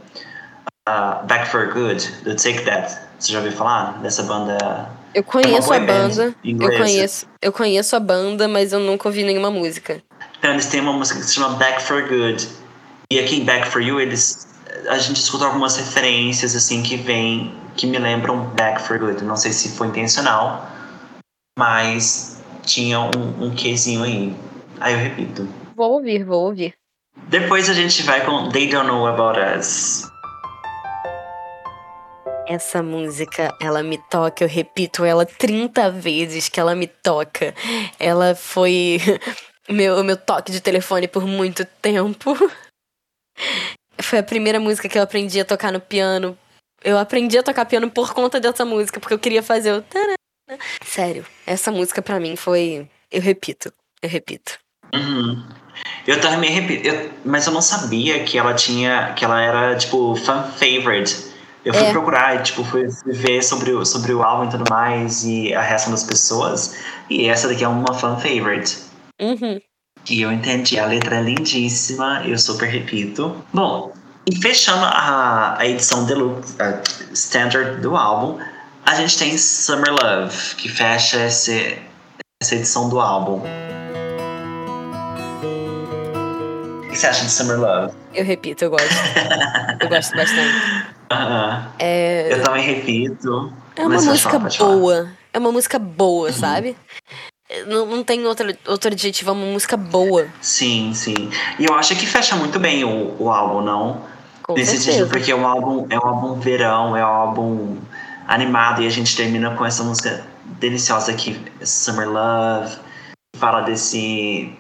ah, 0.86 1.22
Back 1.24 1.48
for 1.48 1.72
Good, 1.74 2.06
do 2.24 2.36
Take 2.36 2.64
That. 2.66 2.98
Você 3.20 3.32
já 3.32 3.40
ouviu 3.40 3.54
falar 3.54 4.00
dessa 4.02 4.24
banda? 4.24 4.90
Eu 5.14 5.24
conheço 5.24 5.68
boy 5.68 5.78
a 5.78 5.80
band 5.80 6.10
banda. 6.10 6.36
Eu 6.44 6.78
conheço, 6.78 7.28
eu 7.42 7.52
conheço 7.52 7.96
a 7.96 8.00
banda, 8.00 8.48
mas 8.48 8.74
eu 8.74 8.80
nunca 8.80 9.08
ouvi 9.08 9.24
nenhuma 9.24 9.52
música. 9.52 10.02
Então, 10.40 10.52
eles 10.52 10.66
têm 10.66 10.82
uma 10.82 10.94
música 10.94 11.20
que 11.20 11.26
se 11.26 11.36
chama 11.36 11.56
Back 11.58 11.82
for 11.84 12.02
Good. 12.08 12.50
E 13.12 13.20
aqui 13.20 13.40
em 13.40 13.46
Back 13.46 13.68
for 13.68 13.82
You, 13.82 14.00
eles 14.02 14.48
a 14.90 14.98
gente 14.98 15.18
escuta 15.18 15.46
algumas 15.46 15.78
referências 15.78 16.56
assim 16.56 16.82
que 16.82 16.96
vem 16.96 17.54
que 17.76 17.88
me 17.88 17.98
lembram 17.98 18.46
Back 18.56 18.82
for 18.82 19.00
Good. 19.00 19.24
Não 19.24 19.36
sei 19.36 19.52
se 19.52 19.70
foi 19.70 19.88
intencional, 19.88 20.68
mas 21.58 22.42
tinha 22.64 23.00
um, 23.00 23.46
um 23.46 23.56
quezinho 23.56 24.04
aí. 24.04 24.36
Aí 24.80 24.94
eu 24.94 25.00
repito. 25.00 25.48
Vou 25.76 25.94
ouvir, 25.94 26.24
vou 26.24 26.46
ouvir. 26.46 26.74
Depois 27.28 27.70
a 27.70 27.74
gente 27.74 28.02
vai 28.04 28.26
com 28.26 28.50
They 28.50 28.68
Don't 28.68 28.88
Know 28.88 29.08
About 29.08 29.40
Us. 29.40 30.08
Essa 32.48 32.84
música, 32.84 33.56
ela 33.62 33.82
me 33.82 33.98
toca, 34.10 34.44
eu 34.44 34.48
repito 34.50 35.06
ela 35.06 35.26
30 35.26 35.90
vezes 35.90 36.50
que 36.50 36.60
ela 36.60 36.76
me 36.76 36.88
toca. 36.88 37.54
Ela 38.00 38.36
foi 38.36 39.00
meu, 39.70 40.04
meu 40.04 40.18
toque 40.18 40.52
de 40.52 40.60
telefone 40.60 41.08
por 41.08 41.26
muito 41.26 41.66
tempo. 41.82 42.34
Foi 44.02 44.20
a 44.20 44.24
primeira 44.24 44.60
música 44.60 44.90
que 44.90 44.98
eu 44.98 45.02
aprendi 45.04 45.40
a 45.40 45.46
tocar 45.46 45.72
no 45.72 45.80
piano. 45.80 46.38
Eu 46.84 46.98
aprendi 46.98 47.38
a 47.38 47.44
tocar 47.44 47.64
piano 47.66 47.90
por 47.90 48.12
conta 48.14 48.40
dessa 48.40 48.66
música, 48.66 49.00
porque 49.00 49.14
eu 49.14 49.20
queria 49.20 49.42
fazer 49.42 49.72
o. 49.72 49.84
Sério, 50.84 51.26
essa 51.46 51.72
música 51.72 52.02
pra 52.02 52.20
mim 52.20 52.36
foi. 52.36 52.88
Eu 53.12 53.22
repito, 53.22 53.72
eu 54.02 54.10
repito. 54.10 54.58
Uhum. 54.94 55.48
Eu 56.06 56.20
também 56.20 56.52
repito, 56.52 56.88
eu- 56.88 57.12
mas 57.24 57.46
eu 57.48 57.54
não 57.54 57.62
sabia 57.62 58.24
que 58.24 58.38
ela 58.38 58.54
tinha, 58.56 59.14
que 59.14 59.24
ela 59.24 59.42
era 59.42 59.76
tipo 59.78 60.16
fan 60.16 60.52
favorite. 60.52 61.33
Eu 61.66 61.74
fui 61.74 61.84
É. 61.84 61.92
procurar 61.92 62.36
e 62.36 62.44
tipo 62.44 62.64
fui, 62.64 62.88
ver 63.06 63.42
sobre 63.42 63.72
o, 63.72 63.86
sobre 63.86 64.14
o 64.14 64.22
álbum 64.22 64.46
e 64.46 64.50
tudo 64.50 64.66
mais 64.70 65.24
e 65.24 65.54
a 65.54 65.62
reação 65.62 65.92
das 65.92 66.04
pessoas. 66.04 66.76
E 67.10 67.28
essa 67.28 67.48
daqui 67.48 67.64
é 67.64 67.68
uma 67.68 67.94
fan 67.94 68.18
favorite. 68.18 68.80
Uhum. 69.22 69.60
E 70.10 70.22
eu 70.22 70.32
entendi, 70.32 70.78
a 70.78 70.86
letra 70.86 71.18
é 71.18 71.22
lindíssima, 71.22 72.24
eu 72.26 72.38
super 72.38 72.68
repito. 72.68 73.34
Bom, 73.54 73.94
e 74.30 74.36
fechando 74.36 74.84
a, 74.84 75.58
a 75.58 75.66
edição 75.66 76.06
deluxe, 76.06 76.56
a 76.62 76.82
standard 77.14 77.80
do 77.82 77.96
álbum, 77.96 78.38
a 78.86 78.96
gente 78.96 79.18
tem 79.18 79.38
Summer 79.38 79.94
Love, 79.94 80.56
que 80.56 80.68
fecha 80.68 81.26
esse, 81.26 81.80
essa 82.42 82.56
edição 82.56 82.90
do 82.90 83.00
álbum. 83.00 83.42
O 86.84 86.90
que 86.90 86.98
você 86.98 87.08
acha 87.08 87.24
de 87.24 87.32
Summer 87.32 87.60
Love? 87.60 88.03
Eu 88.14 88.24
repito, 88.26 88.64
eu 88.66 88.70
gosto. 88.70 88.88
eu 89.80 89.90
gosto 89.90 90.16
bastante. 90.16 90.54
Aham. 91.12 91.72
É, 91.80 92.34
Eu 92.34 92.42
também 92.44 92.64
repito. 92.64 93.52
É 93.76 93.86
uma 93.86 94.02
música 94.02 94.40
boa. 94.40 95.10
É 95.34 95.40
uma 95.40 95.52
música 95.52 95.80
boa, 95.80 96.28
Uhum. 96.28 96.34
sabe? 96.34 96.76
Não, 97.68 97.86
não 97.86 98.04
tem 98.04 98.26
outro, 98.26 98.48
outro 98.68 98.92
adjetivo, 98.92 99.30
é 99.30 99.34
uma 99.34 99.46
música 99.46 99.78
boa. 99.78 100.28
Sim, 100.42 100.92
sim. 100.94 101.30
E 101.60 101.66
eu 101.66 101.74
acho 101.76 101.96
que 101.96 102.06
fecha 102.06 102.36
muito 102.36 102.60
bem 102.60 102.84
o, 102.84 103.16
o 103.20 103.30
álbum, 103.32 103.62
não? 103.62 104.02
Com 104.44 104.54
Nesse 104.56 104.72
certeza. 104.78 104.92
sentido, 104.92 105.10
porque 105.10 105.32
é 105.32 105.36
um 105.36 105.46
álbum, 105.48 105.86
é 105.90 105.98
um 105.98 106.06
álbum 106.08 106.40
verão, 106.40 106.98
é 106.98 107.04
um 107.04 107.08
álbum 107.08 107.78
animado 108.28 108.82
e 108.82 108.88
a 108.88 108.90
gente 108.90 109.16
termina 109.16 109.52
com 109.56 109.66
essa 109.66 109.84
música 109.84 110.26
deliciosa 110.60 111.12
aqui, 111.12 111.40
Summer 111.64 112.10
Love, 112.10 112.76
que 113.34 113.40
fala 113.40 113.62
desse 113.62 114.52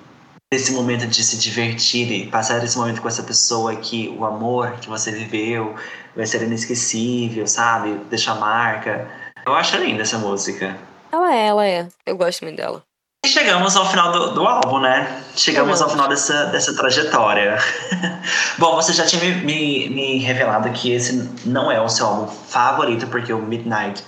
desse 0.53 0.71
momento 0.71 1.07
de 1.07 1.23
se 1.23 1.35
divertir 1.35 2.11
e 2.11 2.27
passar 2.27 2.63
esse 2.63 2.77
momento 2.77 3.01
com 3.01 3.07
essa 3.07 3.23
pessoa 3.23 3.75
que 3.75 4.15
o 4.19 4.23
amor 4.23 4.73
que 4.73 4.87
você 4.87 5.11
viveu 5.11 5.73
vai 6.15 6.27
ser 6.27 6.43
inesquecível, 6.43 7.47
sabe? 7.47 7.99
Deixa 8.07 8.35
marca. 8.35 9.07
Eu 9.47 9.55
acho 9.55 9.75
linda 9.77 10.03
essa 10.03 10.19
música. 10.19 10.77
Ela 11.11 11.35
é, 11.35 11.47
ela 11.47 11.65
é. 11.65 11.87
Eu 12.05 12.15
gosto 12.15 12.43
muito 12.43 12.57
dela. 12.57 12.83
E 13.25 13.29
chegamos 13.29 13.75
ao 13.75 13.89
final 13.89 14.11
do, 14.11 14.33
do 14.35 14.45
álbum, 14.45 14.79
né? 14.79 15.23
Chegamos 15.35 15.81
ao 15.81 15.89
final 15.89 16.07
dessa, 16.07 16.45
dessa 16.45 16.75
trajetória. 16.75 17.57
Bom, 18.59 18.75
você 18.75 18.93
já 18.93 19.07
tinha 19.07 19.23
me, 19.23 19.33
me, 19.43 19.89
me 19.89 20.17
revelado 20.19 20.69
que 20.69 20.91
esse 20.91 21.31
não 21.45 21.71
é 21.71 21.81
o 21.81 21.89
seu 21.89 22.05
álbum 22.05 22.27
favorito, 22.27 23.07
porque 23.07 23.33
o 23.33 23.39
Midnight 23.39 24.03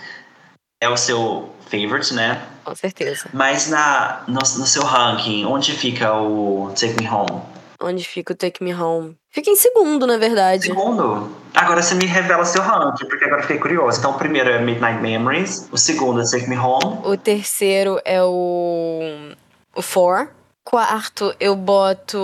é 0.79 0.87
o 0.87 0.97
seu 0.97 1.49
favorite, 1.71 2.13
né? 2.13 2.39
Com 2.66 2.76
certeza. 2.76 3.30
Mas 3.34 3.70
na, 3.70 4.24
no, 4.28 4.39
no 4.39 4.66
seu 4.66 4.84
ranking, 4.84 5.45
onde 5.45 5.72
fica 5.72 6.13
o 6.20 6.72
Take 6.78 6.95
Me 7.01 7.07
Home? 7.07 7.41
Onde 7.80 8.03
fica 8.03 8.34
o 8.34 8.36
Take 8.36 8.63
Me 8.63 8.74
Home? 8.74 9.16
Fica 9.30 9.49
em 9.49 9.55
segundo, 9.55 10.07
na 10.07 10.18
verdade. 10.18 10.63
Segundo. 10.68 11.30
Agora 11.53 11.82
você 11.84 11.93
me 11.93 12.05
revela 12.05 12.43
seu 12.43 12.61
ranking, 12.61 13.05
porque 13.05 13.24
agora 13.26 13.39
eu 13.39 13.43
fiquei 13.43 13.59
curioso. 13.59 13.99
Então 13.99 14.11
o 14.11 14.18
primeiro 14.18 14.49
é 14.49 14.59
Midnight 14.59 14.99
Memories, 15.01 15.70
o 15.72 15.78
segundo 15.78 16.22
é 16.22 16.24
Take 16.30 16.49
Me 16.49 16.57
Home. 16.57 16.99
O 17.05 17.16
terceiro 17.16 17.99
é 18.03 18.22
o. 18.24 19.32
O 19.76 19.82
Four. 19.82 20.30
Quarto, 20.63 21.34
eu 21.39 21.55
boto. 21.55 22.18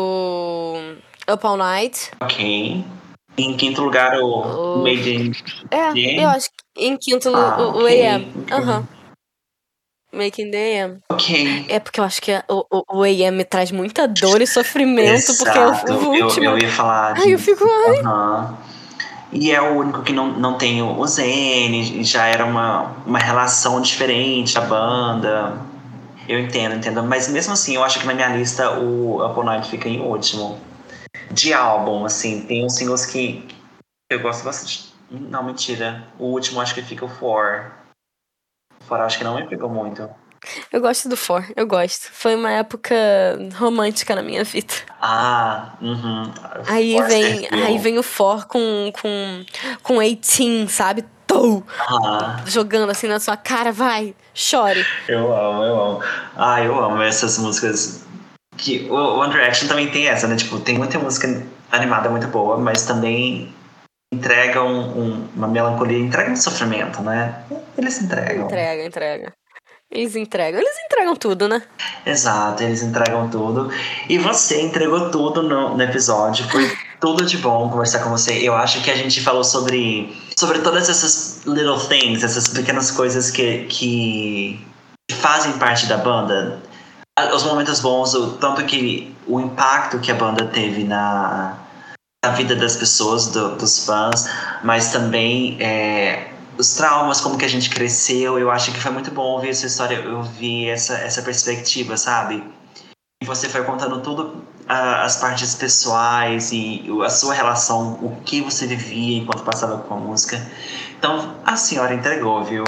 Up 1.31 1.45
All 1.45 1.57
Night. 1.57 2.11
Ok. 2.19 2.83
Em 3.37 3.55
quinto 3.57 3.81
lugar, 3.83 4.17
o 4.19 4.25
O- 4.79 4.83
Made 4.83 5.13
in 5.15 5.31
É, 5.69 6.23
eu 6.23 6.29
acho 6.29 6.49
que 6.49 6.83
em 6.85 6.97
quinto 6.97 7.29
Ah, 7.35 7.57
o, 7.59 7.63
o 7.63 7.83
ok, 7.83 8.05
AM. 8.07 8.33
Aham. 8.51 8.87
Making 10.11 10.51
the 10.51 10.81
AM. 10.83 10.99
Ok. 11.09 11.65
É 11.69 11.79
porque 11.79 11.99
eu 11.99 12.03
acho 12.03 12.21
que 12.21 12.31
a- 12.31 12.43
o, 12.49 12.65
o, 12.69 12.99
o 12.99 13.03
AM 13.03 13.31
me 13.37 13.45
traz 13.45 13.71
muita 13.71 14.07
dor 14.07 14.41
e 14.41 14.47
sofrimento, 14.47 15.35
porque 15.37 15.57
é 15.57 15.61
o, 15.65 15.71
Exato. 15.71 15.93
o 15.93 16.15
Eu, 16.15 16.25
último. 16.25 16.45
eu 16.45 16.57
ia 16.57 16.69
falar. 16.69 17.13
Ai, 17.17 17.33
eu 17.33 17.39
fico. 17.39 17.63
Ai, 17.63 17.99
Aham. 18.05 18.57
E 19.33 19.49
é 19.51 19.61
o 19.61 19.77
único 19.77 20.03
que 20.03 20.11
não, 20.11 20.27
não 20.27 20.57
tem 20.57 20.81
o 20.81 21.07
Zen, 21.07 22.03
já 22.03 22.25
era 22.27 22.43
uma, 22.45 22.91
uma 23.05 23.17
relação 23.19 23.79
diferente 23.79 24.53
da 24.53 24.61
banda. 24.61 25.57
Eu 26.27 26.37
entendo, 26.39 26.75
entendo. 26.75 27.01
Mas 27.03 27.29
mesmo 27.29 27.53
assim, 27.53 27.75
eu 27.75 27.83
acho 27.83 27.99
que 28.01 28.05
na 28.05 28.13
minha 28.13 28.27
lista 28.27 28.77
o 28.77 29.23
Apple 29.23 29.45
Night 29.45 29.69
fica 29.69 29.87
em 29.87 30.01
último. 30.01 30.59
De 31.31 31.53
álbum, 31.53 32.03
assim, 32.05 32.41
tem 32.41 32.65
uns 32.65 32.75
singles 32.75 33.05
que 33.05 33.47
eu 34.09 34.19
gosto 34.19 34.43
bastante. 34.43 34.91
Não, 35.09 35.43
mentira. 35.43 36.05
O 36.19 36.25
último 36.25 36.59
acho 36.59 36.75
que 36.75 36.81
fica 36.81 37.05
o 37.05 37.09
For. 37.09 37.71
O 38.91 38.93
For 38.93 39.05
acho 39.05 39.17
que 39.17 39.23
não 39.23 39.35
me 39.35 39.47
pegou 39.47 39.69
muito. 39.69 40.09
eu 40.73 40.81
gosto 40.81 41.07
do 41.07 41.15
For, 41.15 41.45
eu 41.55 41.65
gosto. 41.65 42.09
Foi 42.11 42.35
uma 42.35 42.51
época 42.51 42.93
romântica 43.55 44.13
na 44.13 44.21
minha 44.21 44.43
vida. 44.43 44.73
Ah, 45.01 45.69
uhum. 45.81 46.23
Aí 46.67 47.01
vem, 47.03 47.47
aí 47.51 47.77
vem 47.77 47.97
o 47.97 48.03
For 48.03 48.45
com, 48.47 48.91
com, 49.01 49.45
com 49.81 49.99
18, 50.01 50.69
sabe? 50.69 51.05
Tou, 51.25 51.63
Ah. 51.87 52.41
jogando 52.45 52.89
assim 52.89 53.07
na 53.07 53.17
sua 53.21 53.37
cara, 53.37 53.71
vai, 53.71 54.13
chore. 54.33 54.85
Eu 55.07 55.33
amo, 55.33 55.63
eu 55.63 55.81
amo. 55.81 55.99
Ah, 56.35 56.61
eu 56.61 56.83
amo 56.83 57.01
essas 57.01 57.37
músicas. 57.37 58.03
Que 58.57 58.87
o 58.89 58.93
o 58.95 59.19
One 59.19 59.31
Direction 59.31 59.69
também 59.69 59.89
tem 59.89 60.09
essa, 60.09 60.27
né? 60.27 60.35
Tipo, 60.35 60.59
tem 60.59 60.77
muita 60.77 60.99
música 60.99 61.41
animada 61.71 62.09
muito 62.09 62.27
boa, 62.27 62.57
mas 62.57 62.83
também 62.83 63.53
entregam 64.13 64.67
um- 64.67 65.27
uma 65.35 65.47
melancolia, 65.47 65.97
entregam 65.99 66.33
um 66.33 66.37
sofrimento, 66.37 67.01
né? 67.01 67.43
Eles 67.77 68.01
entregam. 68.01 68.45
Entrega, 68.45 68.85
entrega. 68.85 69.33
Eles 69.89 70.15
entregam, 70.15 70.61
eles 70.61 70.75
entregam 70.85 71.15
tudo, 71.17 71.49
né? 71.49 71.61
Exato, 72.05 72.63
eles 72.63 72.81
entregam 72.81 73.29
tudo. 73.29 73.69
E 74.07 74.17
você 74.17 74.61
entregou 74.61 75.09
tudo 75.09 75.43
no, 75.43 75.75
no 75.75 75.83
episódio. 75.83 76.47
Foi 76.49 76.71
tudo 76.99 77.25
de 77.25 77.37
bom 77.37 77.69
conversar 77.69 77.99
com 77.99 78.09
você. 78.09 78.37
Eu 78.37 78.55
acho 78.55 78.81
que 78.81 78.89
a 78.89 78.95
gente 78.95 79.19
falou 79.21 79.43
sobre, 79.43 80.15
sobre 80.37 80.59
todas 80.59 80.87
essas 80.89 81.45
little 81.45 81.77
things, 81.79 82.23
essas 82.23 82.47
pequenas 82.47 82.89
coisas 82.89 83.29
que, 83.31 83.65
que 83.65 84.65
fazem 85.11 85.53
parte 85.53 85.87
da 85.87 85.97
banda. 85.97 86.59
Os 87.35 87.43
momentos 87.43 87.81
bons, 87.81 88.13
o 88.13 88.31
tanto 88.37 88.63
que 88.65 89.13
o 89.27 89.41
impacto 89.41 89.99
que 89.99 90.09
a 90.09 90.15
banda 90.15 90.45
teve 90.45 90.85
na, 90.85 91.57
na 92.23 92.31
vida 92.33 92.55
das 92.55 92.75
pessoas, 92.75 93.27
do- 93.27 93.55
dos 93.55 93.83
fãs, 93.83 94.25
mas 94.63 94.91
também 94.91 95.57
é, 95.59 96.31
os 96.55 96.73
traumas, 96.75 97.19
como 97.19 97.35
que 97.35 97.43
a 97.45 97.47
gente 97.47 97.67
cresceu. 97.69 98.37
Eu 98.37 98.51
acho 98.51 98.71
que 98.71 98.79
foi 98.79 98.91
muito 98.91 99.09
bom 99.09 99.23
ouvir 99.23 99.49
essa 99.49 99.65
história, 99.65 99.95
eu 99.95 100.17
ouvir 100.17 100.69
essa, 100.69 100.93
essa 100.97 101.23
perspectiva, 101.23 101.97
sabe? 101.97 102.43
E 103.23 103.25
você 103.25 103.49
foi 103.49 103.63
contando 103.63 104.01
tudo, 104.01 104.43
ah, 104.67 105.03
as 105.03 105.17
partes 105.17 105.55
pessoais 105.55 106.51
e 106.51 106.85
a 107.03 107.09
sua 107.09 107.33
relação, 107.33 107.93
o 108.03 108.21
que 108.23 108.39
você 108.41 108.67
vivia 108.67 109.17
enquanto 109.17 109.43
passava 109.43 109.79
com 109.79 109.93
a 109.95 109.97
música. 109.97 110.39
Então, 110.97 111.35
a 111.43 111.55
senhora 111.55 111.93
entregou, 111.95 112.43
viu? 112.43 112.63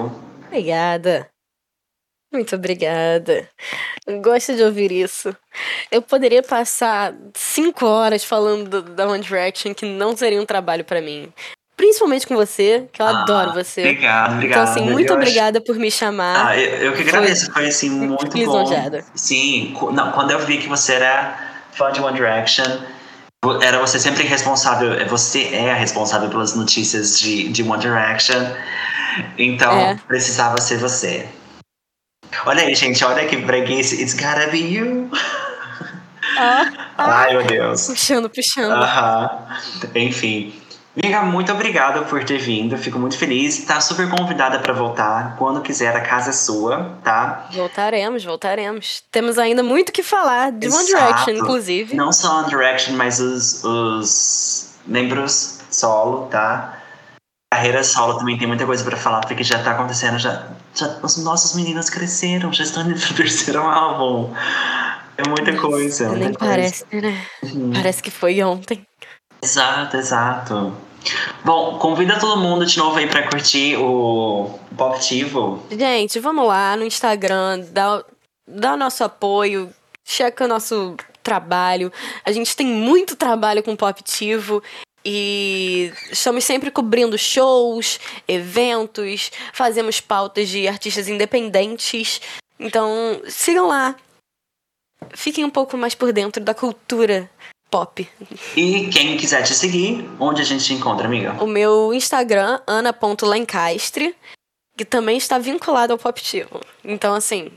Obrigada. 0.48 1.28
Muito 2.34 2.56
obrigada. 2.56 3.48
Gosto 4.22 4.56
de 4.56 4.64
ouvir 4.64 4.92
isso. 4.92 5.36
Eu 5.92 6.02
poderia 6.02 6.42
passar 6.42 7.14
cinco 7.36 7.86
horas 7.86 8.24
falando 8.24 8.68
do- 8.82 8.82
da 8.94 9.08
One 9.08 9.24
Direction, 9.24 9.74
que 9.74 9.86
não 9.86 10.18
seria 10.18 10.42
um 10.42 10.46
trabalho 10.46 10.84
pra 10.84 11.00
mim. 11.00 11.32
Principalmente 11.78 12.26
com 12.26 12.36
você, 12.36 12.88
que 12.92 13.02
eu 13.02 13.06
Ah, 13.06 13.22
adoro 13.22 13.54
você. 13.54 13.82
Obrigado, 13.82 14.34
obrigado. 14.34 14.62
Então, 14.62 14.72
assim, 14.72 14.82
muito 14.92 15.10
Eu 15.12 15.16
acho- 15.18 15.22
obrigada 15.28 15.62
por 15.62 15.76
me 15.76 15.92
chamar. 15.92 16.48
Ah, 16.48 16.58
eu, 16.60 16.70
eu 16.78 16.92
que 16.94 17.04
Foi 17.04 17.10
agradeço, 17.20 17.52
foi 17.52 17.68
assim, 17.68 17.90
muito 17.90 18.46
bom. 18.46 18.66
Sim, 19.16 19.76
não, 19.92 20.12
quando 20.12 20.32
eu 20.32 20.40
vi 20.40 20.58
que 20.58 20.68
você 20.68 20.94
era 20.94 21.38
fã 21.74 21.92
de 21.92 22.00
One 22.02 22.16
Direction, 22.16 22.66
era 23.62 23.80
você 23.80 24.00
sempre 24.00 24.24
responsável, 24.24 24.94
é, 24.94 25.06
você 25.06 25.50
é 25.54 25.72
a 25.72 25.76
responsável 25.76 26.30
pelas 26.30 26.56
notícias 26.56 27.20
de, 27.20 27.50
de 27.50 27.62
One 27.64 27.80
Direction, 27.82 28.42
então 29.38 29.72
É. 29.80 29.96
precisava 30.08 30.60
ser 30.62 30.78
você. 30.78 31.28
Olha 32.46 32.64
aí, 32.64 32.76
gente, 32.76 33.04
olha 33.04 33.26
que 33.26 33.38
breguice, 33.38 34.02
it's 34.02 34.14
gotta 34.14 34.48
be 34.48 34.60
you. 34.60 35.10
Ah, 36.38 36.72
ah, 36.98 37.22
Ai, 37.22 37.34
meu 37.34 37.44
Deus. 37.44 37.88
puxando, 37.88 38.30
puxando. 38.30 38.72
Aham. 38.72 39.30
Enfim. 39.96 40.54
Miga, 40.96 41.24
muito 41.24 41.52
obrigado 41.52 42.06
por 42.06 42.24
ter 42.24 42.38
vindo. 42.38 42.78
Fico 42.78 43.00
muito 43.00 43.18
feliz. 43.18 43.66
Tá 43.66 43.82
super 43.82 44.08
convidada 44.10 44.60
pra 44.60 44.74
voltar. 44.74 45.36
Quando 45.38 45.62
quiser, 45.62 45.96
a 45.96 46.02
casa 46.02 46.30
é 46.30 46.34
sua, 46.34 46.98
tá? 47.04 47.48
Voltaremos, 47.52 48.24
voltaremos. 48.24 49.04
Temos 49.12 49.40
ainda 49.40 49.64
muito 49.64 49.90
o 49.90 49.92
que 49.92 50.04
falar 50.04 50.52
de 50.52 50.68
One 50.68 50.78
Exato. 50.78 51.04
Direction, 51.04 51.34
inclusive. 51.34 51.96
Não 51.96 52.12
só 52.12 52.40
One 52.42 52.50
Direction, 52.50 52.96
mas 52.96 53.20
os, 53.20 53.64
os 53.64 54.70
membros 54.86 55.60
solo, 55.72 56.28
tá? 56.28 56.78
Carreira 57.54 57.84
solo 57.84 58.18
também 58.18 58.36
tem 58.36 58.48
muita 58.48 58.66
coisa 58.66 58.84
pra 58.84 58.98
falar, 58.98 59.22
porque 59.22 59.44
já 59.44 59.62
tá 59.62 59.72
acontecendo. 59.72 60.18
Já, 60.18 60.48
já, 60.74 60.98
os 61.04 61.18
nossos 61.18 61.54
meninos 61.54 61.88
cresceram, 61.88 62.52
já 62.52 62.64
estão 62.64 62.82
indo 62.84 63.00
pro 63.00 63.14
terceiro 63.14 63.62
álbum. 63.62 64.34
É 65.16 65.28
muita 65.28 65.56
coisa. 65.56 66.10
Nem 66.10 66.24
muita 66.24 66.40
coisa. 66.40 66.52
parece, 66.52 66.86
né? 66.92 67.26
Uhum. 67.44 67.72
Parece 67.72 68.02
que 68.02 68.10
foi 68.10 68.42
ontem. 68.42 68.84
Exato, 69.40 69.98
exato. 69.98 70.76
Bom, 71.46 71.78
convida 71.78 72.18
todo 72.18 72.42
mundo 72.42 72.66
de 72.66 72.76
novo 72.76 72.98
aí 72.98 73.08
pra 73.08 73.30
curtir 73.30 73.78
o 73.78 74.58
Poptivo. 74.76 75.64
Gente, 75.70 76.20
vamos 76.20 76.48
lá 76.48 76.76
no 76.76 76.84
Instagram, 76.84 77.66
dá, 77.72 78.04
dá 78.48 78.74
o 78.74 78.78
nosso 78.78 79.04
apoio, 79.04 79.70
checa 80.04 80.46
o 80.46 80.48
nosso 80.48 80.96
trabalho. 81.22 81.92
A 82.26 82.32
gente 82.32 82.56
tem 82.56 82.66
muito 82.66 83.16
trabalho 83.16 83.62
com 83.62 83.76
Poptivo 83.76 84.64
e 85.06 85.92
estamos 86.12 86.44
sempre 86.44 86.72
cobrindo 86.72 87.18
shows, 87.18 88.00
eventos, 88.28 89.32
fazemos 89.54 90.00
pautas 90.00 90.50
de 90.50 90.68
artistas 90.68 91.08
independentes. 91.08 92.22
Então, 92.60 93.22
sigam 93.28 93.68
lá. 93.68 93.96
Fiquem 95.14 95.44
um 95.44 95.50
pouco 95.50 95.78
mais 95.78 95.94
por 95.94 96.14
dentro 96.14 96.42
da 96.42 96.54
cultura 96.54 97.30
pop. 97.70 98.08
E 98.56 98.88
quem 98.90 99.18
quiser 99.18 99.42
te 99.42 99.54
seguir, 99.54 100.08
onde 100.20 100.42
a 100.42 100.46
gente 100.46 100.64
te 100.64 100.74
encontra, 100.74 101.08
amiga? 101.08 101.34
O 101.44 101.48
meu 101.48 101.94
Instagram, 101.94 102.62
ana.lencastre, 102.68 104.16
que 104.78 104.86
também 104.86 105.18
está 105.18 105.38
vinculado 105.38 105.92
ao 105.92 106.00
Poptivo. 106.00 106.62
Então, 106.84 107.14
assim, 107.14 107.52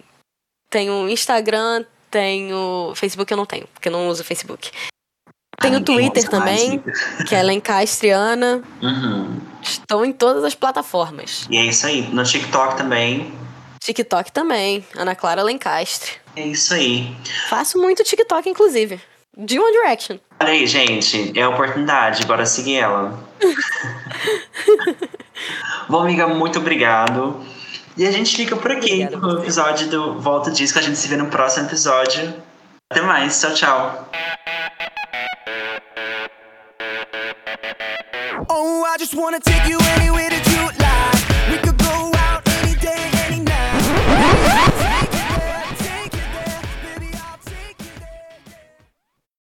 tenho 0.71 1.09
Instagram, 1.09 1.85
tenho. 2.11 2.93
Facebook 2.97 3.31
eu 3.31 3.37
não 3.37 3.47
tenho, 3.47 3.67
porque 3.69 3.89
eu 3.89 3.93
não 3.93 4.09
uso 4.09 4.25
Facebook. 4.25 4.71
Tenho 5.61 5.77
Ah, 5.77 5.79
ninguém 5.79 6.11
Twitter 6.11 6.31
mais, 6.41 6.61
também, 6.61 6.83
que 7.27 7.35
é 7.35 7.43
Lencastre 7.43 8.11
Ana. 8.11 8.63
Uhum. 8.83 9.39
Estou 9.63 10.05
em 10.05 10.13
todas 10.13 10.45
as 10.45 10.55
plataformas. 10.55 11.47
E 11.51 11.57
é 11.57 11.65
isso 11.65 11.87
aí. 11.87 12.03
No 12.13 12.23
TikTok 12.23 12.77
também. 12.77 13.33
TikTok 13.81 14.33
também, 14.33 14.85
Ana 14.97 15.15
Clara 15.15 15.43
Lencastre. 15.43 16.13
É 16.35 16.47
isso 16.47 16.75
aí. 16.75 17.17
Faço 17.49 17.79
muito 17.79 18.03
TikTok, 18.05 18.49
inclusive. 18.49 19.01
De 19.39 19.59
One 19.59 19.73
Direction. 19.73 20.19
Olha 20.41 20.51
aí, 20.51 20.67
gente. 20.67 21.33
É 21.39 21.43
a 21.43 21.49
oportunidade. 21.51 22.25
Bora 22.27 22.45
seguir 22.47 22.77
ela. 22.77 23.19
Bom, 25.89 26.01
amiga, 26.03 26.27
muito 26.27 26.59
obrigado. 26.59 27.41
E 27.97 28.07
a 28.07 28.11
gente 28.11 28.37
fica 28.37 28.57
por 28.57 28.73
aqui 28.73 29.05
Obrigada 29.05 29.17
o 29.17 29.21
você. 29.21 29.43
episódio 29.43 29.89
do 29.89 30.21
Volta 30.21 30.51
Disco. 30.51 30.79
A 30.79 30.83
gente 30.83 30.99
se 30.99 31.09
vê 31.09 31.17
no 31.17 31.27
próximo 31.27 31.67
episódio. 31.67 32.35
Até 32.91 33.03
mais. 33.03 33.41
Tchau, 33.41 33.55
tchau. 33.55 34.09
Oh, 38.59 38.85
I 38.85 38.97
just 38.97 39.15
wanna 39.15 39.39
take 39.39 39.69
you 39.69 39.79
anywhere. 39.99 40.36